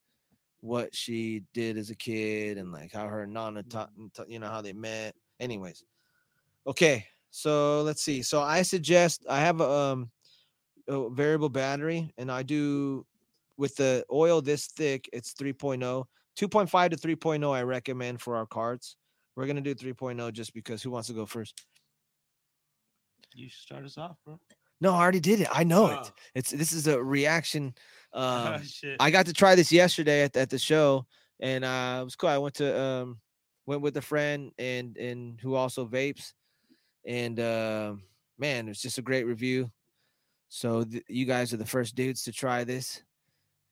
what 0.61 0.95
she 0.95 1.43
did 1.55 1.77
as 1.77 1.91
a 1.91 1.95
kid 1.95 2.59
and 2.59 2.73
like 2.73 2.93
how 2.93 3.07
her 3.07 3.27
Nana 3.27 3.63
taught, 3.63 3.91
you 4.27 4.39
know, 4.39 4.49
how 4.49 4.61
they 4.61 4.73
met. 4.73 5.15
Anyways, 5.41 5.85
okay. 6.67 7.07
So 7.31 7.83
let's 7.83 8.03
see. 8.03 8.23
So 8.23 8.41
I 8.41 8.63
suggest 8.63 9.27
I 9.29 9.41
have 9.41 9.61
a, 9.61 9.71
um, 9.71 10.11
a 10.89 11.11
variable 11.11 11.49
battery 11.49 12.11
and 12.17 12.31
I 12.31 12.43
do 12.43 13.05
with 13.57 13.77
the 13.77 14.05
oil 14.13 14.41
this 14.43 14.67
thick, 14.67 15.09
it's 15.13 15.35
3.0. 15.35 16.05
2.5 16.39 16.91
to 16.91 16.97
3.0 16.97 17.55
I 17.55 17.63
recommend 17.63 18.21
for 18.21 18.37
our 18.37 18.47
cards. 18.47 18.97
We're 19.35 19.47
gonna 19.47 19.61
do 19.61 19.75
3.0 19.75 20.33
just 20.33 20.55
because 20.55 20.83
who 20.83 20.91
wants 20.91 21.09
to 21.09 21.15
go 21.15 21.27
first? 21.27 21.65
You 23.35 23.49
should 23.49 23.61
start 23.61 23.85
us 23.85 23.99
off, 23.99 24.17
bro. 24.25 24.41
No, 24.81 24.93
I 24.93 25.01
already 25.01 25.21
did 25.21 25.41
it. 25.41 25.49
I 25.53 25.65
know 25.65 25.87
it. 25.87 25.99
Oh. 26.01 26.11
It's 26.35 26.51
this 26.51 26.73
is 26.73 26.87
a 26.87 27.03
reaction. 27.03 27.75
Um, 28.13 28.63
Shit. 28.63 28.97
I 28.99 29.11
got 29.11 29.27
to 29.27 29.35
try 29.35 29.57
this 29.57 29.71
yesterday 29.71 30.23
at, 30.23 30.35
at 30.39 30.49
the 30.49 30.59
show, 30.59 31.05
and 31.39 31.63
uh, 31.67 31.99
it 32.01 32.05
was 32.05 32.17
cool. 32.17 32.31
I 32.31 32.39
went 32.39 32.55
to 32.55 32.81
um, 32.81 33.21
went 33.67 33.83
with 33.83 33.95
a 33.99 34.01
friend 34.01 34.53
and 34.59 34.97
and 34.97 35.39
who 35.39 35.55
also 35.55 35.87
vapes, 35.87 36.33
and 37.05 37.39
uh, 37.39 37.93
man, 38.39 38.69
it's 38.69 38.81
just 38.81 38.97
a 38.97 39.03
great 39.03 39.27
review. 39.27 39.71
So 40.49 40.85
th- 40.85 41.05
you 41.09 41.27
guys 41.27 41.53
are 41.53 41.59
the 41.59 41.67
first 41.67 41.95
dudes 41.95 42.23
to 42.23 42.33
try 42.33 42.65
this, 42.65 43.03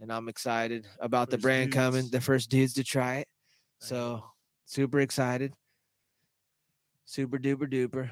and 0.01 0.12
I'm 0.12 0.29
excited 0.29 0.87
about 1.01 1.31
the 1.31 1.38
First 1.38 1.43
brand 1.43 1.73
coming. 1.73 2.11
The 2.11 2.21
first 2.21 2.51
dudes 2.51 2.75
to 2.75 2.85
try 2.85 3.19
it. 3.19 3.29
So 3.79 4.23
super 4.67 5.01
excited. 5.01 5.55
Super 7.07 7.38
duper 7.38 7.73
duper. 7.73 8.11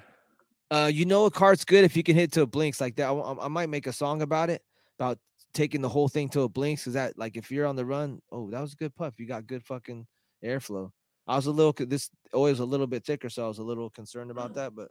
Uh, 0.72 0.86
you 0.86 1.04
know 1.04 1.26
a 1.26 1.30
card's 1.30 1.64
good 1.64 1.84
if 1.84 1.96
you 1.96 2.02
can 2.02 2.14
hit 2.16 2.32
to 2.32 2.42
a 2.42 2.46
blinks 2.46 2.80
like 2.80 2.96
that. 2.96 3.08
I, 3.08 3.12
I- 3.12 3.44
I 3.44 3.48
might 3.48 3.68
make 3.68 3.86
a 3.86 3.92
song 3.92 4.22
about 4.22 4.48
it 4.48 4.62
about 4.98 5.18
taking 5.52 5.82
the 5.82 5.88
whole 5.88 6.08
thing 6.08 6.28
to 6.30 6.42
a 6.42 6.48
blinks. 6.48 6.84
Cause 6.84 6.94
that 6.94 7.18
like 7.18 7.36
if 7.36 7.50
you're 7.50 7.66
on 7.66 7.76
the 7.76 7.84
run, 7.84 8.20
oh, 8.30 8.50
that 8.50 8.60
was 8.60 8.72
a 8.72 8.76
good 8.76 8.94
puff. 8.96 9.18
You 9.18 9.26
got 9.26 9.46
good 9.46 9.62
fucking 9.64 10.06
airflow. 10.42 10.90
I 11.28 11.36
was 11.36 11.46
a 11.46 11.50
little 11.52 11.74
this 11.86 12.08
oil's 12.34 12.60
a 12.60 12.64
little 12.64 12.86
bit 12.86 13.04
thicker, 13.04 13.28
so 13.28 13.44
I 13.44 13.48
was 13.48 13.58
a 13.58 13.62
little 13.62 13.90
concerned 13.90 14.30
about 14.30 14.54
that. 14.54 14.74
But 14.74 14.88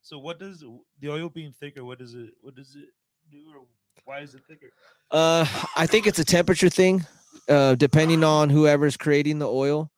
So 0.00 0.18
what 0.18 0.38
does 0.40 0.64
the 1.00 1.08
oil 1.10 1.28
being 1.28 1.52
thicker? 1.52 1.84
What 1.84 1.98
does 1.98 2.14
it? 2.14 2.30
What 2.40 2.54
does 2.56 2.74
it 2.74 2.88
do? 3.30 3.38
Or 3.54 3.66
why 4.04 4.20
is 4.20 4.34
it 4.34 4.40
thicker? 4.48 4.70
uh, 5.10 5.46
I 5.76 5.86
think 5.86 6.06
it's 6.06 6.18
a 6.18 6.24
temperature 6.24 6.70
thing. 6.70 7.04
Uh, 7.48 7.74
depending 7.74 8.24
on 8.24 8.50
whoever's 8.50 8.96
creating 8.96 9.38
the 9.38 9.48
oil, 9.48 9.90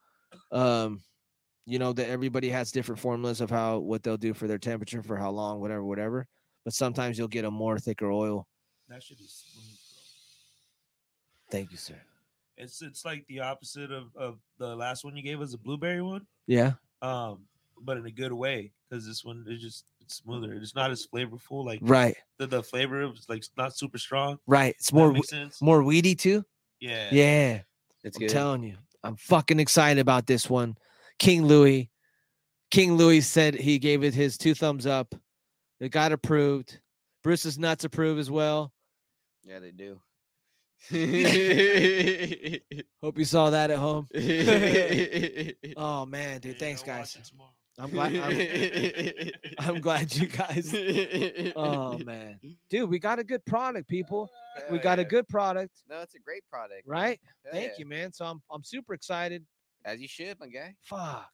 um, 0.53 1.01
you 1.67 1.79
know 1.79 1.93
that 1.93 2.09
everybody 2.09 2.49
has 2.51 2.71
different 2.73 3.01
formulas 3.01 3.41
of 3.41 3.51
how 3.51 3.79
what 3.79 4.03
they'll 4.03 4.17
do 4.17 4.35
for 4.35 4.47
their 4.47 4.59
temperature 4.59 5.03
for 5.03 5.17
how 5.17 5.31
long, 5.31 5.61
whatever, 5.61 5.85
whatever. 5.85 6.27
But 6.65 6.75
sometimes 6.75 7.19
you'll 7.19 7.29
get 7.29 7.45
a 7.45 7.51
more 7.51 7.79
thicker 7.79 8.11
oil. 8.11 8.47
That 8.89 9.03
should 9.03 9.19
be 9.19 9.25
smooth, 9.27 9.67
bro. 9.67 11.59
Thank 11.59 11.71
you, 11.73 11.77
sir. 11.77 12.01
It's 12.57 12.83
it's 12.83 13.05
like 13.05 13.25
the 13.29 13.41
opposite 13.41 13.91
of 13.91 14.15
of 14.17 14.39
the 14.59 14.75
last 14.77 15.05
one 15.05 15.17
you 15.17 15.23
gave 15.23 15.41
us, 15.41 15.53
the 15.53 15.59
blueberry 15.59 16.03
one. 16.03 16.27
Yeah. 16.47 16.73
Um, 17.03 17.41
but 17.83 17.97
in 17.97 18.07
a 18.07 18.11
good 18.11 18.33
way 18.33 18.73
because 18.89 19.07
this 19.07 19.25
one 19.25 19.45
is 19.49 19.61
just 19.61 19.85
it's 20.01 20.17
smoother. 20.17 20.53
It's 20.55 20.75
not 20.75 20.91
as 20.91 21.07
flavorful. 21.07 21.65
Like 21.65 21.81
Right. 21.83 22.17
the, 22.39 22.47
the 22.47 22.63
flavor 22.63 23.03
is 23.03 23.27
like 23.29 23.45
not 23.57 23.77
super 23.77 23.99
strong. 23.99 24.39
Right. 24.47 24.75
It's 24.79 24.93
more 24.93 25.17
sense. 25.25 25.61
more 25.61 25.83
weedy 25.83 26.15
too. 26.15 26.45
Yeah. 26.81 27.09
Yeah. 27.11 27.61
It's 28.05 28.17
I'm 28.17 28.21
good. 28.21 28.29
telling 28.31 28.63
you, 28.63 28.77
I'm 29.03 29.17
fucking 29.17 29.59
excited 29.61 30.01
about 30.01 30.27
this 30.27 30.49
one. 30.49 30.77
King 31.19 31.47
Louis. 31.47 31.91
King 32.71 32.97
Louis 32.97 33.21
said 33.21 33.55
he 33.55 33.79
gave 33.79 34.03
it 34.05 34.15
his 34.15 34.37
two 34.39 34.55
thumbs 34.55 34.87
up. 34.87 35.15
It 35.81 35.91
got 35.91 36.13
approved. 36.13 36.81
Bruce's 37.23 37.59
nuts 37.59 37.85
approve 37.85 38.19
as 38.19 38.31
well. 38.31 38.73
yeah, 39.45 39.59
they 39.61 39.71
do. 39.71 40.01
Hope 43.03 43.19
you 43.19 43.25
saw 43.25 43.51
that 43.51 43.71
at 43.71 43.79
home. 43.79 44.07
Oh 45.77 46.05
man, 46.07 46.41
dude, 46.41 46.53
Yeah, 46.55 46.59
thanks 46.59 46.83
I'll 46.83 46.87
guys. 46.87 47.33
I'm 47.79 47.91
glad. 47.91 48.15
I'm, 48.15 49.31
I'm 49.59 49.81
glad 49.81 50.15
you 50.15 50.27
guys. 50.29 50.73
Oh 51.57 51.99
man, 51.99 52.39
dude, 52.71 52.89
we 52.91 52.99
got 52.99 53.19
a 53.19 53.25
good 53.25 53.45
product, 53.47 53.89
people. 53.89 54.29
We 54.71 54.77
Hell 54.77 54.85
got 54.85 54.99
a 55.01 55.05
good 55.05 55.27
product, 55.29 55.83
No, 55.89 56.01
it's 56.03 56.15
a 56.15 56.19
great 56.21 56.43
product. 56.51 56.83
right? 56.87 57.19
Hell 57.45 57.53
Thank 57.53 57.73
yeah. 57.73 57.79
you, 57.79 57.87
man. 57.87 58.13
So 58.13 58.25
I'm 58.25 58.41
I'm 58.51 58.63
super 58.63 58.95
excited. 58.95 59.45
As 59.85 60.01
you 60.01 60.09
should, 60.09 60.39
my 60.41 60.49
guy. 60.49 60.75
Fuck. 60.83 61.31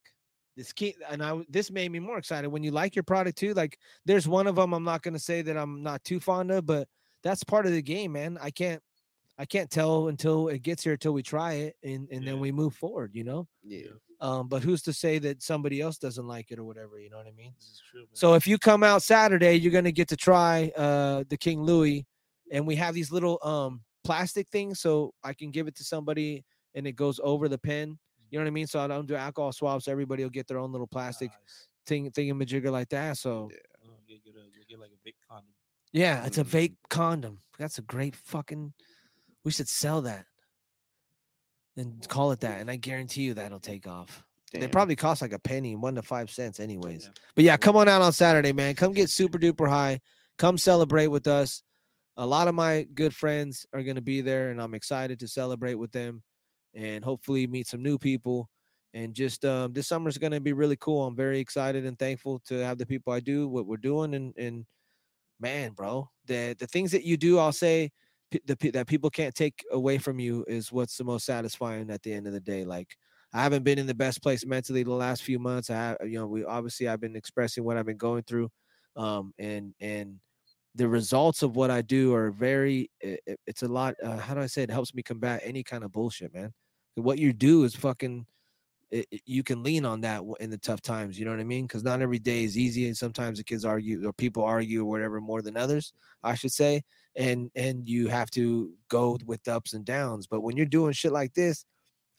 This 0.56 0.72
key 0.72 0.94
and 1.08 1.22
I 1.22 1.44
this 1.48 1.70
made 1.70 1.90
me 1.92 2.00
more 2.00 2.18
excited 2.18 2.48
when 2.48 2.62
you 2.62 2.70
like 2.72 2.94
your 2.96 3.04
product 3.04 3.38
too. 3.38 3.54
Like 3.54 3.78
there's 4.04 4.26
one 4.28 4.46
of 4.46 4.56
them 4.56 4.72
I'm 4.74 4.84
not 4.84 5.02
gonna 5.02 5.18
say 5.18 5.42
that 5.42 5.56
I'm 5.56 5.82
not 5.82 6.02
too 6.04 6.20
fond 6.20 6.50
of, 6.50 6.66
but 6.66 6.88
that's 7.22 7.44
part 7.44 7.66
of 7.66 7.72
the 7.72 7.80
game, 7.82 8.12
man. 8.12 8.36
I 8.40 8.50
can't 8.50 8.82
I 9.38 9.46
can't 9.46 9.70
tell 9.70 10.08
until 10.08 10.48
it 10.48 10.62
gets 10.62 10.82
here 10.82 10.92
until 10.94 11.12
we 11.12 11.22
try 11.22 11.54
it 11.54 11.76
and, 11.82 12.08
and 12.10 12.22
Yeah. 12.24 12.32
then 12.32 12.40
we 12.40 12.52
move 12.52 12.74
forward, 12.74 13.12
you 13.14 13.24
know? 13.24 13.48
Yeah. 13.64 13.86
Um, 14.20 14.48
but 14.48 14.62
who's 14.62 14.82
to 14.82 14.92
say 14.92 15.18
that 15.20 15.42
somebody 15.42 15.80
else 15.80 15.96
doesn't 15.96 16.26
like 16.26 16.50
it 16.50 16.58
or 16.58 16.64
whatever, 16.64 16.98
you 16.98 17.08
know 17.08 17.16
what 17.16 17.26
I 17.26 17.30
mean? 17.30 17.54
This 17.56 17.68
is 17.68 17.82
true. 17.90 18.00
Man. 18.00 18.08
So 18.12 18.34
if 18.34 18.46
you 18.46 18.58
come 18.58 18.82
out 18.82 19.02
Saturday, 19.02 19.54
you're 19.54 19.72
gonna 19.72 19.92
get 19.92 20.08
to 20.08 20.16
try 20.16 20.70
uh 20.76 21.24
the 21.28 21.38
King 21.38 21.62
Louis, 21.62 22.04
and 22.52 22.66
we 22.66 22.74
have 22.76 22.92
these 22.94 23.12
little 23.12 23.38
um 23.42 23.82
plastic 24.04 24.48
things, 24.50 24.80
so 24.80 25.14
I 25.22 25.32
can 25.32 25.52
give 25.52 25.68
it 25.68 25.76
to 25.76 25.84
somebody 25.84 26.44
and 26.74 26.86
it 26.86 26.96
goes 26.96 27.18
over 27.22 27.48
the 27.48 27.58
pen. 27.58 27.98
You 28.30 28.38
know 28.38 28.44
what 28.44 28.48
I 28.48 28.52
mean? 28.52 28.66
So 28.66 28.80
I 28.80 28.86
don't 28.86 29.06
do 29.06 29.14
alcohol 29.16 29.52
swabs. 29.52 29.88
Everybody 29.88 30.22
will 30.22 30.30
get 30.30 30.46
their 30.46 30.58
own 30.58 30.72
little 30.72 30.86
plastic 30.86 31.30
Nice. 31.30 31.68
thing 31.86 32.10
thingamajigger 32.10 32.70
like 32.70 32.88
that. 32.90 33.16
So 33.18 33.50
Oh, 33.84 33.88
you 34.06 34.18
get, 34.24 34.34
a, 34.36 34.40
you 34.58 34.64
get 34.68 34.78
like 34.78 34.90
a 34.90 35.00
big 35.04 35.14
condom. 35.28 35.52
yeah, 35.92 36.24
it's 36.26 36.38
a 36.38 36.44
Mm. 36.44 36.48
vape 36.50 36.76
condom. 36.88 37.40
That's 37.58 37.78
a 37.78 37.82
great 37.82 38.14
fucking. 38.16 38.72
We 39.44 39.50
should 39.50 39.68
sell 39.68 40.02
that 40.02 40.26
and 41.76 42.06
call 42.08 42.32
it 42.32 42.40
that, 42.40 42.60
and 42.60 42.70
I 42.70 42.76
guarantee 42.76 43.22
you 43.22 43.34
that'll 43.34 43.60
take 43.60 43.86
off. 43.86 44.22
They 44.52 44.66
probably 44.66 44.96
cost 44.96 45.22
like 45.22 45.32
a 45.32 45.38
penny, 45.38 45.76
one 45.76 45.94
to 45.94 46.02
five 46.02 46.28
cents, 46.28 46.58
anyways. 46.58 47.04
Yeah. 47.04 47.10
But 47.36 47.44
yeah, 47.44 47.56
come 47.56 47.76
on 47.76 47.88
out 47.88 48.02
on 48.02 48.12
Saturday, 48.12 48.52
man. 48.52 48.74
Come 48.74 48.92
get 48.92 49.08
super 49.10 49.38
duper 49.38 49.68
high. 49.68 50.00
Come 50.38 50.58
celebrate 50.58 51.06
with 51.06 51.28
us. 51.28 51.62
A 52.16 52.26
lot 52.26 52.48
of 52.48 52.54
my 52.56 52.86
good 52.94 53.14
friends 53.14 53.64
are 53.72 53.82
going 53.84 53.94
to 53.94 54.02
be 54.02 54.20
there, 54.22 54.50
and 54.50 54.60
I'm 54.60 54.74
excited 54.74 55.20
to 55.20 55.28
celebrate 55.28 55.76
with 55.76 55.92
them 55.92 56.22
and 56.74 57.04
hopefully 57.04 57.46
meet 57.46 57.66
some 57.66 57.82
new 57.82 57.98
people. 57.98 58.48
And 58.92 59.14
just 59.14 59.44
um, 59.44 59.72
this 59.72 59.88
summer 59.88 60.08
is 60.08 60.18
going 60.18 60.32
to 60.32 60.40
be 60.40 60.52
really 60.52 60.76
cool. 60.76 61.06
I'm 61.06 61.16
very 61.16 61.38
excited 61.38 61.86
and 61.86 61.98
thankful 61.98 62.40
to 62.46 62.58
have 62.64 62.78
the 62.78 62.86
people 62.86 63.12
I 63.12 63.20
do, 63.20 63.48
what 63.48 63.66
we're 63.66 63.76
doing, 63.76 64.14
and 64.14 64.34
and 64.36 64.66
man, 65.40 65.72
bro, 65.72 66.08
the 66.26 66.56
the 66.58 66.66
things 66.66 66.92
that 66.92 67.04
you 67.04 67.16
do, 67.16 67.38
I'll 67.38 67.52
say 67.52 67.90
the 68.30 68.70
that 68.72 68.86
people 68.86 69.10
can't 69.10 69.34
take 69.34 69.64
away 69.72 69.98
from 69.98 70.20
you 70.20 70.44
is 70.48 70.72
what's 70.72 70.96
the 70.96 71.04
most 71.04 71.26
satisfying 71.26 71.90
at 71.90 72.02
the 72.02 72.12
end 72.12 72.26
of 72.26 72.32
the 72.32 72.40
day. 72.40 72.64
Like 72.64 72.96
I 73.32 73.42
haven't 73.42 73.64
been 73.64 73.78
in 73.78 73.86
the 73.86 73.94
best 73.94 74.22
place 74.22 74.44
mentally 74.46 74.82
the 74.82 74.92
last 74.92 75.22
few 75.22 75.38
months. 75.38 75.70
I 75.70 75.74
have, 75.76 75.96
you 76.04 76.18
know, 76.18 76.26
we 76.26 76.44
obviously 76.44 76.88
I've 76.88 77.00
been 77.00 77.16
expressing 77.16 77.64
what 77.64 77.76
I've 77.76 77.86
been 77.86 77.96
going 77.96 78.22
through, 78.24 78.50
um, 78.96 79.32
and 79.38 79.74
and 79.80 80.20
the 80.80 80.88
results 80.88 81.42
of 81.42 81.56
what 81.56 81.70
I 81.70 81.82
do 81.82 82.14
are 82.14 82.30
very. 82.30 82.90
i- 83.04 83.18
i- 83.28 83.36
It's 83.46 83.62
a 83.62 83.68
lot. 83.68 83.94
Uh, 84.02 84.16
how 84.16 84.32
do 84.34 84.40
I 84.40 84.46
say 84.46 84.62
it? 84.62 84.70
helps 84.70 84.94
me 84.94 85.02
combat 85.02 85.42
any 85.44 85.62
kind 85.62 85.84
of 85.84 85.92
bullshit, 85.92 86.32
man. 86.32 86.54
What 86.94 87.18
you 87.18 87.34
do 87.34 87.64
is 87.64 87.74
fucking. 87.74 88.26
It, 88.90 89.06
it- 89.10 89.22
you 89.26 89.42
can 89.42 89.62
lean 89.62 89.84
on 89.84 90.00
that 90.00 90.22
in 90.40 90.48
the 90.48 90.56
tough 90.58 90.80
times. 90.80 91.18
You 91.18 91.26
know 91.26 91.32
what 91.32 91.40
I 91.40 91.44
mean? 91.44 91.66
Because 91.66 91.84
not 91.84 92.00
every 92.00 92.18
day 92.18 92.44
is 92.44 92.56
easy, 92.56 92.86
and 92.86 92.96
sometimes 92.96 93.36
the 93.38 93.44
kids 93.44 93.64
argue 93.66 94.08
or 94.08 94.12
people 94.14 94.42
argue 94.42 94.80
or 94.82 94.86
whatever 94.86 95.20
more 95.20 95.42
than 95.42 95.56
others. 95.58 95.92
I 96.22 96.34
should 96.34 96.52
say, 96.52 96.82
and 97.14 97.50
and 97.54 97.86
you 97.86 98.08
have 98.08 98.30
to 98.30 98.72
go 98.88 99.18
with 99.26 99.42
the 99.44 99.54
ups 99.56 99.74
and 99.74 99.84
downs. 99.84 100.26
But 100.26 100.40
when 100.40 100.56
you're 100.56 100.64
doing 100.78 100.92
shit 100.94 101.12
like 101.12 101.34
this, 101.34 101.66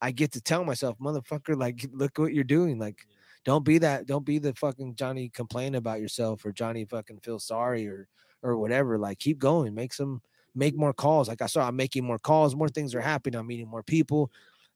I 0.02 0.12
get 0.12 0.32
to 0.34 0.42
tell 0.42 0.64
myself, 0.66 0.98
motherfucker, 1.00 1.58
like, 1.58 1.88
look 1.92 2.18
what 2.20 2.34
you're 2.34 2.44
doing. 2.44 2.78
Like, 2.80 3.08
don't 3.44 3.66
be 3.66 3.80
that. 3.80 4.06
Don't 4.06 4.26
be 4.26 4.38
the 4.40 4.54
fucking 4.54 4.96
Johnny 4.96 5.30
complain 5.30 5.76
about 5.76 6.00
yourself 6.02 6.46
or 6.46 6.52
Johnny 6.52 6.86
fucking 6.86 7.20
feel 7.22 7.40
sorry 7.40 7.88
or 7.88 8.08
or 8.44 8.58
whatever. 8.58 8.98
Like, 8.98 9.20
keep 9.20 9.40
going. 9.40 9.74
Make 9.76 9.94
some 9.94 10.22
make 10.56 10.76
more 10.76 10.94
calls. 10.94 11.28
Like 11.28 11.42
I 11.42 11.48
saw, 11.48 11.68
I'm 11.68 11.76
making 11.76 12.04
more 12.04 12.20
calls. 12.20 12.56
More 12.56 12.70
things 12.70 12.94
are 12.96 13.02
happening. 13.02 13.40
I'm 13.40 13.48
meeting 13.48 13.68
more 13.68 13.84
people. 13.84 14.32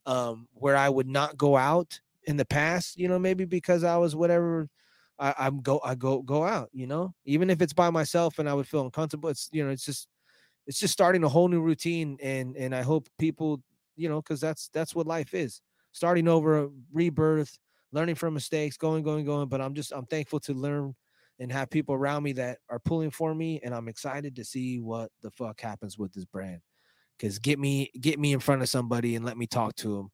Um, 0.06 0.48
where 0.54 0.76
I 0.76 0.88
would 0.88 1.08
not 1.08 1.36
go 1.36 1.58
out 1.58 2.00
in 2.26 2.38
the 2.38 2.46
past, 2.46 2.98
you 3.00 3.08
know, 3.08 3.18
maybe 3.18 3.46
because 3.46 3.84
I 3.84 3.98
was 3.98 4.16
whatever. 4.16 4.70
I, 5.18 5.34
I'm 5.38 5.62
go. 5.62 5.82
I 5.84 5.96
go 5.96 6.22
go 6.22 6.44
out. 6.44 6.70
You 6.74 6.88
know, 6.88 7.14
even 7.26 7.50
if 7.50 7.62
it's 7.62 7.74
by 7.74 7.90
myself 7.90 8.38
and 8.40 8.48
I 8.50 8.54
would 8.54 8.68
feel 8.68 8.84
uncomfortable. 8.84 9.30
It's 9.30 9.50
you 9.52 9.64
know, 9.66 9.72
it's 9.72 9.86
just 9.86 10.08
it's 10.68 10.80
just 10.80 10.94
starting 10.94 11.24
a 11.24 11.30
whole 11.30 11.48
new 11.48 11.62
routine 11.62 12.18
and 12.22 12.56
and 12.56 12.74
i 12.76 12.82
hope 12.82 13.08
people 13.20 13.62
you 13.96 14.10
know 14.10 14.22
because 14.22 14.40
that's 14.40 14.70
that's 14.70 14.96
what 14.96 15.08
life 15.08 15.34
is 15.34 15.62
starting 15.92 16.28
over 16.28 16.70
rebirth 16.92 17.60
learning 17.92 18.16
from 18.16 18.34
mistakes 18.34 18.78
going 18.78 19.04
going 19.04 19.26
going 19.26 19.48
but 19.48 19.62
i'm 19.62 19.74
just 19.74 19.92
i'm 19.92 20.06
thankful 20.06 20.40
to 20.40 20.54
learn 20.54 20.94
and 21.40 21.52
have 21.52 21.70
people 21.70 21.96
around 21.96 22.24
me 22.24 22.34
that 22.34 22.60
are 22.70 22.80
pulling 22.80 23.12
for 23.12 23.34
me 23.34 23.60
and 23.64 23.74
i'm 23.74 23.88
excited 23.88 24.36
to 24.36 24.44
see 24.44 24.80
what 24.80 25.12
the 25.22 25.32
fuck 25.32 25.60
happens 25.60 25.98
with 25.98 26.14
this 26.14 26.26
brand 26.26 26.62
because 27.18 27.40
get 27.40 27.60
me 27.60 27.92
get 28.00 28.20
me 28.20 28.34
in 28.34 28.40
front 28.40 28.62
of 28.62 28.70
somebody 28.70 29.16
and 29.16 29.26
let 29.26 29.38
me 29.38 29.48
talk 29.48 29.76
to 29.76 29.96
them 29.96 30.12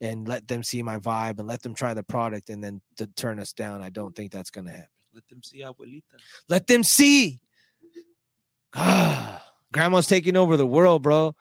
and 0.00 0.28
let 0.28 0.46
them 0.48 0.62
see 0.62 0.82
my 0.82 0.98
vibe 0.98 1.38
and 1.38 1.48
let 1.48 1.62
them 1.62 1.74
try 1.74 1.94
the 1.94 2.02
product 2.02 2.50
and 2.50 2.62
then 2.62 2.80
to 2.96 3.06
turn 3.08 3.38
us 3.38 3.52
down 3.52 3.82
i 3.82 3.88
don't 3.88 4.14
think 4.16 4.32
that's 4.32 4.50
gonna 4.50 4.70
happen 4.70 4.88
Let 5.14 5.28
them 5.28 5.42
see 5.42 5.62
abuelita. 5.62 6.02
let 6.48 6.66
them 6.66 6.82
see. 6.82 7.40
Ah, 8.74 9.44
grandma's 9.72 10.06
taking 10.06 10.36
over 10.36 10.56
the 10.56 10.66
world, 10.66 11.02
bro. 11.02 11.34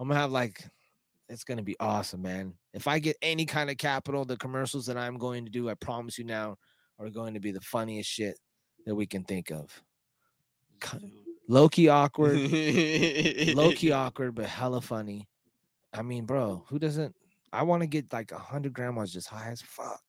I'm 0.00 0.08
gonna 0.08 0.18
have 0.18 0.32
like, 0.32 0.64
it's 1.28 1.44
gonna 1.44 1.62
be 1.62 1.76
awesome, 1.78 2.22
man. 2.22 2.54
If 2.72 2.88
I 2.88 2.98
get 2.98 3.16
any 3.20 3.44
kind 3.44 3.70
of 3.70 3.76
capital, 3.76 4.24
the 4.24 4.38
commercials 4.38 4.86
that 4.86 4.96
I'm 4.96 5.18
going 5.18 5.44
to 5.44 5.50
do, 5.50 5.68
I 5.68 5.74
promise 5.74 6.18
you 6.18 6.24
now, 6.24 6.56
are 6.98 7.10
going 7.10 7.34
to 7.34 7.40
be 7.40 7.52
the 7.52 7.60
funniest 7.60 8.08
shit 8.08 8.38
that 8.86 8.94
we 8.94 9.06
can 9.06 9.24
think 9.24 9.50
of. 9.50 9.82
Key 11.70 11.88
awkward, 11.88 12.38
low 13.54 13.72
key 13.72 13.92
awkward, 13.92 14.34
but 14.34 14.46
hella 14.46 14.80
funny. 14.80 15.28
I 15.92 16.02
mean, 16.02 16.24
bro, 16.24 16.64
who 16.68 16.78
doesn't? 16.78 17.14
I 17.52 17.62
want 17.64 17.82
to 17.82 17.86
get 17.86 18.12
like 18.12 18.32
a 18.32 18.38
hundred 18.38 18.72
grandmas 18.72 19.12
just 19.12 19.28
high 19.28 19.50
as 19.50 19.60
fuck. 19.60 20.00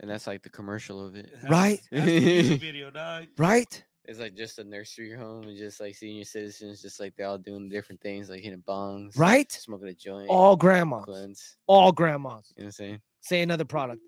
And 0.00 0.10
that's 0.10 0.26
like 0.26 0.42
the 0.42 0.48
commercial 0.48 1.04
of 1.04 1.16
it. 1.16 1.32
Right? 1.48 1.80
it 1.92 1.98
has 2.00 2.06
the 2.06 2.20
music 2.20 2.60
video, 2.60 2.90
dog. 2.90 3.26
Right? 3.36 3.84
It's 4.04 4.18
like 4.20 4.34
just 4.34 4.58
a 4.58 4.64
nursery 4.64 5.12
home 5.14 5.44
and 5.44 5.56
just 5.56 5.80
like 5.80 5.94
senior 5.94 6.24
citizens, 6.24 6.80
just 6.80 6.98
like 6.98 7.14
they're 7.16 7.26
all 7.26 7.36
doing 7.38 7.68
different 7.68 8.00
things, 8.00 8.30
like 8.30 8.40
hitting 8.42 8.62
bongs, 8.66 9.18
Right? 9.18 9.50
smoking 9.52 9.88
a 9.88 9.94
joint, 9.94 10.28
All 10.30 10.56
grandmas. 10.56 11.04
blunts. 11.04 11.56
All 11.66 11.92
grandmas. 11.92 12.52
You 12.56 12.62
know 12.62 12.66
what 12.66 12.68
I'm 12.68 12.72
saying? 12.72 13.00
Say 13.20 13.42
another 13.42 13.64
product. 13.66 14.00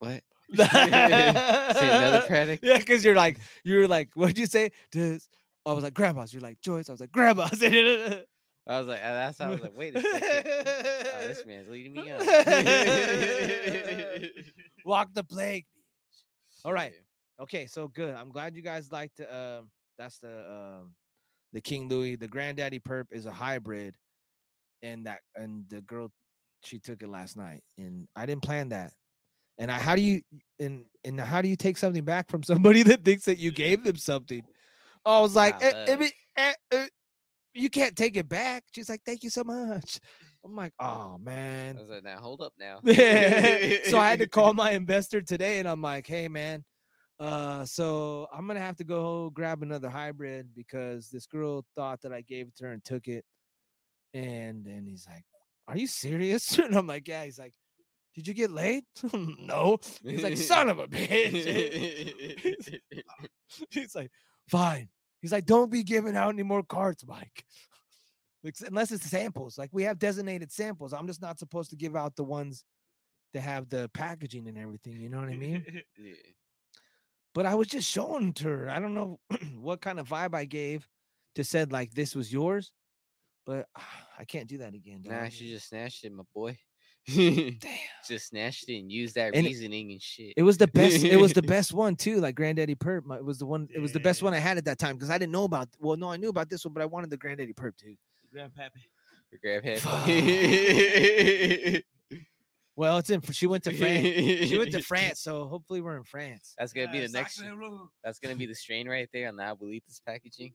What? 0.00 0.22
Say 0.54 1.88
another 1.88 2.20
product? 2.26 2.64
Yeah, 2.64 2.78
because 2.78 3.04
you're 3.04 3.16
like, 3.16 3.38
you're 3.64 3.88
like, 3.88 4.10
what'd 4.14 4.38
you 4.38 4.46
say? 4.46 4.70
Does 4.90 5.28
I 5.64 5.72
was 5.72 5.84
like, 5.84 5.94
grandmas. 5.94 6.32
You're 6.32 6.42
like, 6.42 6.60
Joyce. 6.60 6.88
I 6.88 6.92
was 6.92 7.00
like, 7.00 7.12
grandmas. 7.12 7.62
I 7.62 8.78
was 8.78 8.86
like, 8.86 9.00
uh, 9.00 9.12
that's 9.12 9.38
how 9.38 9.46
I 9.46 9.50
was 9.50 9.60
like, 9.60 9.76
wait 9.76 9.96
a 9.96 10.00
second. 10.00 10.44
Oh, 10.46 11.26
this 11.26 11.44
man's 11.46 11.68
leading 11.68 11.94
me 11.94 12.10
on. 12.12 12.20
Walk 14.84 15.08
the 15.14 15.24
plague. 15.24 15.66
All 16.64 16.72
right. 16.72 16.92
Okay, 17.40 17.66
so 17.66 17.88
good. 17.88 18.14
I'm 18.14 18.30
glad 18.30 18.54
you 18.54 18.62
guys 18.62 18.92
liked. 18.92 19.20
Um, 19.20 19.68
that's 19.98 20.18
the 20.18 20.44
um, 20.48 20.94
the 21.52 21.60
King 21.60 21.88
Louis. 21.88 22.14
The 22.14 22.28
Granddaddy 22.28 22.78
Purp 22.78 23.08
is 23.10 23.26
a 23.26 23.32
hybrid, 23.32 23.96
and 24.82 25.06
that 25.06 25.20
and 25.34 25.64
the 25.68 25.80
girl, 25.80 26.12
she 26.62 26.78
took 26.78 27.02
it 27.02 27.08
last 27.08 27.36
night, 27.36 27.62
and 27.78 28.06
I 28.14 28.26
didn't 28.26 28.42
plan 28.42 28.68
that. 28.68 28.92
And 29.62 29.70
I, 29.70 29.78
how 29.78 29.94
do 29.94 30.02
you 30.02 30.22
and 30.58 30.84
and 31.04 31.20
how 31.20 31.40
do 31.40 31.46
you 31.46 31.54
take 31.54 31.76
something 31.76 32.04
back 32.04 32.28
from 32.28 32.42
somebody 32.42 32.82
that 32.82 33.04
thinks 33.04 33.26
that 33.26 33.38
you 33.38 33.52
gave 33.52 33.84
them 33.84 33.94
something? 33.94 34.42
I 35.06 35.20
was 35.20 35.36
like, 35.36 35.60
Wow, 35.62 35.68
"Eh, 35.86 35.96
eh, 36.00 36.08
eh, 36.36 36.52
eh, 36.72 36.86
you 37.54 37.70
can't 37.70 37.94
take 37.94 38.16
it 38.16 38.28
back. 38.28 38.64
She's 38.72 38.88
like, 38.88 39.02
thank 39.06 39.22
you 39.22 39.30
so 39.30 39.44
much. 39.44 40.00
I'm 40.44 40.56
like, 40.56 40.72
oh 40.80 41.16
man. 41.22 41.76
I 41.78 41.80
was 41.80 41.90
like, 41.90 42.02
now 42.02 42.18
hold 42.18 42.40
up 42.40 42.54
now. 42.58 42.80
so 42.84 43.98
I 43.98 44.10
had 44.10 44.18
to 44.18 44.28
call 44.28 44.52
my 44.54 44.72
investor 44.72 45.22
today 45.22 45.60
and 45.60 45.68
I'm 45.68 45.80
like, 45.80 46.08
hey 46.08 46.26
man, 46.26 46.64
uh, 47.20 47.64
so 47.64 48.26
I'm 48.32 48.48
gonna 48.48 48.58
have 48.58 48.78
to 48.78 48.84
go 48.84 49.30
grab 49.30 49.62
another 49.62 49.88
hybrid 49.88 50.48
because 50.56 51.08
this 51.08 51.26
girl 51.26 51.64
thought 51.76 52.00
that 52.02 52.12
I 52.12 52.22
gave 52.22 52.48
it 52.48 52.56
to 52.56 52.64
her 52.64 52.72
and 52.72 52.84
took 52.84 53.06
it. 53.06 53.24
And 54.12 54.66
and 54.66 54.88
he's 54.88 55.06
like, 55.08 55.24
Are 55.68 55.76
you 55.76 55.86
serious? 55.86 56.58
And 56.58 56.74
I'm 56.74 56.88
like, 56.88 57.06
Yeah, 57.06 57.24
he's 57.24 57.38
like, 57.38 57.54
Did 58.14 58.28
you 58.28 58.34
get 58.34 58.50
laid? 58.50 58.84
no. 59.12 59.78
He's 60.04 60.22
like, 60.22 60.36
son 60.36 60.68
of 60.68 60.78
a 60.78 60.86
bitch. 60.86 62.80
he's 63.70 63.94
like, 63.94 64.10
fine. 64.48 64.88
He's 65.20 65.32
like, 65.32 65.46
don't 65.46 65.70
be 65.70 65.82
giving 65.82 66.16
out 66.16 66.30
any 66.30 66.42
more 66.42 66.62
cards, 66.62 67.04
Mike. 67.06 67.44
Unless 68.66 68.90
it's 68.90 69.08
samples. 69.08 69.56
Like 69.56 69.70
we 69.72 69.84
have 69.84 69.98
designated 69.98 70.52
samples. 70.52 70.92
I'm 70.92 71.06
just 71.06 71.22
not 71.22 71.38
supposed 71.38 71.70
to 71.70 71.76
give 71.76 71.94
out 71.94 72.16
the 72.16 72.24
ones 72.24 72.64
that 73.32 73.40
have 73.40 73.68
the 73.68 73.88
packaging 73.94 74.48
and 74.48 74.58
everything. 74.58 75.00
You 75.00 75.08
know 75.08 75.20
what 75.20 75.28
I 75.28 75.36
mean? 75.36 75.64
Yeah. 75.96 76.14
but 77.34 77.46
I 77.46 77.54
was 77.54 77.68
just 77.68 77.88
showing 77.88 78.32
to 78.34 78.48
her. 78.48 78.68
I 78.68 78.80
don't 78.80 78.94
know 78.94 79.20
what 79.60 79.80
kind 79.80 80.00
of 80.00 80.08
vibe 80.08 80.34
I 80.34 80.44
gave 80.44 80.86
to 81.36 81.44
said 81.44 81.72
like 81.72 81.94
this 81.94 82.14
was 82.14 82.32
yours, 82.32 82.72
but 83.46 83.66
I 84.18 84.24
can't 84.24 84.48
do 84.48 84.58
that 84.58 84.74
again. 84.74 85.02
Nah, 85.04 85.28
she 85.28 85.48
just 85.48 85.68
snatched 85.68 86.04
it, 86.04 86.12
my 86.12 86.24
boy. 86.34 86.58
damn. 87.14 87.58
just 88.06 88.28
snatched 88.28 88.68
it 88.68 88.78
and 88.78 88.90
used 88.92 89.16
that 89.16 89.34
And 89.34 89.44
it- 89.46 89.48
reasoning 89.50 89.90
and 89.92 90.00
shit. 90.00 90.34
It 90.36 90.42
was 90.44 90.56
the 90.58 90.68
best. 90.68 91.02
It 91.04 91.16
was 91.20 91.32
the 91.32 91.42
best 91.56 91.72
one 91.72 91.96
too. 91.96 92.20
Like 92.20 92.34
Granddaddy 92.36 92.74
Purp. 92.76 93.04
my- 93.04 93.16
It 93.16 93.24
was 93.24 93.38
the 93.38 93.46
one. 93.46 93.68
It 93.74 93.80
was 93.80 93.92
the 93.92 94.00
best 94.00 94.22
one 94.22 94.34
I 94.34 94.38
had 94.38 94.56
at 94.58 94.64
that 94.66 94.78
time 94.78 94.94
because 94.96 95.10
I 95.10 95.18
didn't 95.18 95.32
know 95.32 95.44
about. 95.44 95.68
Well, 95.80 95.96
no, 95.96 96.10
I 96.10 96.16
knew 96.16 96.28
about 96.28 96.48
this 96.48 96.64
one, 96.64 96.72
but 96.74 96.82
I 96.82 96.86
wanted 96.86 97.10
the 97.10 97.16
Granddaddy 97.16 97.52
Purp 97.54 97.76
too. 97.76 97.96
Grandpappy. 98.34 98.82
For 99.30 99.38
grab 99.42 99.64
head. 99.64 99.80
Well, 102.74 102.96
it's 102.98 103.10
in. 103.10 103.20
She 103.32 103.46
went 103.46 103.64
to 103.64 103.72
France. 103.76 104.48
She 104.48 104.56
went 104.58 104.72
to 104.72 104.82
France, 104.84 105.20
so 105.20 105.44
hopefully 105.46 105.82
we're 105.82 105.96
in 105.98 106.04
France. 106.04 106.54
That's 106.58 106.72
gonna 106.72 106.90
be 106.90 107.00
the 107.00 107.08
next. 107.08 107.42
That's 108.02 108.18
gonna 108.18 108.34
be 108.36 108.46
the 108.46 108.54
strain 108.54 108.88
right 108.88 109.08
there 109.12 109.28
on 109.28 109.36
the 109.36 109.42
Abuelitas 109.42 110.00
packaging. 110.06 110.54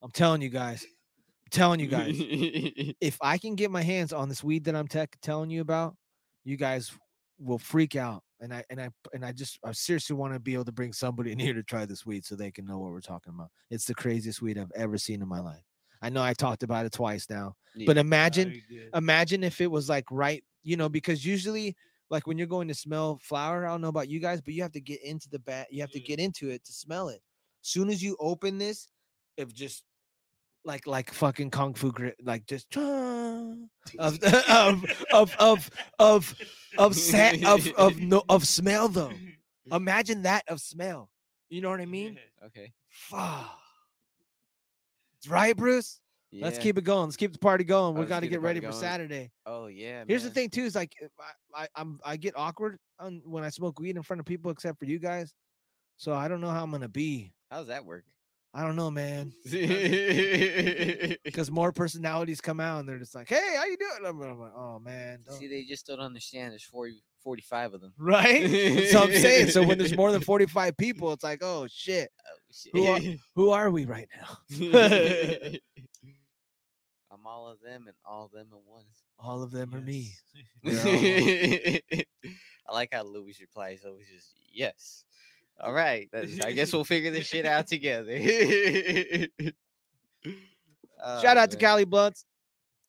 I'm 0.03 0.11
telling 0.11 0.43
you 0.43 0.49
guys. 0.49 0.85
I'm 0.85 1.51
telling 1.51 1.81
you 1.81 1.87
guys. 1.87 2.15
if 2.19 3.19
I 3.21 3.39
can 3.39 3.55
get 3.55 3.71
my 3.71 3.83
hands 3.83 4.13
on 4.13 4.29
this 4.29 4.43
weed 4.43 4.65
that 4.65 4.77
I'm 4.77 4.89
tech 4.89 5.17
telling 5.23 5.51
you 5.51 5.61
about, 5.61 5.97
you 6.45 6.57
guys 6.57 6.93
will 7.39 7.59
freak 7.59 7.97
out. 7.97 8.23
And 8.43 8.55
I 8.55 8.65
and 8.71 8.81
I 8.81 8.89
and 9.13 9.25
I 9.25 9.33
just 9.33 9.59
I 9.65 9.73
seriously 9.73 10.17
want 10.17 10.33
to 10.33 10.41
be 10.41 10.55
able 10.55 10.65
to 10.65 10.73
bring 10.73 10.95
somebody 10.95 11.33
in 11.33 11.39
here 11.39 11.53
to 11.53 11.63
try 11.63 11.85
this 11.85 12.07
weed 12.07 12.25
so 12.25 12.35
they 12.35 12.51
can 12.51 12.65
know 12.65 12.79
what 12.79 12.91
we're 12.91 13.01
talking 13.01 13.35
about. 13.35 13.51
It's 13.71 13.85
the 13.85 13.95
craziest 13.95 14.41
weed 14.41 14.57
I've 14.57 14.73
ever 14.75 14.97
seen 14.97 15.21
in 15.21 15.29
my 15.29 15.41
life. 15.41 15.63
I 16.01 16.09
know 16.09 16.23
I 16.23 16.33
talked 16.33 16.63
about 16.63 16.87
it 16.87 16.93
twice 16.93 17.29
now, 17.29 17.55
but 17.87 17.99
imagine 17.99 18.63
imagine 18.95 19.45
if 19.45 19.61
it 19.61 19.71
was 19.71 19.91
like 19.91 20.07
right, 20.11 20.43
you 20.63 20.79
know, 20.79 20.89
because 20.89 21.27
usually 21.27 21.77
like 22.09 22.27
when 22.27 22.39
you're 22.39 22.47
going 22.47 22.69
to 22.69 22.75
smell 22.75 23.19
flower, 23.23 23.67
I 23.67 23.71
don't 23.71 23.83
know 23.83 23.89
about 23.89 24.09
you 24.09 24.21
guys, 24.21 24.41
but 24.41 24.55
you 24.55 24.63
have 24.63 24.73
to 24.73 24.81
get 24.81 25.03
into 25.05 25.29
the 25.29 25.39
bat, 25.39 25.69
you 25.71 25.83
have 25.83 25.91
to 25.93 26.01
get 26.01 26.19
into 26.19 26.49
it 26.49 26.65
to 26.65 26.73
smell 26.73 27.09
it. 27.11 27.21
Soon 27.61 27.91
as 27.91 28.03
you 28.03 28.17
open 28.19 28.57
this, 28.57 28.89
if 29.37 29.53
just 29.53 29.85
like 30.65 30.87
like 30.87 31.13
fucking 31.13 31.51
kung 31.51 31.75
fu 31.75 31.93
like 32.23 32.47
just 32.47 32.77
of 32.77 33.69
of 33.99 34.23
of 34.23 35.35
of 35.39 35.71
of 35.99 36.35
of 36.79 36.97
of 37.45 37.73
of 37.77 38.01
no 38.01 38.23
of 38.29 38.47
smell 38.47 38.89
though. 38.89 39.13
Imagine 39.73 40.23
that 40.23 40.45
of 40.49 40.61
smell. 40.61 41.09
You 41.49 41.61
know 41.61 41.71
what 41.71 41.81
I 41.81 41.87
mean? 41.87 42.19
okay. 42.47 42.73
Fuck. 42.89 43.59
Right, 45.29 45.57
Bruce? 45.57 46.01
Let's 46.33 46.59
keep 46.59 46.79
it 46.79 46.85
going. 46.85 47.07
Let's 47.07 47.17
keep 47.17 47.33
the 47.33 47.39
party 47.39 47.65
going. 47.65 47.97
Oh, 47.97 48.01
we 48.01 48.07
got 48.07 48.21
to 48.21 48.29
get 48.29 48.41
ready 48.41 48.61
party 48.61 48.73
for. 48.73 48.81
Saturday. 48.81 49.33
Oh 49.47 49.67
yeah. 49.67 50.05
Here's 50.07 50.23
the 50.23 50.31
thing 50.31 50.49
too: 50.49 50.63
is 50.63 50.77
like 50.77 50.95
I, 51.55 51.63
I 51.65 51.69
I'm 51.75 51.99
I 52.05 52.17
get 52.17 52.35
awkward 52.37 52.79
on 53.01 53.21
when 53.25 53.43
I 53.43 53.49
smoke 53.49 53.81
weed 53.81 53.97
in 53.97 54.03
front 54.03 54.21
of 54.21 54.27
people, 54.27 54.51
except 54.51 54.79
for 54.79 54.85
you 54.85 54.99
guys. 54.99 55.33
So 55.97 56.15
I 56.15 56.29
don't 56.29 56.41
know 56.41 56.51
how 56.51 56.63
I'm 56.63 56.71
gonna 56.71 56.89
be. 56.89 57.33
How's 57.51 57.67
that 57.67 57.85
work? 57.85 58.05
I 58.53 58.63
don't 58.65 58.75
know, 58.77 58.91
man. 58.91 59.33
Because 61.25 61.51
more 61.51 61.73
personalities 61.73 62.41
come 62.41 62.61
out 62.61 62.81
and 62.81 62.89
they're 62.89 62.99
just 62.99 63.15
like, 63.15 63.29
"Hey, 63.29 63.55
how 63.57 63.65
you 63.65 63.77
doing?" 63.77 64.07
I'm, 64.07 64.21
I'm 64.21 64.41
like, 64.41 64.53
"Oh 64.57 64.79
man." 64.81 65.21
don't-" 65.27 65.41
they 65.41 65.65
just 65.65 65.87
don't 65.87 66.01
understand. 66.01 66.53
There's 66.53 66.65
40, 66.65 67.03
45 67.23 67.75
of 67.75 67.81
them. 67.81 67.93
Right? 67.99 68.89
so 68.91 69.03
I'm 69.03 69.13
saying. 69.15 69.51
So 69.51 69.63
when 69.63 69.79
there's 69.79 69.97
more 69.97 70.11
than 70.11 70.23
45 70.23 70.77
people, 70.77 71.13
it's 71.13 71.23
like, 71.23 71.41
"Oh 71.43 71.69
shit, 71.71 72.11
Oh, 72.27 72.33
Who 72.73 72.87
are- 72.87 73.01
who 73.37 73.51
are 73.51 73.71
we 73.71 73.85
right 73.85 74.09
now?" 74.17 74.39
I'm 77.13 77.27
all 77.27 77.49
of 77.49 77.61
them 77.61 77.85
and 77.87 77.97
all 78.05 78.27
of 78.27 78.33
them 78.33 78.49
at 78.53 78.61
once. 78.67 79.05
All 79.19 79.43
of 79.43 79.51
them 79.51 79.75
are 79.75 79.81
me. 79.81 80.13
I 80.67 81.83
like 82.73 82.91
how 82.93 83.03
Louis 83.03 83.37
replies 83.41 83.85
always 83.85 84.07
just 84.09 84.33
yes. 84.53 85.05
All 85.63 85.73
right, 85.73 86.09
I 86.45 86.53
guess 86.53 86.73
we'll 86.73 86.85
figure 86.85 87.11
this 87.11 87.27
shit 87.27 87.45
out 87.45 87.67
together. 87.67 88.19
Shout 91.23 91.37
Oh, 91.37 91.41
out 91.41 91.51
to. 91.51 91.57
Cali 91.57 91.85
Blunts. 91.85 92.25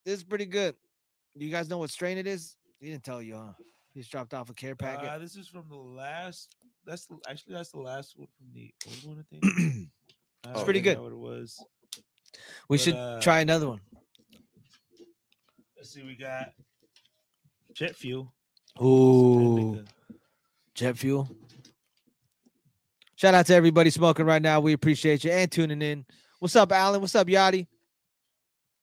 This 0.04 0.18
is 0.18 0.24
pretty 0.24 0.46
good. 0.46 0.74
Do 1.38 1.44
you 1.44 1.50
guys 1.50 1.68
know 1.68 1.78
what 1.78 1.90
strain 1.90 2.18
it 2.18 2.26
is? 2.26 2.56
He 2.80 2.90
didn't 2.90 3.04
tell 3.04 3.22
you, 3.22 3.36
huh? 3.36 3.52
He 3.94 4.00
just 4.00 4.10
dropped 4.10 4.34
off 4.34 4.50
a 4.50 4.54
care 4.54 4.74
packet. 4.74 5.08
Uh, 5.08 5.18
this 5.18 5.36
is 5.36 5.48
from 5.48 5.64
the 5.68 5.76
last. 5.76 6.56
That's 6.86 7.06
the, 7.06 7.16
actually 7.28 7.54
that's 7.54 7.70
the 7.70 7.80
last 7.80 8.14
one 8.16 8.28
from 8.36 8.46
the 8.54 8.72
old 8.86 9.16
one. 9.16 9.18
I 9.20 9.24
think. 9.30 9.44
I 10.46 10.50
It's 10.52 10.64
pretty 10.64 10.80
good. 10.80 10.98
What 10.98 11.12
it 11.12 11.18
was. 11.18 11.62
we 12.68 12.76
but, 12.76 12.80
should 12.82 12.94
uh, 12.94 13.20
try 13.20 13.40
another 13.40 13.68
one. 13.68 13.80
Let's 15.76 15.92
see. 15.94 16.02
We 16.02 16.16
got 16.16 16.52
jet 17.74 17.94
fuel. 17.96 18.32
Ooh, 18.82 19.84
jet 20.74 20.96
fuel. 20.96 21.28
Shout 23.22 23.34
out 23.34 23.46
to 23.46 23.54
everybody 23.54 23.88
smoking 23.88 24.26
right 24.26 24.42
now. 24.42 24.58
We 24.58 24.72
appreciate 24.72 25.22
you 25.22 25.30
and 25.30 25.48
tuning 25.48 25.80
in. 25.80 26.04
What's 26.40 26.56
up, 26.56 26.72
Alan? 26.72 27.00
What's 27.00 27.14
up, 27.14 27.28
Yachty? 27.28 27.68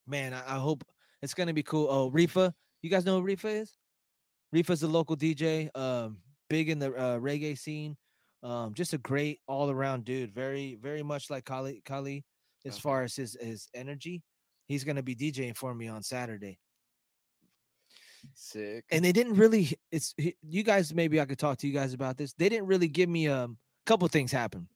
Man, 0.08 0.34
I, 0.34 0.56
I 0.56 0.58
hope 0.58 0.86
it's 1.22 1.34
gonna 1.34 1.52
be 1.52 1.62
cool. 1.62 1.90
Oh, 1.90 2.10
Rifa, 2.10 2.54
you 2.82 2.90
guys 2.90 3.04
know 3.04 3.20
who 3.20 3.28
Rifa 3.28 3.64
is? 3.64 3.74
Rifa's 4.56 4.82
a 4.84 4.88
local 4.88 5.18
DJ, 5.18 5.70
um, 5.76 6.20
big 6.50 6.70
in 6.70 6.80
the 6.80 6.96
uh, 6.96 7.20
reggae 7.20 7.60
scene. 7.60 7.98
Um, 8.42 8.74
just 8.74 8.94
a 8.94 8.98
great 8.98 9.42
all 9.46 9.70
around 9.70 10.06
dude. 10.06 10.34
Very, 10.34 10.76
very 10.82 11.04
much 11.04 11.30
like 11.30 11.44
Cali, 11.44 11.82
Cali 11.84 12.24
as 12.66 12.76
Okay. 12.76 12.80
far 12.80 13.04
as 13.04 13.18
his 13.18 13.36
his 13.42 13.68
energy. 13.74 14.24
He's 14.70 14.86
gonna 14.86 15.04
be 15.04 15.18
DJing 15.18 15.58
for 15.58 15.76
me 15.76 15.90
on 15.90 16.02
Saturday 16.02 16.60
Sick. 18.36 18.86
and 18.90 19.04
they 19.04 19.12
didn't 19.12 19.36
really 19.36 19.74
it's 19.92 20.16
you 20.42 20.64
guys 20.64 20.94
maybe 20.94 21.20
i 21.20 21.26
could 21.26 21.40
talk 21.40 21.58
to 21.58 21.68
you 21.68 21.74
guys 21.74 21.94
about 21.94 22.18
this 22.18 22.34
they 22.34 22.48
didn't 22.50 22.68
really 22.68 22.88
give 22.88 23.10
me 23.10 23.28
um 23.28 23.52
a 23.52 23.69
couple 23.90 24.08
things 24.08 24.32
happen 24.32 24.68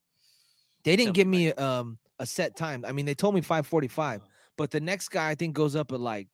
they 0.84 0.96
didn't 0.96 1.14
give 1.14 1.26
me, 1.26 1.52
um 1.54 1.98
a 2.18 2.26
set 2.26 2.56
time 2.56 2.84
i 2.86 2.92
mean 2.92 3.06
they 3.06 3.14
told 3.14 3.34
me 3.34 3.40
545 3.40 4.20
Oh. 4.22 4.28
but 4.56 4.70
the 4.70 4.80
next 4.80 5.08
guy 5.08 5.30
i 5.30 5.34
think 5.34 5.54
goes 5.54 5.74
up 5.76 5.92
at 5.92 6.00
like 6.00 6.28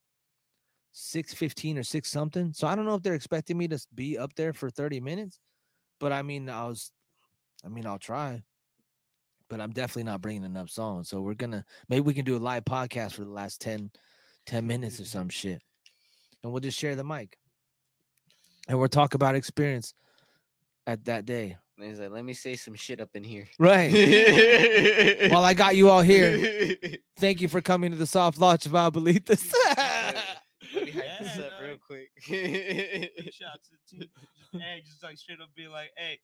615 0.93 1.78
or 1.78 1.83
6 1.83 2.11
something 2.11 2.53
so 2.53 2.66
i 2.66 2.74
don't 2.74 2.85
know 2.87 2.95
if 2.95 3.03
they're 3.03 3.14
expecting 3.14 3.57
me 3.57 3.68
to 3.68 3.78
be 3.95 4.18
up 4.18 4.35
there 4.35 4.53
for 4.53 4.68
30 4.70 5.01
minutes 5.01 5.39
but 6.01 6.12
i 6.12 6.22
mean 6.22 6.49
i 6.49 6.66
was 6.66 6.91
i 7.64 7.68
mean 7.68 7.87
i'll 7.87 7.99
try 7.99 8.43
but 9.49 9.61
i'm 9.61 9.70
definitely 9.70 10.05
not 10.05 10.20
bringing 10.20 10.45
enough 10.45 10.70
songs 10.70 11.09
so 11.09 11.20
we're 11.20 11.35
gonna 11.35 11.64
maybe 11.89 12.01
we 12.01 12.14
can 12.14 12.24
do 12.24 12.37
a 12.37 12.47
live 12.51 12.64
podcast 12.64 13.12
for 13.12 13.24
the 13.24 13.31
last 13.31 13.61
10 13.61 13.91
10 14.47 14.66
minutes 14.66 14.99
or 14.99 15.05
some 15.05 15.28
shit. 15.28 15.62
And 16.43 16.51
we'll 16.51 16.61
just 16.61 16.78
share 16.78 16.97
the 16.97 17.05
mic. 17.05 17.37
And 18.68 18.78
we'll 18.78 18.89
talk 18.89 19.14
about 19.14 19.35
experience 19.37 19.95
at 20.87 21.05
that 21.05 21.24
day. 21.26 21.57
And 21.81 21.89
he's 21.89 21.99
like, 21.99 22.11
let 22.11 22.24
me 22.24 22.35
say 22.35 22.57
some 22.57 22.74
shit 22.74 23.01
up 23.01 23.09
in 23.14 23.24
here. 23.24 23.49
Right. 23.59 23.91
While 25.33 25.45
I 25.45 25.55
got 25.55 25.76
you 25.76 25.89
all 25.89 26.03
here, 26.03 26.76
thank 27.18 27.41
you 27.41 27.49
for 27.49 27.62
coming 27.62 27.91
to 27.91 27.97
the 27.97 28.07
soft 28.07 28.39
launch 28.39 28.66
of 28.66 28.72
Abuelitas. 28.72 29.51
Let 30.74 30.85
me 30.85 30.91
hype 30.91 31.05
this 31.20 31.37
Yeah, 31.37 31.43
up 31.45 31.53
real 31.62 31.76
quick. 31.85 32.11
Big 32.28 33.33
shout 33.33 33.53
out 33.55 33.61
to 33.64 33.70
the 33.70 33.78
team. 33.99 34.09
Just, 34.39 34.62
hey, 34.62 34.83
just 34.85 35.03
like 35.03 35.16
straight 35.16 35.41
up 35.41 35.49
be 35.57 35.68
like, 35.68 35.91
hey, 35.97 36.18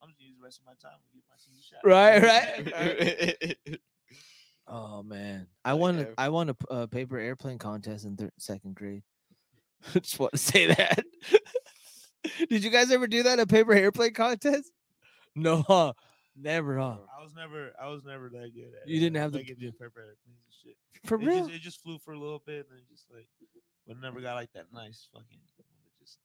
I'm 0.00 0.08
just 0.10 0.18
gonna 0.18 0.28
use 0.28 0.36
the 0.38 0.44
rest 0.44 0.60
of 0.60 0.66
my 0.66 0.74
time 0.80 0.98
to 1.02 1.12
get 1.12 1.24
my 1.28 1.36
senior 1.36 1.62
shot. 1.66 1.80
Right, 1.84 2.22
right. 3.42 3.56
oh 4.68 5.02
man, 5.02 5.48
I 5.64 5.74
won. 5.74 5.98
yeah. 5.98 6.04
A, 6.16 6.20
I 6.20 6.28
won 6.28 6.50
a 6.50 6.54
p- 6.54 6.66
a 6.70 6.86
paper 6.86 7.18
airplane 7.18 7.58
contest 7.58 8.04
in 8.04 8.16
third, 8.16 8.30
second 8.38 8.74
grade. 8.76 9.02
Just 9.92 10.18
want 10.20 10.32
to 10.32 10.38
say 10.38 10.66
that. 10.66 11.04
Did 12.48 12.62
you 12.64 12.70
guys 12.70 12.90
ever 12.92 13.06
do 13.06 13.24
that? 13.24 13.40
A 13.40 13.46
paper 13.46 13.72
airplane 13.72 14.14
contest? 14.14 14.70
No, 15.36 15.62
huh? 15.62 15.92
never, 16.36 16.78
huh? 16.78 16.96
I 17.18 17.22
was 17.22 17.32
never, 17.36 17.72
I 17.80 17.88
was 17.88 18.04
never 18.04 18.28
that 18.30 18.50
good 18.54 18.72
at. 18.82 18.88
You 18.88 18.96
it. 18.96 19.00
didn't 19.00 19.16
I 19.16 19.20
have 19.20 19.32
the- 19.32 19.38
like 19.38 19.50
it 19.50 19.58
did 19.60 19.72
paper 19.78 20.00
airplanes 20.00 20.18
and 20.26 20.54
shit. 20.64 20.76
For 21.04 21.14
it 21.14 21.24
real? 21.26 21.38
Just, 21.46 21.50
it 21.50 21.60
just 21.62 21.82
flew 21.82 21.98
for 21.98 22.12
a 22.12 22.18
little 22.18 22.42
bit 22.44 22.66
and 22.68 22.78
then 22.78 22.84
just 22.90 23.06
like, 23.14 23.26
but 23.86 23.96
it 23.96 24.00
never 24.02 24.20
got 24.20 24.34
like 24.34 24.52
that 24.54 24.66
nice 24.72 25.08
fucking. 25.12 25.26
It 25.58 26.04
just 26.04 26.18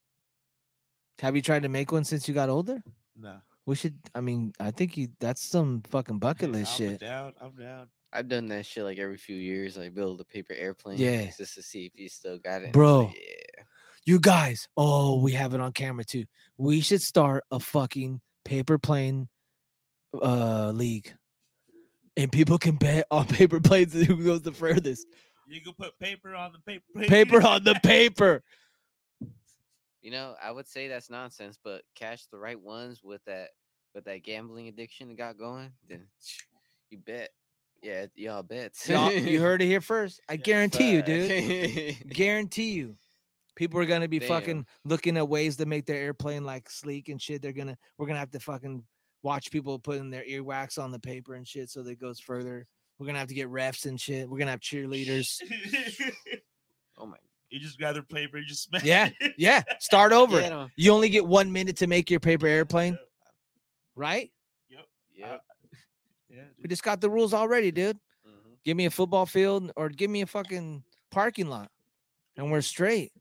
Have 1.21 1.35
you 1.35 1.41
tried 1.41 1.63
to 1.63 1.69
make 1.69 1.91
one 1.91 2.03
since 2.03 2.27
you 2.27 2.33
got 2.33 2.49
older? 2.49 2.81
nah. 3.17 3.37
We 3.67 3.75
should. 3.75 3.97
I 4.13 4.21
mean, 4.21 4.53
I 4.59 4.69
think 4.69 4.95
you. 4.95 5.07
That's 5.19 5.41
some 5.43 5.81
fucking 5.89 6.19
bucket 6.19 6.51
list 6.51 6.73
I'm 6.79 6.89
shit. 6.89 6.99
down. 6.99 7.33
I'm 7.41 7.55
down. 7.55 7.87
I've 8.13 8.27
done 8.27 8.47
that 8.49 8.63
shit 8.65 8.83
like 8.83 8.99
every 8.99 9.17
few 9.17 9.35
years, 9.35 9.75
like 9.75 9.95
build 9.95 10.21
a 10.21 10.23
paper 10.23 10.53
airplane. 10.53 10.99
Yeah. 10.99 11.31
Just 11.35 11.55
to 11.55 11.63
see 11.63 11.85
if 11.87 11.93
you 11.95 12.07
still 12.07 12.37
got 12.37 12.61
it. 12.61 12.73
Bro. 12.73 13.05
like, 13.05 13.15
yeah. 13.15 13.63
You 14.05 14.19
guys, 14.19 14.67
oh, 14.77 15.19
we 15.19 15.31
have 15.31 15.55
it 15.55 15.61
on 15.61 15.71
camera 15.71 16.03
too. 16.05 16.25
We 16.59 16.79
should 16.81 17.01
start 17.01 17.43
a 17.49 17.59
fucking 17.59 18.21
paper 18.45 18.77
plane 18.77 19.27
uh 20.21 20.71
league. 20.73 21.13
And 22.17 22.31
people 22.31 22.57
can 22.57 22.75
bet 22.75 23.05
on 23.11 23.25
paper 23.25 23.59
planes 23.59 23.93
who 23.93 24.23
goes 24.23 24.41
the 24.41 24.53
furthest. 24.53 25.05
You 25.47 25.61
can 25.61 25.73
put 25.73 25.97
paper 25.99 26.33
on 26.33 26.53
the 26.53 26.59
paper. 26.59 26.83
plane. 26.93 27.09
Paper 27.09 27.45
on 27.45 27.63
the 27.63 27.75
paper. 27.83 28.41
You 30.01 30.11
know, 30.11 30.35
I 30.41 30.51
would 30.51 30.67
say 30.67 30.87
that's 30.87 31.09
nonsense, 31.09 31.57
but 31.63 31.81
catch 31.95 32.29
the 32.29 32.37
right 32.37 32.59
ones 32.59 33.01
with 33.03 33.23
that 33.25 33.49
with 33.93 34.05
that 34.05 34.23
gambling 34.23 34.67
addiction 34.67 35.07
that 35.07 35.17
got 35.17 35.37
going, 35.37 35.71
then 35.89 36.05
you 36.89 36.97
bet. 36.99 37.29
Yeah, 37.83 38.05
y'all 38.15 38.41
bet. 38.41 38.73
Y'all, 38.87 39.11
you 39.11 39.39
heard 39.41 39.61
it 39.61 39.65
here 39.65 39.81
first. 39.81 40.19
I 40.29 40.33
Yeah, 40.33 40.37
guarantee 40.37 40.91
you, 40.91 41.01
dude. 41.03 41.27
dude. 41.27 42.09
Guarantee 42.13 42.71
you. 42.71 42.95
People 43.55 43.79
are 43.79 43.85
gonna 43.85 44.07
be 44.07 44.19
Damn. 44.19 44.27
fucking 44.29 44.65
looking 44.83 45.17
at 45.17 45.27
ways 45.27 45.55
to 45.57 45.65
make 45.65 45.85
their 45.85 45.97
airplane 46.01 46.43
like 46.43 46.69
sleek 46.69 47.09
and 47.09 47.21
shit. 47.21 47.41
They're 47.41 47.51
gonna 47.53 47.77
we're 47.97 48.07
gonna 48.07 48.19
have 48.19 48.31
to 48.31 48.39
fucking 48.39 48.83
watch 49.23 49.49
people 49.51 49.79
putting 49.79 50.09
their 50.09 50.23
earwax 50.23 50.77
on 50.81 50.91
the 50.91 50.99
paper 50.99 51.35
and 51.35 51.47
shit 51.47 51.69
so 51.69 51.81
that 51.83 51.91
it 51.91 51.99
goes 52.01 52.19
further. 52.19 52.67
We're 52.99 53.07
gonna 53.07 53.19
have 53.19 53.27
to 53.29 53.33
get 53.33 53.49
refs 53.49 53.85
and 53.85 53.99
shit. 53.99 54.29
We're 54.29 54.39
gonna 54.39 54.51
have 54.51 54.59
cheerleaders. 54.59 55.41
oh 56.97 57.05
my 57.05 57.17
you 57.49 57.59
just 57.59 57.77
gather 57.79 58.01
paper. 58.01 58.37
You 58.37 58.45
just 58.45 58.63
smash. 58.63 58.83
Yeah, 58.83 59.09
it. 59.19 59.33
Yeah, 59.37 59.63
start 59.79 60.11
over. 60.21 60.39
Get 60.41 60.51
'em. 60.51 60.69
You 60.75 60.91
only 60.91 61.09
get 61.09 61.25
one 61.25 61.51
minute 61.51 61.77
to 61.77 61.87
make 61.87 62.09
your 62.11 62.19
paper 62.19 62.47
airplane, 62.47 62.97
right? 63.95 64.31
Yep. 64.69 65.41
Yeah. 66.29 66.41
We 66.61 66.67
just 66.67 66.83
got 66.83 66.99
the 66.99 67.09
rules 67.09 67.33
already, 67.33 67.71
dude. 67.71 67.97
mhm. 68.27 68.57
Give 68.65 68.75
me 68.75 68.85
a 68.87 68.91
football 68.91 69.25
field 69.25 69.71
or 69.77 69.87
give 69.89 70.09
me 70.09 70.21
a 70.21 70.25
fucking 70.25 70.83
parking 71.11 71.47
lot, 71.47 71.71
and 72.35 72.51
we're 72.51 72.61
straight. 72.61 73.13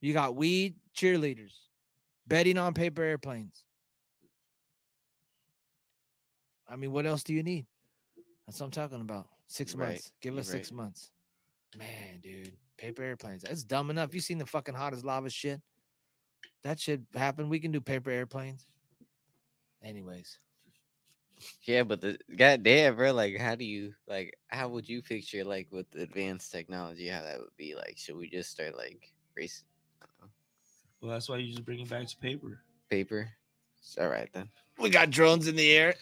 You 0.00 0.12
got 0.12 0.34
weed, 0.36 0.76
cheerleaders, 0.94 1.52
betting 2.26 2.58
on 2.58 2.74
paper 2.74 3.02
airplanes. 3.02 3.64
I 6.68 6.76
mean, 6.76 6.92
what 6.92 7.06
else 7.06 7.22
do 7.22 7.34
you 7.34 7.42
need? 7.42 7.66
That's 8.46 8.60
what 8.60 8.66
I'm 8.66 8.72
talking 8.72 9.00
about. 9.00 9.28
6 9.48 9.74
Right, 9.74 9.88
months. 9.88 10.12
Give 10.20 10.34
you're 10.34 10.40
us 10.40 10.48
six 10.48 10.70
right. 10.70 10.76
months. 10.76 11.10
Man, 11.76 12.20
dude, 12.22 12.56
paper 12.78 13.02
airplanes. 13.02 13.42
That's 13.42 13.64
dumb 13.64 13.90
enough. 13.90 14.14
You 14.14 14.20
seen 14.20 14.38
the 14.38 14.46
fucking 14.46 14.74
hot 14.74 14.92
as 14.92 15.04
lava 15.04 15.30
shit? 15.30 15.60
That 16.62 16.78
should 16.78 17.06
happen. 17.14 17.48
We 17.48 17.60
can 17.60 17.72
do 17.72 17.80
paper 17.80 18.10
airplanes. 18.10 18.66
Anyways, 19.82 20.38
Yeah, 21.62 21.84
but 21.84 22.00
the 22.00 22.18
goddamn, 22.36 22.96
bro, 22.96 23.12
like, 23.12 23.36
how 23.38 23.54
do 23.54 23.64
you 23.64 23.94
like? 24.06 24.36
How 24.48 24.68
would 24.68 24.88
you 24.88 25.02
picture 25.02 25.44
like 25.44 25.68
with 25.70 25.86
advanced 25.94 26.52
technology? 26.52 27.08
How 27.08 27.22
that 27.22 27.38
would 27.40 27.56
be 27.56 27.74
like? 27.74 27.96
Should 27.96 28.16
we 28.16 28.28
just 28.28 28.50
start 28.50 28.76
like 28.76 29.12
racing 29.34 29.66
Well, 31.00 31.12
that's 31.12 31.28
why 31.28 31.38
you 31.38 31.50
just 31.52 31.64
bring 31.64 31.80
it 31.80 31.88
back 31.88 32.06
to 32.08 32.16
paper. 32.18 32.60
paper? 32.90 33.30
It's 33.80 33.96
all 33.98 34.08
right 34.08 34.28
then. 34.32 34.48
we 34.78 34.90
got 34.90 35.10
drones 35.10 35.48
in 35.48 35.56
the 35.56 35.70
air. 35.72 35.94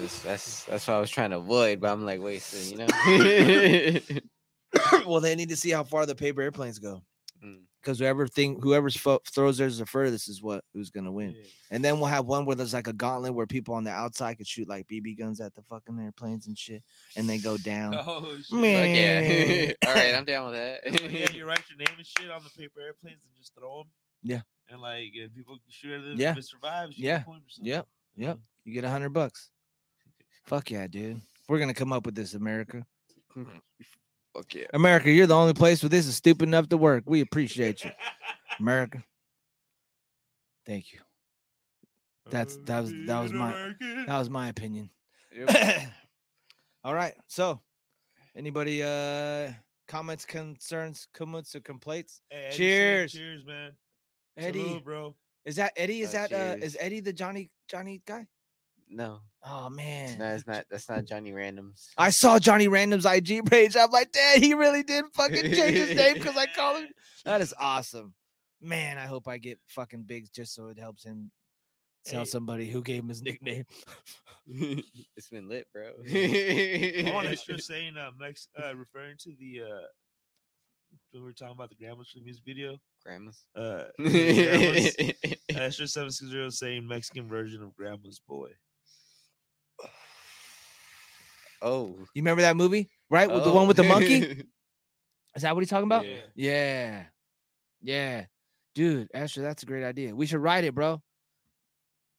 Just- 0.00 0.24
that's 0.24 0.64
that's 0.64 0.86
what 0.88 0.94
I 0.94 1.00
was 1.00 1.10
trying 1.10 1.30
to 1.30 1.38
avoid, 1.38 1.80
but 1.80 1.90
I'm 1.92 2.04
like, 2.04 2.20
wait, 2.20 2.42
so 2.42 2.58
you 2.58 2.78
know? 2.78 4.20
well, 5.06 5.20
they 5.20 5.34
need 5.36 5.48
to 5.50 5.56
see 5.56 5.70
how 5.70 5.84
far 5.84 6.04
the 6.06 6.14
paper 6.14 6.42
airplanes 6.42 6.78
go. 6.78 7.02
Mm. 7.44 7.60
Because 7.80 7.98
whoever 7.98 8.26
thing, 8.26 8.58
whoever's 8.62 8.96
fo- 8.96 9.20
throws 9.32 9.58
theirs 9.58 9.78
the 9.78 9.84
furthest 9.86 10.28
is 10.28 10.42
what 10.42 10.64
who's 10.72 10.90
gonna 10.90 11.12
win. 11.12 11.34
Yeah. 11.36 11.42
And 11.70 11.84
then 11.84 11.98
we'll 11.98 12.08
have 12.08 12.24
one 12.26 12.46
where 12.46 12.56
there's 12.56 12.72
like 12.74 12.86
a 12.88 12.92
gauntlet 12.94 13.34
where 13.34 13.46
people 13.46 13.74
on 13.74 13.84
the 13.84 13.90
outside 13.90 14.38
could 14.38 14.46
shoot 14.46 14.68
like 14.68 14.88
BB 14.88 15.18
guns 15.18 15.40
at 15.40 15.54
the 15.54 15.62
fucking 15.62 15.98
airplanes 16.00 16.46
and 16.46 16.56
shit, 16.58 16.82
and 17.16 17.28
they 17.28 17.38
go 17.38 17.56
down. 17.58 17.94
Oh, 18.06 18.34
shit. 18.36 18.46
Fuck 18.46 18.60
yeah. 18.60 19.72
All 19.88 19.94
right, 19.94 20.14
I'm 20.14 20.24
down 20.24 20.50
with 20.50 20.54
that. 20.54 21.12
yeah, 21.12 21.30
you 21.32 21.44
write 21.46 21.62
your 21.68 21.78
name 21.78 21.94
and 21.96 22.06
shit 22.06 22.30
on 22.30 22.42
the 22.42 22.50
paper 22.50 22.80
airplanes 22.80 23.20
and 23.22 23.34
just 23.38 23.54
throw 23.54 23.78
them. 23.78 23.86
Yeah. 24.24 24.40
And 24.70 24.80
like, 24.80 25.12
and 25.20 25.32
people 25.34 25.54
can 25.54 25.70
shoot 25.70 25.92
at 26.00 26.04
it. 26.12 26.16
Yeah. 26.18 26.32
If 26.32 26.38
it 26.38 26.44
survives, 26.46 26.98
you 26.98 27.06
Yeah. 27.06 27.18
get 27.18 27.22
a 27.22 27.24
point 27.26 27.42
or 27.42 27.50
something. 27.50 27.72
Yep, 27.72 27.86
yep. 28.16 28.38
You 28.64 28.72
get 28.74 28.84
a 28.84 28.90
hundred 28.90 29.10
bucks. 29.10 29.50
Fuck 30.46 30.70
yeah, 30.72 30.86
dude. 30.88 31.20
We're 31.48 31.58
gonna 31.58 31.74
come 31.74 31.92
up 31.92 32.06
with 32.06 32.14
this, 32.16 32.34
America. 32.34 32.84
Fuck 34.34 34.54
yeah. 34.54 34.64
America, 34.72 35.10
you're 35.10 35.26
the 35.26 35.36
only 35.36 35.54
place 35.54 35.82
where 35.82 35.90
this 35.90 36.06
is 36.06 36.16
stupid 36.16 36.48
enough 36.48 36.68
to 36.70 36.76
work. 36.76 37.04
We 37.06 37.20
appreciate 37.20 37.84
you, 37.84 37.90
America. 38.58 39.04
Thank 40.66 40.92
you. 40.92 41.00
That's- 42.30 42.56
that 42.64 42.80
was- 42.80 42.92
that 43.06 43.20
was 43.20 43.32
my- 43.32 43.74
That 44.06 44.18
was 44.18 44.30
my 44.30 44.48
opinion. 44.48 44.90
Yep. 45.30 45.50
All 46.84 46.94
right. 46.94 47.14
So, 47.28 47.60
anybody 48.34 48.82
uh 48.82 49.52
comments, 49.88 50.24
concerns, 50.24 51.06
comments, 51.12 51.54
or 51.54 51.60
complaints? 51.60 52.22
Hey, 52.30 52.36
Eddie 52.36 52.50
said 52.50 52.56
Cheers. 52.56 53.12
Cheers, 53.12 53.44
man. 53.46 53.72
Eddie, 54.36 54.62
Salute, 54.64 54.84
bro. 54.84 55.14
is 55.44 55.56
that 55.56 55.72
Eddie? 55.76 56.00
Is 56.02 56.14
Uh, 56.14 56.26
that 56.28 56.32
uh 56.32 56.56
is. 56.64 56.76
Eddie 56.80 57.00
the 57.00 57.12
Johnny 57.12 57.50
Johnny 57.68 58.02
guy? 58.06 58.26
No, 58.88 59.20
Oh 59.42 59.70
man. 59.70 60.18
no, 60.18 60.34
it's 60.34 60.46
not. 60.46 60.66
That's 60.70 60.88
not 60.88 61.04
Johnny 61.06 61.32
Randoms. 61.32 61.88
I 61.96 62.10
saw 62.10 62.38
Johnny 62.38 62.68
Random's 62.68 63.06
IG 63.06 63.46
page. 63.46 63.76
I'm 63.76 63.90
like, 63.90 64.12
Dad, 64.12 64.42
he 64.42 64.54
really 64.54 64.82
did 64.82 65.04
fucking 65.14 65.42
change 65.52 65.76
his 65.76 65.96
name 65.96 66.14
because 66.14 66.36
I 66.36 66.46
call 66.46 66.76
him. 66.76 66.88
That 67.24 67.40
is 67.40 67.54
awesome. 67.58 68.12
Man, 68.60 68.98
I 68.98 69.06
hope 69.06 69.26
I 69.28 69.38
get 69.38 69.58
fucking 69.68 70.02
big 70.02 70.26
just 70.34 70.54
so 70.54 70.68
it 70.68 70.78
helps 70.78 71.02
him 71.04 71.30
tell 72.04 72.20
Hey. 72.20 72.26
somebody 72.26 72.68
who 72.70 72.82
gave 72.82 73.02
him 73.02 73.08
his 73.08 73.22
nickname. 73.22 73.64
it's 74.46 75.28
been 75.30 75.48
lit, 75.48 75.66
bro. 75.72 75.84
I 76.06 77.10
want 77.14 77.28
to 77.28 77.36
just 77.36 77.66
saying, 77.66 77.96
uh, 77.96 78.10
Mex, 78.18 78.48
uh, 78.62 78.74
referring 78.76 79.16
to 79.20 79.32
the, 79.38 79.62
uh, 79.62 79.66
when 79.66 80.03
we 81.20 81.26
were 81.26 81.32
talking 81.32 81.52
about 81.52 81.68
the 81.70 81.76
Grandma's 81.76 82.10
for 82.10 82.18
the 82.18 82.24
music 82.24 82.42
video, 82.44 82.76
Grandmas. 83.04 83.44
uh, 83.56 83.84
Grandma's, 83.98 84.96
Extra 85.48 85.86
760 85.86 86.50
saying 86.50 86.86
Mexican 86.86 87.28
version 87.28 87.62
of 87.62 87.74
Grandma's 87.76 88.20
Boy. 88.26 88.50
oh, 91.62 91.94
You 92.14 92.22
remember 92.22 92.42
that 92.42 92.56
movie? 92.56 92.90
Right? 93.10 93.30
With 93.30 93.44
the 93.44 93.52
one 93.52 93.68
with 93.68 93.76
the 93.76 93.84
monkey? 93.84 94.44
Is 95.36 95.42
that 95.42 95.54
what 95.54 95.62
he's 95.62 95.70
talking 95.70 95.86
about? 95.86 96.06
Yeah. 96.06 96.20
Yeah. 96.34 97.02
Yeah. 97.82 98.24
Dude, 98.74 99.08
Asher, 99.14 99.42
that's 99.42 99.62
a 99.62 99.66
great 99.66 99.84
idea. 99.84 100.14
We 100.14 100.26
should 100.26 100.40
write 100.40 100.64
it, 100.64 100.74
bro. 100.74 101.00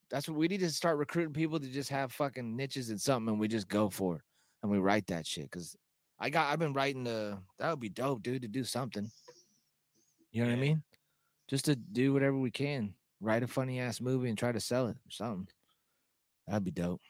That's 0.09 0.27
what 0.27 0.37
we 0.37 0.47
need 0.47 0.59
to 0.59 0.69
start 0.69 0.97
recruiting 0.97 1.33
people 1.33 1.59
to 1.59 1.67
just 1.67 1.89
have 1.89 2.11
fucking 2.13 2.55
niches 2.55 2.89
and 2.89 3.01
something 3.01 3.31
and 3.31 3.39
we 3.39 3.47
just 3.47 3.67
go 3.67 3.89
for 3.89 4.17
it. 4.17 4.21
And 4.61 4.71
we 4.71 4.79
write 4.79 5.07
that 5.07 5.25
shit. 5.25 5.49
Cause 5.51 5.75
I 6.19 6.29
got 6.29 6.51
I've 6.51 6.59
been 6.59 6.73
writing 6.73 7.03
the 7.03 7.37
that 7.59 7.69
would 7.69 7.79
be 7.79 7.89
dope, 7.89 8.23
dude, 8.23 8.41
to 8.43 8.47
do 8.47 8.63
something. 8.63 9.09
You 10.31 10.43
know 10.43 10.49
what 10.49 10.57
I 10.57 10.59
mean? 10.59 10.83
Just 11.47 11.65
to 11.65 11.75
do 11.75 12.13
whatever 12.13 12.37
we 12.37 12.51
can. 12.51 12.93
Write 13.21 13.43
a 13.43 13.47
funny 13.47 13.79
ass 13.79 14.01
movie 14.01 14.29
and 14.29 14.37
try 14.37 14.51
to 14.51 14.59
sell 14.59 14.87
it 14.87 14.97
or 14.97 15.11
something. 15.11 15.47
That'd 16.47 16.63
be 16.63 16.71
dope. 16.71 17.01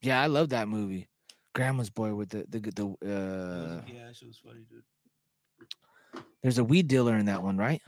Yeah, 0.00 0.20
I 0.20 0.26
love 0.26 0.50
that 0.50 0.68
movie. 0.68 1.08
Grandma's 1.54 1.90
boy 1.90 2.14
with 2.14 2.30
the 2.30 2.44
the 2.48 2.60
the 2.60 2.86
uh 3.08 3.82
yeah, 3.92 4.12
she 4.12 4.26
was 4.26 4.38
funny, 4.44 4.64
dude. 4.68 6.24
there's 6.42 6.58
a 6.58 6.64
weed 6.64 6.88
dealer 6.88 7.16
in 7.16 7.26
that 7.26 7.42
one, 7.42 7.56
right? 7.56 7.80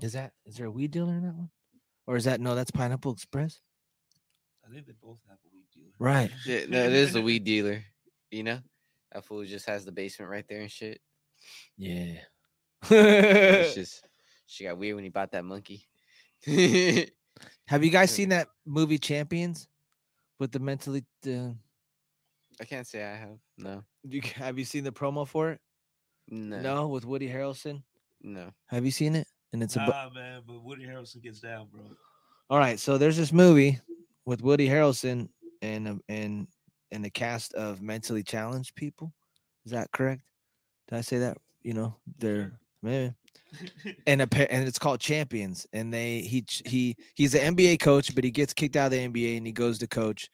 Is 0.00 0.14
that 0.14 0.32
is 0.44 0.56
there 0.56 0.66
a 0.66 0.70
weed 0.70 0.90
dealer 0.90 1.12
in 1.12 1.22
that 1.22 1.34
one? 1.34 1.50
Or 2.06 2.16
is 2.16 2.24
that 2.24 2.40
no, 2.40 2.54
that's 2.54 2.70
Pineapple 2.70 3.12
Express? 3.12 3.60
I 4.66 4.74
think 4.74 4.86
they 4.86 4.94
both 5.00 5.18
have 5.28 5.38
a 5.44 5.48
weed 5.54 5.66
dealer. 5.72 5.92
Right. 5.98 6.30
yeah, 6.44 6.64
no, 6.68 6.84
it 6.84 6.92
is 6.92 7.14
a 7.14 7.22
weed 7.22 7.44
dealer. 7.44 7.84
You 8.30 8.42
know, 8.42 8.58
that 9.12 9.24
fool 9.24 9.44
just 9.44 9.68
has 9.68 9.84
the 9.84 9.92
basement 9.92 10.30
right 10.30 10.44
there 10.48 10.60
and 10.60 10.70
shit. 10.70 11.00
Yeah. 11.76 12.14
It's 12.90 13.74
just 13.74 14.04
she 14.46 14.64
got 14.64 14.78
weird 14.78 14.96
when 14.96 15.04
he 15.04 15.10
bought 15.10 15.32
that 15.32 15.44
monkey. 15.44 15.86
Have 17.66 17.84
you 17.84 17.90
guys 17.90 18.10
seen 18.10 18.28
that 18.30 18.48
movie 18.66 18.98
Champions 18.98 19.68
with 20.38 20.52
the 20.52 20.58
mentally? 20.58 21.04
Uh, 21.26 21.50
I 22.60 22.64
can't 22.64 22.86
say 22.86 23.04
I 23.04 23.16
have. 23.16 23.38
No. 23.56 23.82
you, 24.04 24.20
have 24.34 24.58
you 24.58 24.64
seen 24.64 24.84
the 24.84 24.92
promo 24.92 25.26
for 25.26 25.52
it? 25.52 25.60
No. 26.28 26.60
No, 26.60 26.88
with 26.88 27.04
Woody 27.04 27.28
Harrelson. 27.28 27.82
No. 28.22 28.52
Have 28.66 28.84
you 28.84 28.90
seen 28.90 29.16
it? 29.16 29.26
And 29.52 29.62
it's 29.62 29.76
a. 29.76 29.80
Nah, 29.80 30.10
man, 30.10 30.42
but 30.46 30.62
Woody 30.62 30.84
Harrelson 30.84 31.22
gets 31.22 31.40
down, 31.40 31.68
bro. 31.72 31.82
All 32.50 32.58
right, 32.58 32.78
so 32.78 32.98
there's 32.98 33.16
this 33.16 33.32
movie 33.32 33.80
with 34.26 34.42
Woody 34.42 34.68
Harrelson 34.68 35.28
and 35.62 35.88
um, 35.88 36.02
and 36.08 36.46
and 36.92 37.04
the 37.04 37.10
cast 37.10 37.54
of 37.54 37.82
mentally 37.82 38.22
challenged 38.22 38.74
people. 38.74 39.12
Is 39.64 39.72
that 39.72 39.90
correct? 39.92 40.22
Did 40.88 40.98
I 40.98 41.00
say 41.00 41.18
that? 41.18 41.38
You 41.62 41.74
know, 41.74 41.96
they're 42.18 42.52
man, 42.82 43.14
and 44.06 44.22
a, 44.22 44.52
and 44.52 44.66
it's 44.66 44.78
called 44.78 45.00
Champions. 45.00 45.66
And 45.72 45.92
they 45.92 46.20
he 46.20 46.44
he 46.64 46.96
he's 47.14 47.34
an 47.34 47.56
NBA 47.56 47.80
coach, 47.80 48.14
but 48.14 48.24
he 48.24 48.30
gets 48.30 48.52
kicked 48.52 48.76
out 48.76 48.86
of 48.86 48.92
the 48.92 49.08
NBA 49.08 49.36
and 49.36 49.46
he 49.46 49.52
goes 49.52 49.78
to 49.78 49.86
coach 49.86 50.28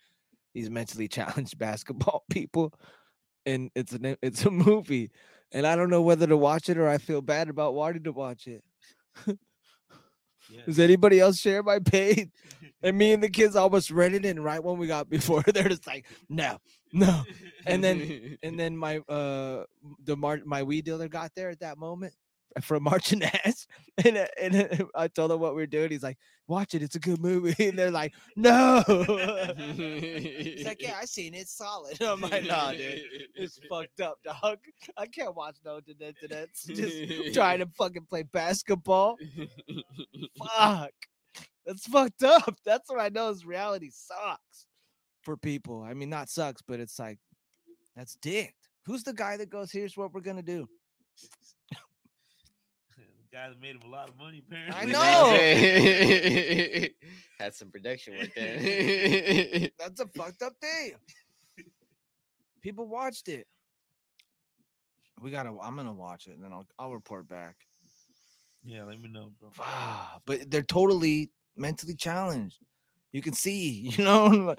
these 0.54 0.70
mentally 0.70 1.09
challenged 1.09 1.59
basketball 1.59 2.24
people. 2.30 2.74
And 3.46 3.70
it's 3.74 3.92
an 3.92 4.16
it's 4.22 4.44
a 4.44 4.50
movie, 4.50 5.11
and 5.52 5.66
I 5.66 5.76
don't 5.76 5.90
know 5.90 6.02
whether 6.02 6.26
to 6.26 6.36
watch 6.36 6.68
it 6.68 6.78
or 6.78 6.88
I 6.88 6.98
feel 6.98 7.22
bad 7.22 7.48
about 7.48 7.74
wanting 7.74 8.04
to 8.04 8.12
watch 8.12 8.46
it. 8.46 8.62
Does 10.66 10.78
anybody 10.78 11.20
else 11.20 11.38
share 11.38 11.62
my 11.62 11.78
pain? 11.78 12.32
And 12.80 12.96
me 12.96 13.12
and 13.12 13.20
the 13.20 13.28
kids 13.28 13.57
almost 13.57 13.90
read 13.90 14.14
it, 14.14 14.24
and 14.24 14.44
right 14.44 14.62
when 14.62 14.78
we 14.78 14.86
got 14.86 15.11
before, 15.11 15.42
they're 15.42 15.68
just 15.68 15.84
like, 15.84 16.07
no, 16.28 16.59
no. 16.92 17.24
And 17.66 17.82
then 17.82 18.38
and 18.42 18.59
then 18.59 18.76
my 18.76 18.99
uh 19.09 19.64
the 20.05 20.16
mar- 20.16 20.42
my 20.44 20.62
weed 20.62 20.84
dealer 20.84 21.09
got 21.09 21.32
there 21.34 21.51
at 21.51 21.59
that 21.59 21.76
moment 21.76 22.14
from 22.64 22.84
marching 22.84 23.22
ass, 23.44 23.66
and 24.04 24.16
uh, 24.16 24.26
and 24.40 24.56
uh, 24.56 24.84
I 24.94 25.09
told 25.09 25.32
him 25.32 25.40
what 25.40 25.54
we 25.54 25.62
are 25.62 25.66
doing. 25.66 25.90
He's 25.90 26.02
like, 26.02 26.18
watch 26.46 26.74
it, 26.74 26.82
it's 26.82 26.96
a 26.96 27.00
good 27.00 27.20
movie. 27.20 27.54
And 27.68 27.78
they're 27.78 27.90
like, 27.90 28.14
no. 28.36 28.82
He's 29.76 30.66
like, 30.66 30.80
yeah, 30.80 30.96
I 31.00 31.04
seen 31.04 31.34
it, 31.34 31.38
it's 31.38 31.56
solid. 31.56 32.00
I'm 32.02 32.20
like, 32.20 32.44
nah, 32.44 32.72
dude. 32.72 33.02
It's 33.34 33.61
fucked 33.68 34.00
up, 34.00 34.18
dog. 34.24 34.59
I 34.96 35.06
can't 35.06 35.36
watch 35.36 35.56
no 35.64 35.78
internet. 35.78 36.14
That's 36.30 36.64
just 36.64 37.34
trying 37.34 37.59
to 37.61 37.66
fucking 37.76 38.06
play 38.09 38.22
basketball. 38.22 39.18
Fuck. 40.38 40.92
That's 41.66 41.86
fucked 41.86 42.22
up. 42.22 42.56
That's 42.64 42.88
what 42.88 43.00
I 43.00 43.11
know 43.11 43.28
is 43.28 43.44
reality 43.44 43.90
sucks 43.92 44.66
for 45.22 45.36
people. 45.36 45.82
I 45.82 45.92
mean, 45.92 46.09
not 46.09 46.30
sucks, 46.30 46.62
but 46.62 46.80
it's 46.80 46.98
like 46.98 47.18
that's 47.94 48.16
dick. 48.22 48.54
Who's 48.86 49.02
the 49.02 49.12
guy 49.12 49.36
that 49.36 49.50
goes, 49.50 49.70
here's 49.70 49.96
what 49.96 50.14
we're 50.14 50.22
gonna 50.22 50.42
do? 50.42 50.66
The 53.31 53.37
guy 53.37 53.49
that 53.49 53.61
made 53.61 53.76
him 53.76 53.83
a 53.85 53.89
lot 53.91 54.09
of 54.09 54.16
money, 54.18 54.43
apparently. 54.47 54.74
I 54.74 54.85
know. 54.85 55.31
Had 57.39 57.55
some 57.55 57.70
production 57.70 58.16
work 58.18 58.35
there. 58.35 58.59
That's 59.79 60.01
a 60.01 60.07
fucked 60.07 60.43
up 60.43 60.55
thing. 60.61 60.93
People 62.62 62.89
watched 62.89 63.29
it. 63.29 63.47
We 65.20 65.31
gotta 65.31 65.51
I'm 65.62 65.76
gonna 65.76 65.93
watch 65.93 66.26
it 66.29 66.35
and 66.35 66.45
then 66.45 66.53
I'll 66.53 66.66
I'll 66.79 66.93
report 66.93 67.29
back. 67.29 67.57
Yeah, 68.64 68.85
let 68.85 69.01
me 69.01 69.09
know, 69.09 69.33
bro. 69.41 69.51
Ah, 69.61 70.18
but 70.26 70.51
they're 70.51 70.62
totally 70.62 71.31
mentally 71.57 71.95
challenged. 71.95 72.59
You 73.12 73.22
can 73.22 73.33
see, 73.33 73.70
you 73.97 74.05
know, 74.05 74.55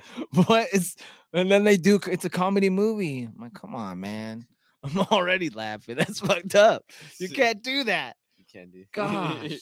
like, 0.50 0.70
it's 0.74 0.96
and 1.34 1.52
then 1.52 1.64
they 1.64 1.78
do. 1.78 2.00
It's 2.10 2.26
a 2.26 2.30
comedy 2.30 2.70
movie. 2.70 3.24
I'm 3.24 3.42
like, 3.42 3.54
come 3.54 3.76
on, 3.76 4.00
man. 4.00 4.48
I'm 4.84 4.98
already 5.00 5.50
laughing. 5.50 5.98
That's 5.98 6.20
fucked 6.20 6.56
up. 6.56 6.84
You 7.20 7.30
can't 7.30 7.62
do 7.62 7.84
that. 7.86 8.16
Can't. 8.52 8.74
Gosh. 8.94 9.62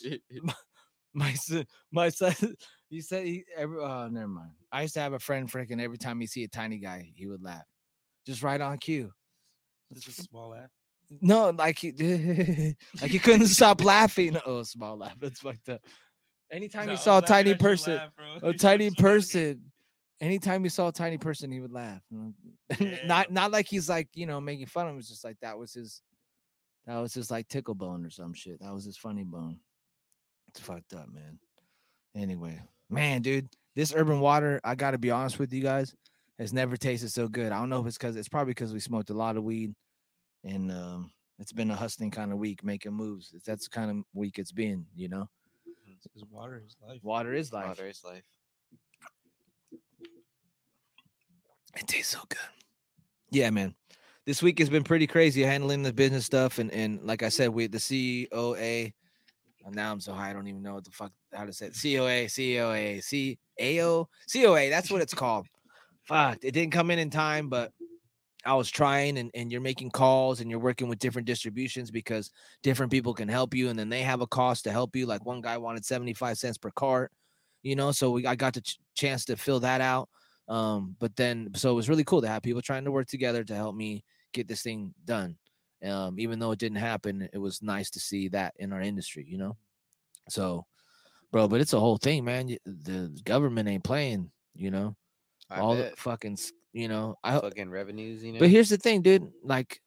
My 1.14 1.34
son, 1.34 1.66
my 1.92 2.10
son, 2.10 2.36
he 2.90 3.02
said 3.02 3.26
he. 3.26 3.44
Every, 3.56 3.80
oh, 3.80 4.08
never 4.08 4.28
mind. 4.28 4.52
I 4.72 4.84
used 4.84 4.94
to 4.96 5.00
have 5.00 5.14
a 5.14 5.20
friend. 5.20 5.52
Freaking 5.52 5.82
every 5.82 5.98
time 5.98 6.20
he 6.20 6.28
see 6.28 6.44
a 6.44 6.48
tiny 6.48 6.78
guy, 6.78 7.12
he 7.16 7.26
would 7.28 7.42
laugh, 7.42 7.66
just 8.26 8.44
right 8.44 8.62
on 8.62 8.78
cue. 8.78 9.12
Just 9.94 10.20
a 10.20 10.24
small 10.24 10.50
laugh. 10.50 10.70
No, 11.22 11.50
like 11.52 11.80
he, 11.80 11.92
like 13.02 13.12
he 13.12 13.20
couldn't 13.20 13.48
stop 13.48 13.84
laughing. 13.84 14.38
Oh, 14.46 14.64
small 14.64 14.98
laugh. 14.98 15.16
That's 15.20 15.40
fucked 15.40 15.70
up. 15.70 15.82
Anytime 16.52 16.86
No, 16.86 16.92
he 16.92 16.98
saw 16.98 17.18
a 17.18 17.22
tiny 17.22 17.56
person, 17.56 17.96
laugh, 17.96 18.44
a 18.44 18.54
tiny 18.54 18.92
person. 18.92 19.72
Anytime 20.20 20.64
he 20.64 20.70
saw 20.70 20.90
a 20.90 20.92
tiny 20.92 21.18
person, 21.18 21.52
he 21.52 21.60
would 21.60 21.72
laugh. 21.74 22.02
Yeah. 22.80 23.06
not 23.06 23.32
not 23.32 23.52
like 23.52 23.68
he's 23.68 23.90
like 23.90 24.10
you 24.14 24.26
know 24.26 24.40
making 24.40 24.66
fun 24.68 24.88
of 24.88 24.94
him. 24.94 25.00
It's 25.00 25.10
just 25.10 25.24
like 25.24 25.38
that 25.42 25.58
was 25.58 25.74
his, 25.74 26.02
that 26.88 26.98
was 26.98 27.14
just 27.14 27.30
like 27.30 27.48
tickle 27.50 27.76
bone 27.76 28.06
or 28.06 28.10
some 28.10 28.34
shit. 28.34 28.62
That 28.62 28.74
was 28.74 28.86
his 28.86 28.98
funny 28.98 29.24
bone. 29.24 29.60
It's 30.48 30.60
fucked 30.62 30.94
up, 30.94 31.10
man. 31.14 31.38
Anyway, 32.16 32.60
man, 32.90 33.22
dude, 33.22 33.50
this 33.76 33.94
urban 33.96 34.22
water. 34.22 34.62
I 34.64 34.76
got 34.76 34.92
to 34.92 34.98
be 34.98 35.12
honest 35.12 35.38
with 35.38 35.54
you 35.54 35.62
guys, 35.62 35.94
has 36.40 36.54
never 36.54 36.78
tasted 36.78 37.12
so 37.12 37.28
good. 37.28 37.52
I 37.52 37.60
don't 37.60 37.70
know 37.70 37.82
if 37.82 37.88
it's 37.88 37.98
because 37.98 38.16
it's 38.16 38.30
probably 38.30 38.52
because 38.52 38.74
we 38.74 38.80
smoked 38.80 39.10
a 39.10 39.14
lot 39.14 39.36
of 39.38 39.44
weed, 39.44 39.76
and 40.44 40.72
um, 40.72 41.12
it's 41.40 41.52
been 41.52 41.70
a 41.70 41.76
hustling 41.76 42.10
kind 42.10 42.32
of 42.32 42.38
week, 42.38 42.64
making 42.64 42.94
moves. 42.94 43.36
That's 43.46 43.66
the 43.66 43.70
kind 43.70 43.92
of 43.92 43.98
week 44.14 44.40
it's 44.40 44.54
been, 44.54 44.86
you 44.96 45.10
know. 45.10 45.30
Because 46.02 46.24
water 46.32 46.64
is 46.66 46.78
life. 46.88 47.00
Water 47.04 47.34
is 47.34 47.52
life. 47.52 47.68
Water 47.68 47.88
is 47.88 48.02
life. 48.04 48.24
It 51.76 51.88
tastes 51.88 52.14
so 52.14 52.20
good. 52.30 52.40
Yeah, 53.30 53.50
man. 53.50 53.76
This 54.28 54.44
week 54.44 54.60
has 54.60 54.70
been 54.70 54.84
pretty 54.84 55.08
crazy 55.08 55.42
handling 55.42 55.84
the 55.84 55.94
business 55.94 56.26
stuff, 56.26 56.60
and 56.60 56.70
and 56.72 57.02
like 57.02 57.24
I 57.24 57.30
said, 57.30 57.48
we 57.48 57.68
the 57.68 58.28
COA. 58.30 58.92
Now 59.74 59.90
I'm 59.90 60.02
so 60.02 60.12
high, 60.12 60.32
I 60.32 60.34
don't 60.34 60.48
even 60.48 60.62
know 60.62 60.74
what 60.74 60.84
the 60.84 60.92
fuck 60.92 61.14
how 61.34 61.46
to 61.46 61.54
say 61.54 61.68
it. 61.68 61.78
COA, 61.82 62.28
COA, 62.28 63.00
CAO, 63.00 64.06
COA. 64.34 64.70
That's 64.70 64.92
what 64.92 65.02
it's 65.02 65.14
called. 65.14 65.48
Fuck, 66.04 66.40
it 66.44 66.52
didn't 66.52 66.74
come 66.74 66.92
in 66.92 67.00
in 67.00 67.10
time, 67.10 67.48
but 67.48 67.72
I 68.46 68.54
was 68.56 68.70
trying, 68.70 69.18
and 69.18 69.32
and 69.34 69.50
you're 69.50 69.62
making 69.62 69.92
calls, 69.92 70.42
and 70.42 70.52
you're 70.52 70.60
working 70.60 70.90
with 70.90 71.00
different 71.00 71.26
distributions 71.26 71.90
because 71.90 72.30
different 72.64 72.92
people 72.92 73.14
can 73.14 73.30
help 73.30 73.54
you, 73.54 73.70
and 73.70 73.80
then 73.80 73.88
they 73.88 74.02
have 74.02 74.20
a 74.20 74.28
cost 74.28 74.66
to 74.66 74.74
help 74.74 74.94
you. 74.94 75.06
Like 75.06 75.26
one 75.26 75.40
guy 75.40 75.58
wanted 75.58 75.86
75 75.86 76.38
cents 76.38 76.58
per 76.58 76.72
cart, 76.72 77.14
you 77.64 77.78
know. 77.78 77.94
So 77.94 78.12
we 78.12 78.26
I 78.26 78.36
got 78.36 78.56
the 78.56 78.62
ch- 78.62 78.78
chance 78.94 79.24
to 79.26 79.38
fill 79.38 79.62
that 79.62 79.80
out. 79.80 80.10
Um, 80.50 80.98
but 81.00 81.16
then 81.16 81.52
so 81.56 81.72
it 81.72 81.76
was 81.76 81.88
really 81.88 82.04
cool 82.04 82.22
to 82.22 82.28
have 82.28 82.42
people 82.42 82.62
trying 82.62 82.84
to 82.84 82.92
work 82.92 83.08
together 83.08 83.46
to 83.46 83.56
help 83.56 83.74
me 83.74 84.04
get 84.38 84.48
this 84.48 84.62
thing 84.62 84.94
done. 85.04 85.38
Um, 85.84 86.20
even 86.20 86.40
though 86.40 86.52
it 86.52 86.60
didn't 86.60 86.78
happen, 86.78 87.30
it 87.34 87.38
was 87.38 87.62
nice 87.62 87.90
to 87.92 88.00
see 88.00 88.30
that 88.30 88.54
in 88.58 88.74
our 88.74 88.82
industry, 88.82 89.26
you 89.28 89.38
know. 89.38 89.58
So, 90.30 90.66
bro, 91.32 91.48
but 91.48 91.62
it's 91.62 91.74
a 91.74 91.80
whole 91.80 91.98
thing, 91.98 92.24
man. 92.26 92.58
The 92.66 93.20
government 93.24 93.70
ain't 93.70 93.84
playing, 93.84 94.32
you 94.56 94.72
know. 94.72 94.96
I 95.50 95.60
all 95.60 95.76
bet. 95.76 95.92
the 95.92 95.98
fucking, 95.98 96.38
you 96.74 96.88
know. 96.88 97.16
I 97.24 97.40
fucking 97.40 97.70
revenues, 97.70 98.24
you 98.24 98.34
know. 98.34 98.40
but 98.40 98.50
here's 98.50 98.70
the 98.70 98.78
thing, 98.78 99.02
dude. 99.02 99.32
Like, 99.44 99.80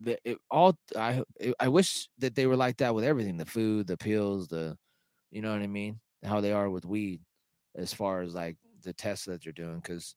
the 0.00 0.18
it, 0.24 0.38
all 0.50 0.76
I 0.96 1.22
it- 1.40 1.54
I 1.60 1.68
wish 1.68 2.08
that 2.18 2.34
they 2.34 2.46
were 2.46 2.56
like 2.56 2.78
that 2.78 2.94
with 2.94 3.04
everything: 3.04 3.36
the 3.36 3.46
food, 3.46 3.86
the 3.86 3.96
pills, 3.96 4.48
the, 4.48 4.76
you 5.30 5.42
know 5.42 5.52
what 5.52 5.62
I 5.62 5.66
mean? 5.68 6.00
How 6.24 6.40
they 6.40 6.52
are 6.52 6.68
with 6.68 6.84
weed, 6.84 7.20
as 7.76 7.92
far 7.94 8.22
as 8.22 8.34
like 8.34 8.56
the 8.82 8.92
tests 8.92 9.26
that 9.26 9.42
they're 9.44 9.52
doing, 9.52 9.76
because 9.76 10.16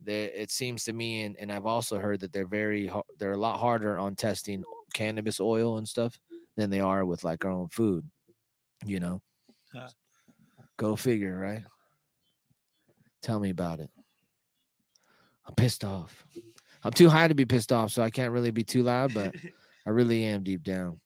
they 0.00 0.24
it 0.26 0.50
seems 0.50 0.84
to 0.84 0.92
me, 0.92 1.22
and 1.22 1.36
and 1.38 1.50
I've 1.50 1.66
also 1.66 1.98
heard 1.98 2.20
that 2.20 2.32
they're 2.32 2.46
very 2.46 2.90
they're 3.18 3.32
a 3.32 3.36
lot 3.38 3.58
harder 3.60 3.98
on 3.98 4.14
testing 4.14 4.62
cannabis 4.94 5.40
oil 5.40 5.78
and 5.78 5.88
stuff 5.88 6.18
than 6.56 6.70
they 6.70 6.80
are 6.80 7.04
with 7.04 7.24
like 7.24 7.44
our 7.44 7.50
own 7.50 7.68
food. 7.68 8.08
You 8.84 9.00
know, 9.00 9.22
Huh. 9.72 9.88
go 10.76 10.96
figure, 10.96 11.38
right? 11.38 11.62
Tell 13.22 13.40
me 13.40 13.50
about 13.50 13.80
it. 13.80 13.90
I'm 15.46 15.54
pissed 15.54 15.84
off. 15.84 16.24
I'm 16.84 16.92
too 16.92 17.08
high 17.08 17.28
to 17.28 17.34
be 17.34 17.44
pissed 17.44 17.72
off, 17.72 17.90
so 17.90 18.02
I 18.02 18.10
can't 18.10 18.32
really 18.32 18.50
be 18.50 18.64
too 18.64 18.82
loud, 18.82 19.14
but 19.14 19.34
I 19.86 19.90
really 19.90 20.24
am 20.24 20.42
deep 20.42 20.62
down. 20.62 21.00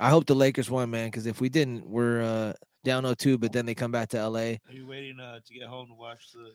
I 0.00 0.10
hope 0.10 0.26
the 0.26 0.34
Lakers 0.34 0.70
won, 0.70 0.90
man, 0.90 1.08
because 1.08 1.26
if 1.26 1.40
we 1.40 1.48
didn't, 1.48 1.86
we're 1.86 2.22
uh, 2.22 2.52
down 2.82 3.04
0-2, 3.04 3.38
but 3.38 3.52
then 3.52 3.66
they 3.66 3.74
come 3.74 3.92
back 3.92 4.08
to 4.08 4.28
LA. 4.28 4.38
Are 4.38 4.58
you 4.70 4.86
waiting 4.86 5.20
uh, 5.20 5.38
to 5.44 5.54
get 5.54 5.68
home 5.68 5.88
to 5.88 5.94
watch 5.94 6.32
the, 6.32 6.50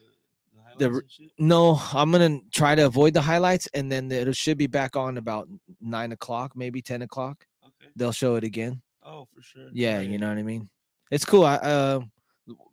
the 0.58 0.64
highlights 0.64 0.80
The 0.80 0.86
and 0.86 0.96
r- 0.96 1.04
shit? 1.08 1.32
No, 1.40 1.82
I'm 1.94 2.12
gonna 2.12 2.40
try 2.52 2.76
to 2.76 2.86
avoid 2.86 3.14
the 3.14 3.22
highlights, 3.22 3.68
and 3.74 3.92
then 3.92 4.12
it 4.12 4.36
should 4.36 4.58
be 4.58 4.68
back 4.68 4.96
on 4.96 5.18
about 5.18 5.48
nine 5.82 6.12
o'clock, 6.12 6.54
maybe 6.56 6.82
ten 6.82 7.02
o'clock. 7.04 7.46
Okay. 7.64 7.90
They'll 7.96 8.12
show 8.12 8.36
it 8.36 8.44
again. 8.44 8.82
Oh, 9.04 9.26
for 9.34 9.42
sure. 9.42 9.70
Yeah, 9.74 9.98
Right. 9.98 10.10
you 10.10 10.18
know 10.18 10.28
what 10.30 10.38
I 10.38 10.44
mean. 10.44 10.70
It's 11.12 11.24
cool. 11.26 11.46
I 11.46 11.56
uh, 11.56 12.02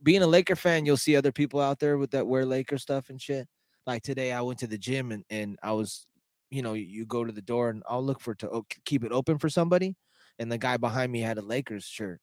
being 0.02 0.22
a 0.22 0.26
Laker 0.26 0.56
fan, 0.56 0.86
you'll 0.86 0.96
see 0.96 1.16
other 1.16 1.32
people 1.32 1.60
out 1.60 1.78
there 1.78 1.98
with 1.98 2.10
that 2.12 2.26
wear 2.26 2.44
Laker 2.44 2.78
stuff 2.78 3.10
and 3.10 3.20
shit. 3.20 3.46
Like 3.86 4.02
today, 4.02 4.32
I 4.32 4.40
went 4.40 4.58
to 4.60 4.66
the 4.66 4.78
gym 4.78 5.12
and 5.12 5.24
and 5.30 5.58
I 5.62 5.72
was, 5.72 6.06
you 6.50 6.62
know, 6.62 6.72
you 6.74 7.06
go 7.06 7.24
to 7.24 7.32
the 7.32 7.42
door 7.42 7.70
and 7.70 7.82
I'll 7.88 8.04
look 8.04 8.20
for 8.20 8.34
to 8.36 8.62
keep 8.84 9.04
it 9.04 9.12
open 9.12 9.38
for 9.38 9.48
somebody, 9.48 9.94
and 10.38 10.50
the 10.50 10.58
guy 10.58 10.76
behind 10.76 11.12
me 11.12 11.20
had 11.20 11.38
a 11.38 11.42
Lakers 11.42 11.84
shirt, 11.84 12.20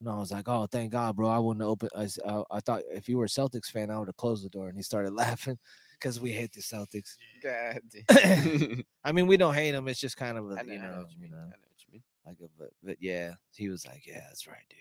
and 0.00 0.08
I 0.08 0.16
was 0.18 0.32
like, 0.32 0.48
oh, 0.48 0.66
thank 0.66 0.92
God, 0.92 1.16
bro. 1.16 1.28
I 1.28 1.38
wouldn't 1.38 1.62
have 1.62 1.70
opened. 1.70 1.90
I 1.96 2.60
thought 2.60 2.82
if 2.90 3.08
you 3.08 3.18
were 3.18 3.24
a 3.24 3.28
Celtics 3.28 3.66
fan, 3.70 3.90
I 3.90 3.98
would 3.98 4.08
have 4.08 4.16
closed 4.16 4.44
the 4.44 4.50
door. 4.50 4.68
And 4.68 4.76
he 4.76 4.82
started 4.82 5.12
laughing. 5.14 5.58
because 5.98 6.20
we 6.20 6.32
hate 6.32 6.52
the 6.52 6.60
Celtics. 6.60 7.16
God. 7.42 7.80
I 9.04 9.12
mean, 9.12 9.26
we 9.26 9.36
don't 9.36 9.54
hate 9.54 9.72
them. 9.72 9.88
It's 9.88 10.00
just 10.00 10.16
kind 10.16 10.38
of 10.38 10.50
I 10.56 10.60
a, 10.60 10.62
know, 10.62 10.72
you 10.72 10.78
know 10.78 10.90
know, 10.90 10.98
what 10.98 11.10
you 11.10 11.18
you. 11.20 11.26
I 11.26 11.30
know, 11.30 11.52
you 11.78 11.92
mean. 11.92 12.02
like 12.26 12.36
a 12.40 12.48
but, 12.58 12.70
but 12.82 12.96
yeah, 13.00 13.34
he 13.54 13.68
was 13.68 13.86
like, 13.86 14.06
yeah, 14.06 14.20
that's 14.28 14.46
right, 14.46 14.64
dude. 14.68 14.78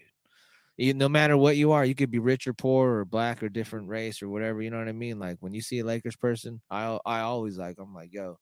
You, 0.78 0.94
no 0.94 1.08
matter 1.08 1.38
what 1.38 1.56
you 1.58 1.72
are, 1.72 1.86
you 1.86 1.96
could 1.96 2.12
be 2.12 2.20
rich 2.20 2.48
or 2.48 2.54
poor 2.54 3.00
or 3.00 3.06
black 3.06 3.42
or 3.42 3.50
different 3.50 3.88
race 3.88 4.22
or 4.22 4.30
whatever. 4.30 4.62
You 4.62 4.72
know 4.72 4.80
what 4.80 4.90
I 4.90 4.94
mean? 4.94 5.20
Like 5.20 5.38
when 5.40 5.54
you 5.54 5.62
see 5.62 5.80
a 5.80 5.86
Lakers 5.86 6.18
person, 6.18 6.62
I 6.70 7.00
I 7.06 7.22
always 7.22 7.58
like 7.58 7.78
I'm 7.80 7.94
like, 7.94 8.14
yo, 8.14 8.40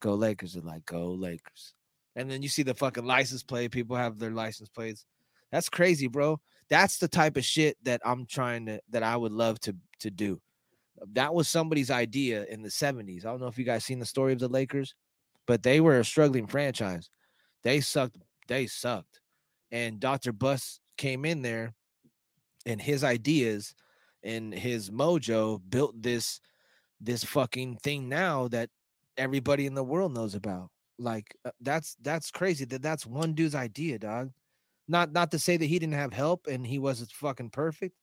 go 0.00 0.14
Lakers. 0.14 0.54
They're 0.54 0.62
like, 0.62 0.84
go 0.86 1.12
Lakers. 1.12 1.74
And 2.16 2.30
then 2.30 2.42
you 2.42 2.48
see 2.48 2.64
the 2.64 2.74
fucking 2.74 3.04
license 3.04 3.44
plate. 3.44 3.70
People 3.70 3.96
have 3.96 4.18
their 4.18 4.32
license 4.32 4.68
plates. 4.70 5.06
That's 5.52 5.68
crazy, 5.68 6.08
bro. 6.08 6.40
That's 6.68 6.98
the 6.98 7.08
type 7.08 7.36
of 7.36 7.44
shit 7.44 7.76
that 7.84 8.00
I'm 8.04 8.26
trying 8.26 8.66
to 8.66 8.80
that 8.90 9.02
I 9.02 9.16
would 9.16 9.32
love 9.32 9.60
to 9.60 9.76
to 10.00 10.10
do. 10.10 10.40
That 11.12 11.34
was 11.34 11.48
somebody's 11.48 11.90
idea 11.90 12.44
in 12.46 12.62
the 12.62 12.68
70s. 12.68 13.24
I 13.24 13.30
don't 13.30 13.40
know 13.40 13.46
if 13.46 13.58
you 13.58 13.64
guys 13.64 13.84
seen 13.84 14.00
the 14.00 14.06
story 14.06 14.32
of 14.32 14.40
the 14.40 14.48
Lakers, 14.48 14.94
but 15.46 15.62
they 15.62 15.80
were 15.80 16.00
a 16.00 16.04
struggling 16.04 16.46
franchise. 16.46 17.08
They 17.62 17.80
sucked. 17.80 18.18
They 18.48 18.66
sucked. 18.66 19.20
And 19.70 20.00
Dr. 20.00 20.32
Buss 20.32 20.80
came 20.96 21.24
in 21.24 21.42
there 21.42 21.74
and 22.66 22.80
his 22.82 23.04
ideas 23.04 23.74
and 24.22 24.52
his 24.52 24.90
mojo 24.90 25.60
built 25.68 26.00
this 26.00 26.40
this 27.00 27.22
fucking 27.22 27.76
thing 27.76 28.08
now 28.08 28.48
that 28.48 28.70
everybody 29.16 29.66
in 29.66 29.74
the 29.74 29.84
world 29.84 30.12
knows 30.12 30.34
about. 30.34 30.70
Like 30.98 31.36
uh, 31.44 31.50
that's 31.60 31.96
that's 32.02 32.30
crazy 32.30 32.64
that 32.66 32.82
that's 32.82 33.06
one 33.06 33.34
dude's 33.34 33.54
idea, 33.54 33.98
dog. 33.98 34.30
Not 34.88 35.12
not 35.12 35.30
to 35.32 35.38
say 35.38 35.56
that 35.56 35.66
he 35.66 35.78
didn't 35.78 35.94
have 35.94 36.12
help 36.12 36.46
and 36.46 36.66
he 36.66 36.78
wasn't 36.78 37.12
fucking 37.12 37.50
perfect, 37.50 37.94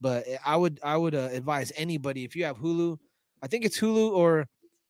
but 0.00 0.24
eh, 0.26 0.36
I 0.44 0.56
would 0.56 0.78
I 0.82 0.96
would 0.96 1.14
uh, 1.14 1.30
advise 1.32 1.72
anybody 1.76 2.24
if 2.24 2.36
you 2.36 2.44
have 2.44 2.58
Hulu, 2.58 2.98
I 3.42 3.46
think 3.46 3.64
it's 3.64 3.80
Hulu 3.80 4.12
or 4.12 4.46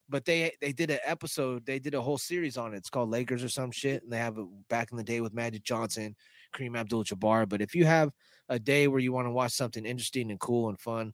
but 0.09 0.25
they 0.25 0.53
they 0.61 0.73
did 0.73 0.91
an 0.91 0.99
episode, 1.05 1.65
they 1.65 1.79
did 1.79 1.95
a 1.95 2.01
whole 2.01 2.19
series 2.19 2.57
on 2.57 2.75
it. 2.75 2.79
It's 2.79 2.91
called 2.91 3.11
Lakers 3.11 3.45
or 3.45 3.49
some 3.49 3.71
shit 3.71 4.03
and 4.03 4.13
they 4.13 4.19
have 4.19 4.39
it 4.39 4.47
back 4.69 4.91
in 4.91 4.97
the 4.97 5.05
day 5.05 5.21
with 5.21 5.35
Magic 5.35 5.63
Johnson, 5.63 6.17
Kareem 6.55 6.77
Abdul-Jabbar, 6.79 7.49
but 7.49 7.63
if 7.63 7.75
you 7.75 7.85
have 7.85 8.11
a 8.49 8.59
day 8.59 8.89
where 8.89 9.01
you 9.01 9.13
want 9.13 9.27
to 9.27 9.33
watch 9.33 9.53
something 9.53 9.85
interesting 9.85 10.31
and 10.31 10.41
cool 10.41 10.69
and 10.69 10.81
fun, 10.81 11.13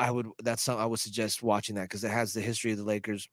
I 0.00 0.10
would 0.10 0.28
that's 0.42 0.62
something 0.62 0.82
I 0.82 0.86
would 0.86 1.00
suggest 1.00 1.42
watching 1.42 1.74
that 1.76 1.82
because 1.82 2.04
it 2.04 2.10
has 2.10 2.32
the 2.32 2.40
history 2.40 2.72
of 2.72 2.78
the 2.78 2.84
Lakers, 2.84 3.28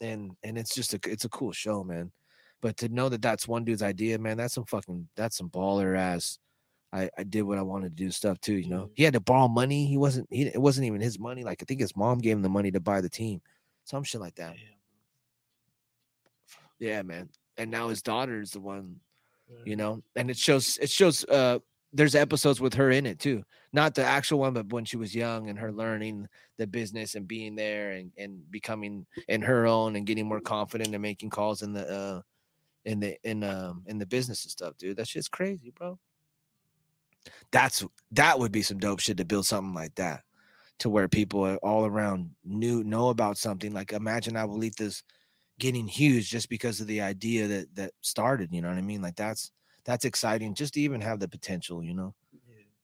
and 0.00 0.32
and 0.44 0.56
it's 0.56 0.74
just 0.74 0.94
a 0.94 1.00
it's 1.06 1.24
a 1.24 1.28
cool 1.28 1.50
show, 1.52 1.82
man. 1.82 2.12
But 2.64 2.78
to 2.78 2.88
know 2.88 3.10
that 3.10 3.20
that's 3.20 3.46
one 3.46 3.62
dude's 3.62 3.82
idea, 3.82 4.18
man, 4.18 4.38
that's 4.38 4.54
some 4.54 4.64
fucking 4.64 5.06
that's 5.16 5.36
some 5.36 5.50
baller 5.50 5.98
ass. 5.98 6.38
I 6.94 7.10
I 7.18 7.22
did 7.24 7.42
what 7.42 7.58
I 7.58 7.62
wanted 7.62 7.94
to 7.94 8.02
do 8.02 8.10
stuff 8.10 8.40
too, 8.40 8.54
you 8.54 8.70
know. 8.70 8.88
He 8.94 9.02
had 9.02 9.12
to 9.12 9.20
borrow 9.20 9.48
money. 9.48 9.84
He 9.86 9.98
wasn't 9.98 10.28
he 10.30 10.46
it 10.46 10.62
wasn't 10.62 10.86
even 10.86 11.02
his 11.02 11.18
money. 11.18 11.44
Like 11.44 11.62
I 11.62 11.66
think 11.68 11.80
his 11.80 11.94
mom 11.94 12.20
gave 12.20 12.36
him 12.36 12.42
the 12.42 12.48
money 12.48 12.70
to 12.70 12.80
buy 12.80 13.02
the 13.02 13.10
team, 13.10 13.42
some 13.84 14.02
shit 14.02 14.18
like 14.18 14.36
that. 14.36 14.54
Yeah, 16.78 17.02
man. 17.02 17.28
And 17.58 17.70
now 17.70 17.88
his 17.88 18.00
daughter 18.00 18.40
is 18.40 18.52
the 18.52 18.60
one 18.60 18.98
you 19.66 19.76
know 19.76 20.02
and 20.16 20.30
it 20.30 20.38
shows 20.38 20.78
it 20.78 20.88
shows 20.88 21.22
uh 21.26 21.58
there's 21.92 22.14
episodes 22.14 22.62
with 22.62 22.72
her 22.72 22.90
in 22.90 23.04
it 23.04 23.18
too 23.20 23.44
not 23.74 23.94
the 23.94 24.02
actual 24.02 24.38
one 24.38 24.54
but 24.54 24.72
when 24.72 24.86
she 24.86 24.96
was 24.96 25.14
young 25.14 25.50
and 25.50 25.58
her 25.58 25.70
learning 25.70 26.26
the 26.56 26.66
business 26.66 27.14
and 27.14 27.28
being 27.28 27.54
there 27.54 27.92
and 27.92 28.10
and 28.16 28.50
becoming 28.50 29.06
in 29.28 29.42
her 29.42 29.66
own 29.66 29.96
and 29.96 30.06
getting 30.06 30.26
more 30.26 30.40
confident 30.40 30.94
and 30.94 31.02
making 31.02 31.28
calls 31.28 31.60
in 31.60 31.74
the 31.74 31.86
uh 31.88 32.20
in 32.84 33.00
the 33.00 33.18
in 33.24 33.42
um 33.42 33.82
in 33.86 33.98
the 33.98 34.06
business 34.06 34.44
and 34.44 34.50
stuff 34.50 34.76
dude 34.76 34.96
that 34.96 35.08
shit's 35.08 35.28
crazy 35.28 35.72
bro. 35.74 35.98
That's 37.50 37.84
that 38.12 38.38
would 38.38 38.52
be 38.52 38.62
some 38.62 38.78
dope 38.78 39.00
shit 39.00 39.16
to 39.16 39.24
build 39.24 39.46
something 39.46 39.74
like 39.74 39.94
that 39.94 40.22
to 40.78 40.90
where 40.90 41.08
people 41.08 41.54
all 41.56 41.86
around 41.86 42.30
knew 42.44 42.84
know 42.84 43.08
about 43.08 43.38
something 43.38 43.72
like 43.72 43.92
imagine 43.92 44.34
abuelitas 44.34 45.02
getting 45.58 45.86
huge 45.86 46.30
just 46.30 46.48
because 46.48 46.80
of 46.80 46.86
the 46.86 47.00
idea 47.00 47.46
that 47.46 47.74
that 47.74 47.92
started 48.00 48.52
you 48.52 48.60
know 48.60 48.68
what 48.68 48.78
i 48.78 48.82
mean? 48.82 49.00
Like 49.02 49.16
that's 49.16 49.52
that's 49.84 50.04
exciting 50.04 50.54
just 50.54 50.74
to 50.74 50.80
even 50.80 51.00
have 51.00 51.20
the 51.20 51.28
potential 51.28 51.82
you 51.82 51.94
know? 51.94 52.14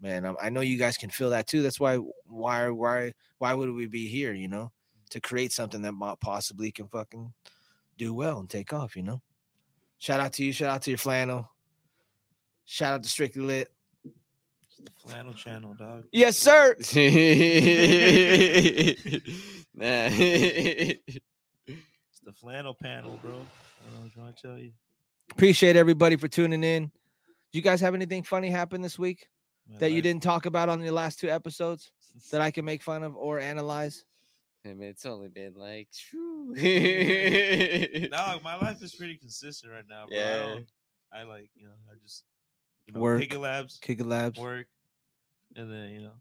Man 0.00 0.24
I, 0.24 0.34
I 0.42 0.50
know 0.50 0.60
you 0.60 0.78
guys 0.78 0.96
can 0.96 1.10
feel 1.10 1.30
that 1.30 1.46
too 1.46 1.62
that's 1.62 1.80
why 1.80 1.96
why 2.26 2.68
why 2.70 3.12
why 3.38 3.54
would 3.54 3.70
we 3.72 3.86
be 3.86 4.08
here 4.08 4.32
you 4.32 4.48
know? 4.48 4.72
To 5.10 5.20
create 5.20 5.50
something 5.52 5.82
that 5.82 5.92
might 5.92 6.20
possibly 6.20 6.70
can 6.70 6.86
fucking 6.86 7.32
do 7.98 8.14
well 8.14 8.38
and 8.38 8.48
take 8.48 8.72
off 8.72 8.96
you 8.96 9.02
know 9.02 9.20
shout 10.00 10.18
out 10.18 10.32
to 10.32 10.44
you 10.44 10.52
shout 10.52 10.70
out 10.70 10.82
to 10.82 10.90
your 10.90 10.98
flannel 10.98 11.48
shout 12.64 12.94
out 12.94 13.02
to 13.04 13.08
strictly 13.08 13.42
lit 13.42 13.70
Flannel 14.96 15.34
channel, 15.34 15.74
dog. 15.74 16.04
yes 16.12 16.36
sir 16.36 16.74
nah. 19.74 20.08
It's 22.12 22.20
the 22.24 22.32
flannel 22.32 22.74
panel, 22.74 23.18
bro. 23.22 23.30
I 23.30 23.34
don't 23.34 23.44
know 23.44 24.00
what 24.00 24.04
I'm 24.04 24.10
trying 24.10 24.32
to 24.34 24.42
tell 24.42 24.58
you. 24.58 24.72
appreciate 25.30 25.76
everybody 25.76 26.16
for 26.16 26.28
tuning 26.28 26.64
in 26.64 26.86
do 26.86 27.58
you 27.58 27.62
guys 27.62 27.80
have 27.80 27.94
anything 27.94 28.22
funny 28.22 28.50
happen 28.50 28.80
this 28.82 28.98
week 28.98 29.28
My 29.70 29.78
that 29.78 29.92
you 29.92 30.02
didn't 30.02 30.22
talk 30.22 30.46
about 30.46 30.68
on 30.68 30.80
the 30.80 30.90
last 30.90 31.18
two 31.20 31.28
episodes 31.30 31.90
that 32.30 32.40
i 32.40 32.50
can 32.50 32.64
make 32.64 32.82
fun 32.82 33.02
of 33.02 33.14
or 33.16 33.38
analyze 33.38 34.04
I 34.64 34.68
mean, 34.74 34.88
it's 34.90 35.06
only 35.06 35.28
been 35.28 35.54
like, 35.54 35.88
shoo. 35.92 36.54
No, 38.10 38.38
my 38.44 38.56
life 38.56 38.82
is 38.82 38.94
pretty 38.94 39.16
consistent 39.16 39.72
right 39.72 39.84
now, 39.88 40.06
bro. 40.06 40.16
I, 40.18 40.20
Yeah. 40.20 40.36
don't, 40.54 40.66
I 41.12 41.22
like, 41.22 41.50
you 41.54 41.64
know, 41.64 41.74
I 41.90 41.94
just 42.02 42.24
you 42.86 42.94
know, 42.94 43.00
Work. 43.00 43.20
Kick 43.20 43.34
it 43.34 43.38
labs, 43.38 43.78
kick 43.80 44.00
it 44.00 44.06
labs 44.06 44.38
work, 44.38 44.66
and 45.56 45.70
then 45.72 45.90
you 45.90 46.00
know, 46.02 46.12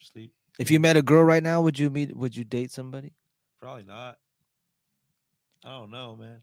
sleep. 0.00 0.32
if 0.58 0.70
you 0.70 0.80
met 0.80 0.96
a 0.96 1.02
girl 1.02 1.22
right 1.22 1.42
now 1.42 1.60
would 1.60 1.78
you 1.78 1.90
meet 1.90 2.16
would 2.16 2.34
you 2.36 2.44
date 2.44 2.70
somebody 2.70 3.12
Probably 3.60 3.84
not. 3.84 4.16
I 5.64 5.70
don't 5.70 5.90
know, 5.90 6.16
man. 6.16 6.40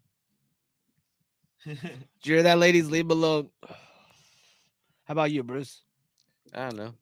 Did 1.65 1.79
you 2.23 2.33
hear 2.33 2.43
that, 2.43 2.57
ladies? 2.59 2.89
Leave 2.89 3.07
below. 3.07 3.49
How 5.05 5.11
about 5.11 5.31
you, 5.31 5.43
Bruce? 5.43 5.83
I 6.53 6.69
don't 6.69 6.75
know. 6.77 6.93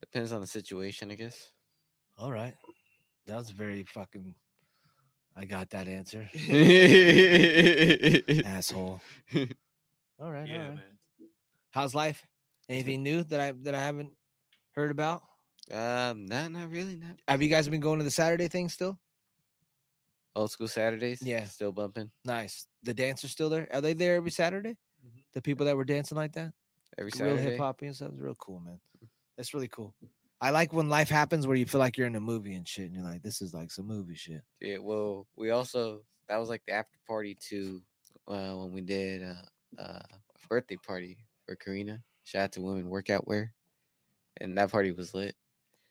Depends 0.00 0.32
on 0.32 0.40
the 0.42 0.46
situation, 0.46 1.10
I 1.10 1.14
guess. 1.14 1.50
All 2.18 2.30
right. 2.30 2.54
That 3.30 3.36
was 3.36 3.50
very 3.50 3.84
fucking. 3.84 4.34
I 5.36 5.44
got 5.44 5.70
that 5.70 5.86
answer. 5.86 6.28
Asshole. 8.44 9.00
All 10.20 10.32
right. 10.32 10.48
yeah, 10.48 10.54
all 10.56 10.62
right. 10.62 10.74
man. 10.74 10.80
How's 11.70 11.94
life? 11.94 12.26
Anything 12.68 13.04
new 13.04 13.22
that 13.22 13.40
I 13.40 13.52
that 13.62 13.74
I 13.76 13.80
haven't 13.80 14.10
heard 14.72 14.90
about? 14.90 15.22
um, 15.72 16.26
nah, 16.26 16.48
not 16.48 16.70
really. 16.70 16.96
Not 16.96 17.16
Have 17.28 17.40
you 17.40 17.48
guys 17.48 17.68
been 17.68 17.80
going 17.80 17.98
to 17.98 18.04
the 18.04 18.10
Saturday 18.10 18.48
thing 18.48 18.68
still? 18.68 18.98
old 20.34 20.50
school 20.50 20.66
Saturdays. 20.68 21.22
Yeah. 21.22 21.44
still 21.44 21.70
bumping 21.72 22.10
Nice. 22.24 22.66
The 22.82 22.94
dancers 22.94 23.30
still 23.30 23.48
there? 23.48 23.68
Are 23.72 23.80
they 23.80 23.94
there 23.94 24.16
every 24.16 24.30
Saturday? 24.32 24.76
Mhm. 25.06 25.22
The 25.34 25.42
people 25.42 25.66
that 25.66 25.76
were 25.76 25.84
dancing 25.84 26.16
like 26.16 26.32
that? 26.32 26.52
every 26.98 27.12
Saturday. 27.12 27.30
real 27.30 27.36
Saturday. 27.38 27.52
hip 27.52 27.60
hop 27.60 27.82
and 27.82 27.94
stuff. 27.94 28.10
It's 28.12 28.20
real 28.20 28.34
cool, 28.36 28.58
man. 28.60 28.80
That's 29.36 29.54
really 29.54 29.68
cool. 29.68 29.94
I 30.40 30.50
like 30.50 30.72
when 30.72 30.88
life 30.88 31.10
happens 31.10 31.46
where 31.46 31.56
you 31.56 31.66
feel 31.66 31.80
like 31.80 31.98
you're 31.98 32.06
in 32.06 32.16
a 32.16 32.20
movie 32.20 32.54
and 32.54 32.66
shit, 32.66 32.86
and 32.86 32.94
you're 32.94 33.04
like, 33.04 33.22
this 33.22 33.42
is 33.42 33.52
like 33.52 33.70
some 33.70 33.86
movie 33.86 34.14
shit. 34.14 34.42
Yeah, 34.60 34.78
well, 34.78 35.26
we 35.36 35.50
also 35.50 36.02
that 36.28 36.38
was 36.38 36.48
like 36.48 36.62
the 36.66 36.72
after 36.72 36.98
party 37.06 37.36
to 37.48 37.82
uh, 38.28 38.54
when 38.54 38.72
we 38.72 38.80
did 38.80 39.22
uh, 39.22 39.80
uh, 39.82 40.00
a 40.02 40.48
birthday 40.48 40.76
party 40.76 41.18
for 41.46 41.56
Karina. 41.56 42.00
Shout 42.24 42.42
out 42.44 42.52
to 42.52 42.62
Women 42.62 42.88
Workout 42.88 43.28
Wear, 43.28 43.52
and 44.40 44.56
that 44.56 44.70
party 44.70 44.92
was 44.92 45.12
lit. 45.12 45.34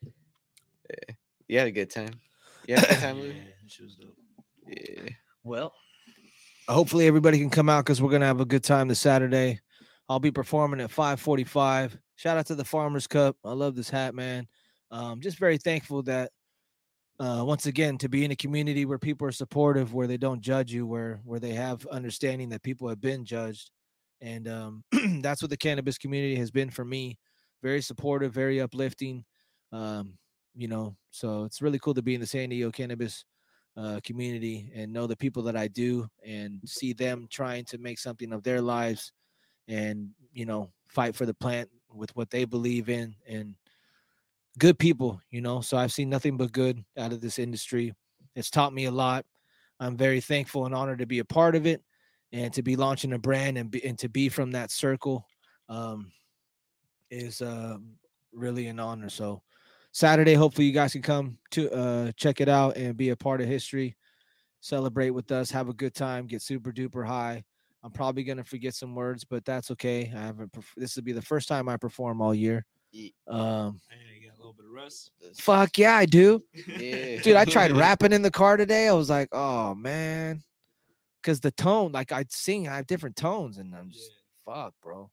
Yeah, 0.03 1.15
you 1.47 1.59
had 1.59 1.67
a 1.67 1.71
good 1.71 1.91
time. 1.91 2.19
You 2.67 2.75
had 2.75 2.85
a 2.85 2.87
good 2.87 2.99
time, 3.01 3.17
Yeah, 3.19 3.33
she 3.67 3.83
was 3.83 3.95
dope. 3.95 4.15
Yeah. 4.65 5.09
Well, 5.43 5.73
hopefully 6.67 7.07
everybody 7.07 7.37
can 7.37 7.49
come 7.49 7.69
out 7.69 7.85
because 7.85 8.01
we're 8.01 8.11
gonna 8.11 8.25
have 8.25 8.41
a 8.41 8.45
good 8.45 8.63
time 8.63 8.87
this 8.87 8.99
Saturday. 8.99 9.59
I'll 10.07 10.19
be 10.19 10.31
performing 10.31 10.81
at 10.81 10.89
5:45. 10.89 11.99
Shout 12.19 12.37
out 12.37 12.47
to 12.47 12.55
the 12.55 12.65
Farmers 12.65 13.07
Cup. 13.07 13.37
I 13.45 13.53
love 13.53 13.77
this 13.77 13.89
hat, 13.89 14.13
man. 14.13 14.45
Um, 14.91 15.21
just 15.21 15.37
very 15.39 15.57
thankful 15.57 16.03
that 16.03 16.31
uh, 17.17 17.43
once 17.47 17.65
again 17.65 17.97
to 17.99 18.09
be 18.09 18.25
in 18.25 18.31
a 18.31 18.35
community 18.35 18.83
where 18.83 18.99
people 18.99 19.25
are 19.25 19.31
supportive, 19.31 19.93
where 19.93 20.05
they 20.05 20.17
don't 20.17 20.41
judge 20.41 20.69
you, 20.69 20.85
where 20.85 21.21
where 21.23 21.39
they 21.39 21.53
have 21.53 21.85
understanding 21.85 22.49
that 22.49 22.61
people 22.61 22.89
have 22.89 22.99
been 22.99 23.23
judged, 23.23 23.71
and 24.19 24.49
um, 24.49 24.83
that's 25.21 25.41
what 25.41 25.49
the 25.49 25.55
cannabis 25.55 25.97
community 25.97 26.35
has 26.35 26.51
been 26.51 26.69
for 26.69 26.83
me. 26.83 27.17
Very 27.63 27.81
supportive, 27.81 28.33
very 28.33 28.59
uplifting. 28.59 29.23
Um, 29.71 30.17
you 30.53 30.67
know, 30.67 30.97
so 31.11 31.45
it's 31.45 31.61
really 31.61 31.79
cool 31.79 31.93
to 31.93 32.01
be 32.01 32.15
in 32.15 32.19
the 32.19 32.27
San 32.27 32.49
Diego 32.49 32.69
cannabis 32.69 33.23
uh, 33.77 34.01
community 34.03 34.73
and 34.75 34.91
know 34.91 35.07
the 35.07 35.15
people 35.15 35.43
that 35.43 35.55
I 35.55 35.69
do 35.69 36.05
and 36.27 36.59
see 36.65 36.91
them 36.91 37.27
trying 37.31 37.63
to 37.67 37.77
make 37.77 37.97
something 37.97 38.33
of 38.33 38.43
their 38.43 38.59
lives 38.61 39.13
and 39.69 40.09
you 40.33 40.45
know 40.45 40.73
fight 40.89 41.15
for 41.15 41.25
the 41.25 41.33
plant 41.33 41.69
with 41.93 42.15
what 42.15 42.29
they 42.29 42.45
believe 42.45 42.89
in 42.89 43.15
and 43.27 43.55
good 44.57 44.77
people 44.77 45.21
you 45.29 45.41
know 45.41 45.61
so 45.61 45.77
I've 45.77 45.93
seen 45.93 46.09
nothing 46.09 46.37
but 46.37 46.51
good 46.51 46.83
out 46.97 47.13
of 47.13 47.21
this 47.21 47.39
industry 47.39 47.93
it's 48.35 48.49
taught 48.49 48.73
me 48.73 48.85
a 48.85 48.91
lot 48.91 49.25
I'm 49.79 49.95
very 49.95 50.21
thankful 50.21 50.65
and 50.65 50.75
honored 50.75 50.99
to 50.99 51.05
be 51.05 51.19
a 51.19 51.25
part 51.25 51.55
of 51.55 51.65
it 51.65 51.81
and 52.31 52.53
to 52.53 52.61
be 52.61 52.75
launching 52.75 53.13
a 53.13 53.17
brand 53.17 53.57
and, 53.57 53.71
be, 53.71 53.83
and 53.85 53.97
to 53.99 54.09
be 54.09 54.29
from 54.29 54.51
that 54.51 54.71
circle 54.71 55.25
um, 55.69 56.11
is 57.09 57.41
um, 57.41 57.93
really 58.33 58.67
an 58.67 58.79
honor 58.79 59.09
so 59.09 59.41
Saturday, 59.91 60.35
hopefully 60.35 60.67
you 60.67 60.73
guys 60.73 60.91
can 60.91 61.01
come 61.01 61.37
to 61.51 61.71
uh 61.71 62.11
check 62.15 62.41
it 62.41 62.49
out 62.49 62.77
and 62.77 62.95
be 62.95 63.09
a 63.09 63.15
part 63.15 63.41
of 63.41 63.47
history. 63.47 63.95
Celebrate 64.61 65.11
with 65.11 65.31
us, 65.31 65.49
have 65.51 65.69
a 65.69 65.73
good 65.73 65.95
time, 65.95 66.27
get 66.27 66.41
super 66.41 66.71
duper 66.71 67.05
high. 67.05 67.43
I'm 67.83 67.91
probably 67.91 68.23
gonna 68.23 68.43
forget 68.43 68.73
some 68.75 68.93
words, 68.95 69.23
but 69.23 69.45
that's 69.45 69.71
okay. 69.71 70.11
I 70.15 70.19
haven't. 70.19 70.51
perf- 70.51 70.73
This 70.75 70.95
will 70.95 71.03
be 71.03 71.13
the 71.13 71.21
first 71.21 71.47
time 71.47 71.69
I 71.69 71.77
perform 71.77 72.21
all 72.21 72.35
year. 72.35 72.65
Um, 73.27 73.79
Man, 73.89 73.99
you 74.19 74.27
got 74.27 74.35
a 74.35 74.39
little 74.39 74.53
bit 74.53 74.65
of 74.65 74.71
rust. 74.71 75.11
fuck 75.37 75.77
yeah, 75.77 75.95
I 75.95 76.05
do. 76.05 76.43
Yeah. 76.67 77.21
dude 77.21 77.35
i 77.35 77.45
tried 77.45 77.71
rapping 77.77 78.11
in 78.13 78.21
the 78.23 78.31
car 78.31 78.57
today 78.57 78.87
i 78.87 78.93
was 78.93 79.09
like 79.09 79.29
oh 79.31 79.75
man 79.75 80.41
because 81.21 81.39
the 81.39 81.51
tone 81.51 81.91
like 81.91 82.11
i'd 82.11 82.31
sing 82.31 82.67
i 82.67 82.75
have 82.77 82.87
different 82.87 83.15
tones 83.15 83.57
and 83.59 83.75
i'm 83.75 83.91
just 83.91 84.09
fuck 84.45 84.73
bro 84.81 85.09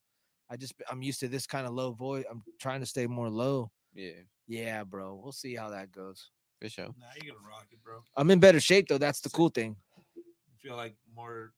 i 0.49 0.57
just 0.57 0.73
i'm 0.91 1.03
used 1.03 1.21
to 1.21 1.29
this 1.29 1.47
kind 1.47 1.67
of 1.67 1.75
low 1.75 1.93
voice 1.93 2.25
i'm 2.31 2.43
trying 2.59 2.81
to 2.81 2.87
stay 2.87 3.07
more 3.07 3.29
low 3.29 3.71
Yeah, 3.95 4.11
yeah 4.49 4.83
bro 4.85 5.21
we'll 5.23 5.33
see 5.33 5.55
how 5.55 5.69
that 5.71 5.93
goes 5.93 6.31
for 6.63 6.69
sure. 6.71 6.87
Nah, 6.87 7.07
you're 7.23 7.35
gonna 7.35 7.47
rock 7.47 7.67
it, 7.71 7.83
bro. 7.85 8.03
i'm 8.17 8.31
in 8.31 8.39
better 8.41 8.61
shape 8.61 8.89
though 8.89 8.99
that's 8.99 9.21
the 9.21 9.29
cool 9.31 9.51
thing 9.51 9.77
You 10.15 10.23
feel 10.63 10.77
like 10.77 10.95
more. 11.15 11.53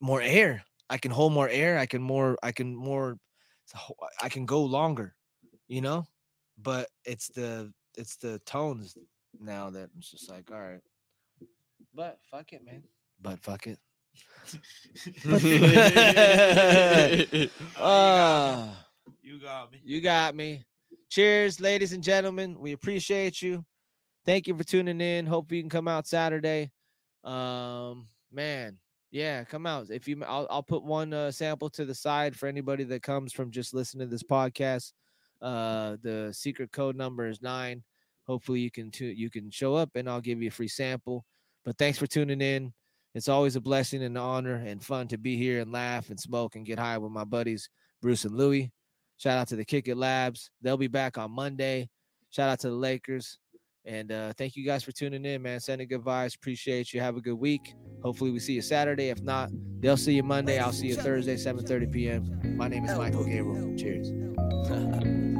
More 0.00 0.20
air 0.22 0.62
i 0.90 0.98
can 0.98 1.10
hold 1.10 1.32
more 1.32 1.48
air 1.48 1.78
i 1.78 1.86
can 1.86 2.02
more 2.02 2.36
i 2.42 2.52
can 2.52 2.74
more 2.74 3.16
i 4.22 4.28
can 4.28 4.46
go 4.46 4.62
longer 4.64 5.14
you 5.68 5.80
know 5.80 6.04
but 6.58 6.88
it's 7.04 7.28
the 7.28 7.72
it's 7.96 8.16
the 8.16 8.38
tones 8.46 8.96
now 9.40 9.70
that 9.70 9.88
it's 9.96 10.10
just 10.10 10.30
like 10.30 10.50
all 10.52 10.60
right 10.60 10.80
but 11.94 12.18
fuck 12.30 12.52
it 12.52 12.64
man 12.64 12.82
but 13.20 13.38
fuck 13.40 13.66
it 13.66 13.78
Ah, 17.76 18.86
You 19.22 19.40
got 19.40 19.72
me. 19.72 19.80
you 19.84 20.00
got 20.00 20.34
me. 20.34 20.64
Cheers, 21.10 21.60
ladies 21.60 21.92
and 21.92 22.02
gentlemen. 22.02 22.56
We 22.58 22.72
appreciate 22.72 23.40
you. 23.42 23.64
Thank 24.24 24.46
you 24.46 24.56
for 24.56 24.64
tuning 24.64 25.00
in. 25.00 25.26
Hope 25.26 25.52
you 25.52 25.60
can 25.62 25.70
come 25.70 25.88
out 25.88 26.06
Saturday. 26.06 26.70
Um, 27.24 28.06
man, 28.32 28.78
yeah, 29.14 29.44
come 29.44 29.64
out. 29.64 29.90
If 29.90 30.08
you, 30.08 30.20
I'll, 30.26 30.48
I'll 30.50 30.62
put 30.64 30.82
one 30.82 31.12
uh, 31.12 31.30
sample 31.30 31.70
to 31.70 31.84
the 31.84 31.94
side 31.94 32.34
for 32.34 32.48
anybody 32.48 32.82
that 32.82 33.04
comes 33.04 33.32
from 33.32 33.52
just 33.52 33.72
listening 33.72 34.08
to 34.08 34.10
this 34.10 34.24
podcast. 34.24 34.92
Uh, 35.40 35.96
the 36.02 36.32
secret 36.32 36.72
code 36.72 36.96
number 36.96 37.28
is 37.28 37.40
nine. 37.40 37.84
Hopefully, 38.26 38.58
you 38.58 38.72
can 38.72 38.90
tu- 38.90 39.14
you 39.16 39.30
can 39.30 39.52
show 39.52 39.76
up, 39.76 39.90
and 39.94 40.10
I'll 40.10 40.20
give 40.20 40.42
you 40.42 40.48
a 40.48 40.50
free 40.50 40.66
sample. 40.66 41.24
But 41.64 41.78
thanks 41.78 41.96
for 41.96 42.08
tuning 42.08 42.40
in. 42.40 42.72
It's 43.14 43.28
always 43.28 43.54
a 43.54 43.60
blessing 43.60 44.02
and 44.02 44.16
an 44.16 44.22
honor 44.22 44.56
and 44.56 44.82
fun 44.82 45.06
to 45.08 45.16
be 45.16 45.36
here 45.36 45.60
and 45.60 45.70
laugh 45.70 46.10
and 46.10 46.18
smoke 46.18 46.56
and 46.56 46.66
get 46.66 46.80
high 46.80 46.98
with 46.98 47.12
my 47.12 47.22
buddies 47.22 47.68
Bruce 48.02 48.24
and 48.24 48.36
Louie. 48.36 48.72
Shout 49.18 49.38
out 49.38 49.46
to 49.48 49.56
the 49.56 49.64
Kick 49.64 49.86
It 49.86 49.96
Labs. 49.96 50.50
They'll 50.60 50.76
be 50.76 50.88
back 50.88 51.18
on 51.18 51.30
Monday. 51.30 51.88
Shout 52.30 52.50
out 52.50 52.58
to 52.60 52.70
the 52.70 52.74
Lakers. 52.74 53.38
And 53.86 54.10
uh, 54.10 54.32
thank 54.38 54.56
you 54.56 54.64
guys 54.64 54.82
for 54.82 54.92
tuning 54.92 55.24
in, 55.24 55.42
man. 55.42 55.60
Sending 55.60 55.88
good 55.88 56.00
vibes. 56.00 56.34
Appreciate 56.36 56.92
you. 56.92 57.00
Have 57.00 57.16
a 57.16 57.20
good 57.20 57.34
week. 57.38 57.74
Hopefully 58.02 58.30
we 58.30 58.38
see 58.38 58.54
you 58.54 58.62
Saturday. 58.62 59.10
If 59.10 59.22
not, 59.22 59.50
they'll 59.80 59.96
see 59.96 60.14
you 60.14 60.22
Monday. 60.22 60.58
I'll 60.58 60.72
see 60.72 60.88
you 60.88 60.96
Thursday, 60.96 61.36
7:30 61.36 61.92
p.m. 61.92 62.56
My 62.56 62.68
name 62.68 62.84
is 62.84 62.96
Michael 62.96 63.24
Gabriel. 63.24 63.76
Cheers. 63.76 64.12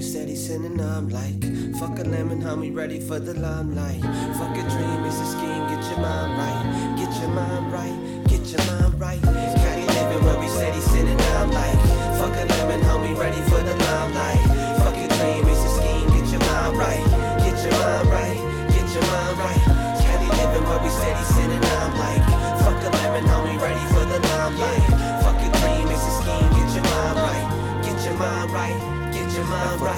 We 0.00 0.06
steady 0.06 0.34
sinning, 0.34 0.80
I'm 0.80 1.10
like 1.10 1.42
Fuck 1.78 1.98
a 1.98 2.04
lemon, 2.04 2.40
homie, 2.40 2.74
ready 2.74 3.00
for 3.00 3.20
the 3.20 3.34
limelight 3.34 4.00
Fuck 4.00 4.56
a 4.56 4.62
dream, 4.70 5.04
it's 5.04 5.20
a 5.20 5.26
scheme, 5.26 5.68
get 5.68 5.84
your 5.90 6.00
mind 6.00 6.38
right 6.40 6.96
Get 6.96 7.20
your 7.20 7.28
mind 7.28 7.70
right, 7.70 8.24
get 8.26 8.40
your 8.46 8.64
mind 8.72 8.98
right 8.98 9.22
living 9.22 10.24
where 10.24 10.38
we 10.40 10.48
steady 10.48 10.80
sinning, 10.80 11.20
I'm 11.20 11.50
like 11.50 11.78
Fuck 12.16 12.34
a 12.34 12.46
lemon, 12.46 12.80
homie, 12.80 13.14
ready 13.14 13.42
for 13.42 13.62
the 13.62 13.76
limelight 13.76 14.39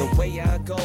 The 0.02 0.16
way 0.16 0.40
I 0.40 0.58
go 0.58 0.76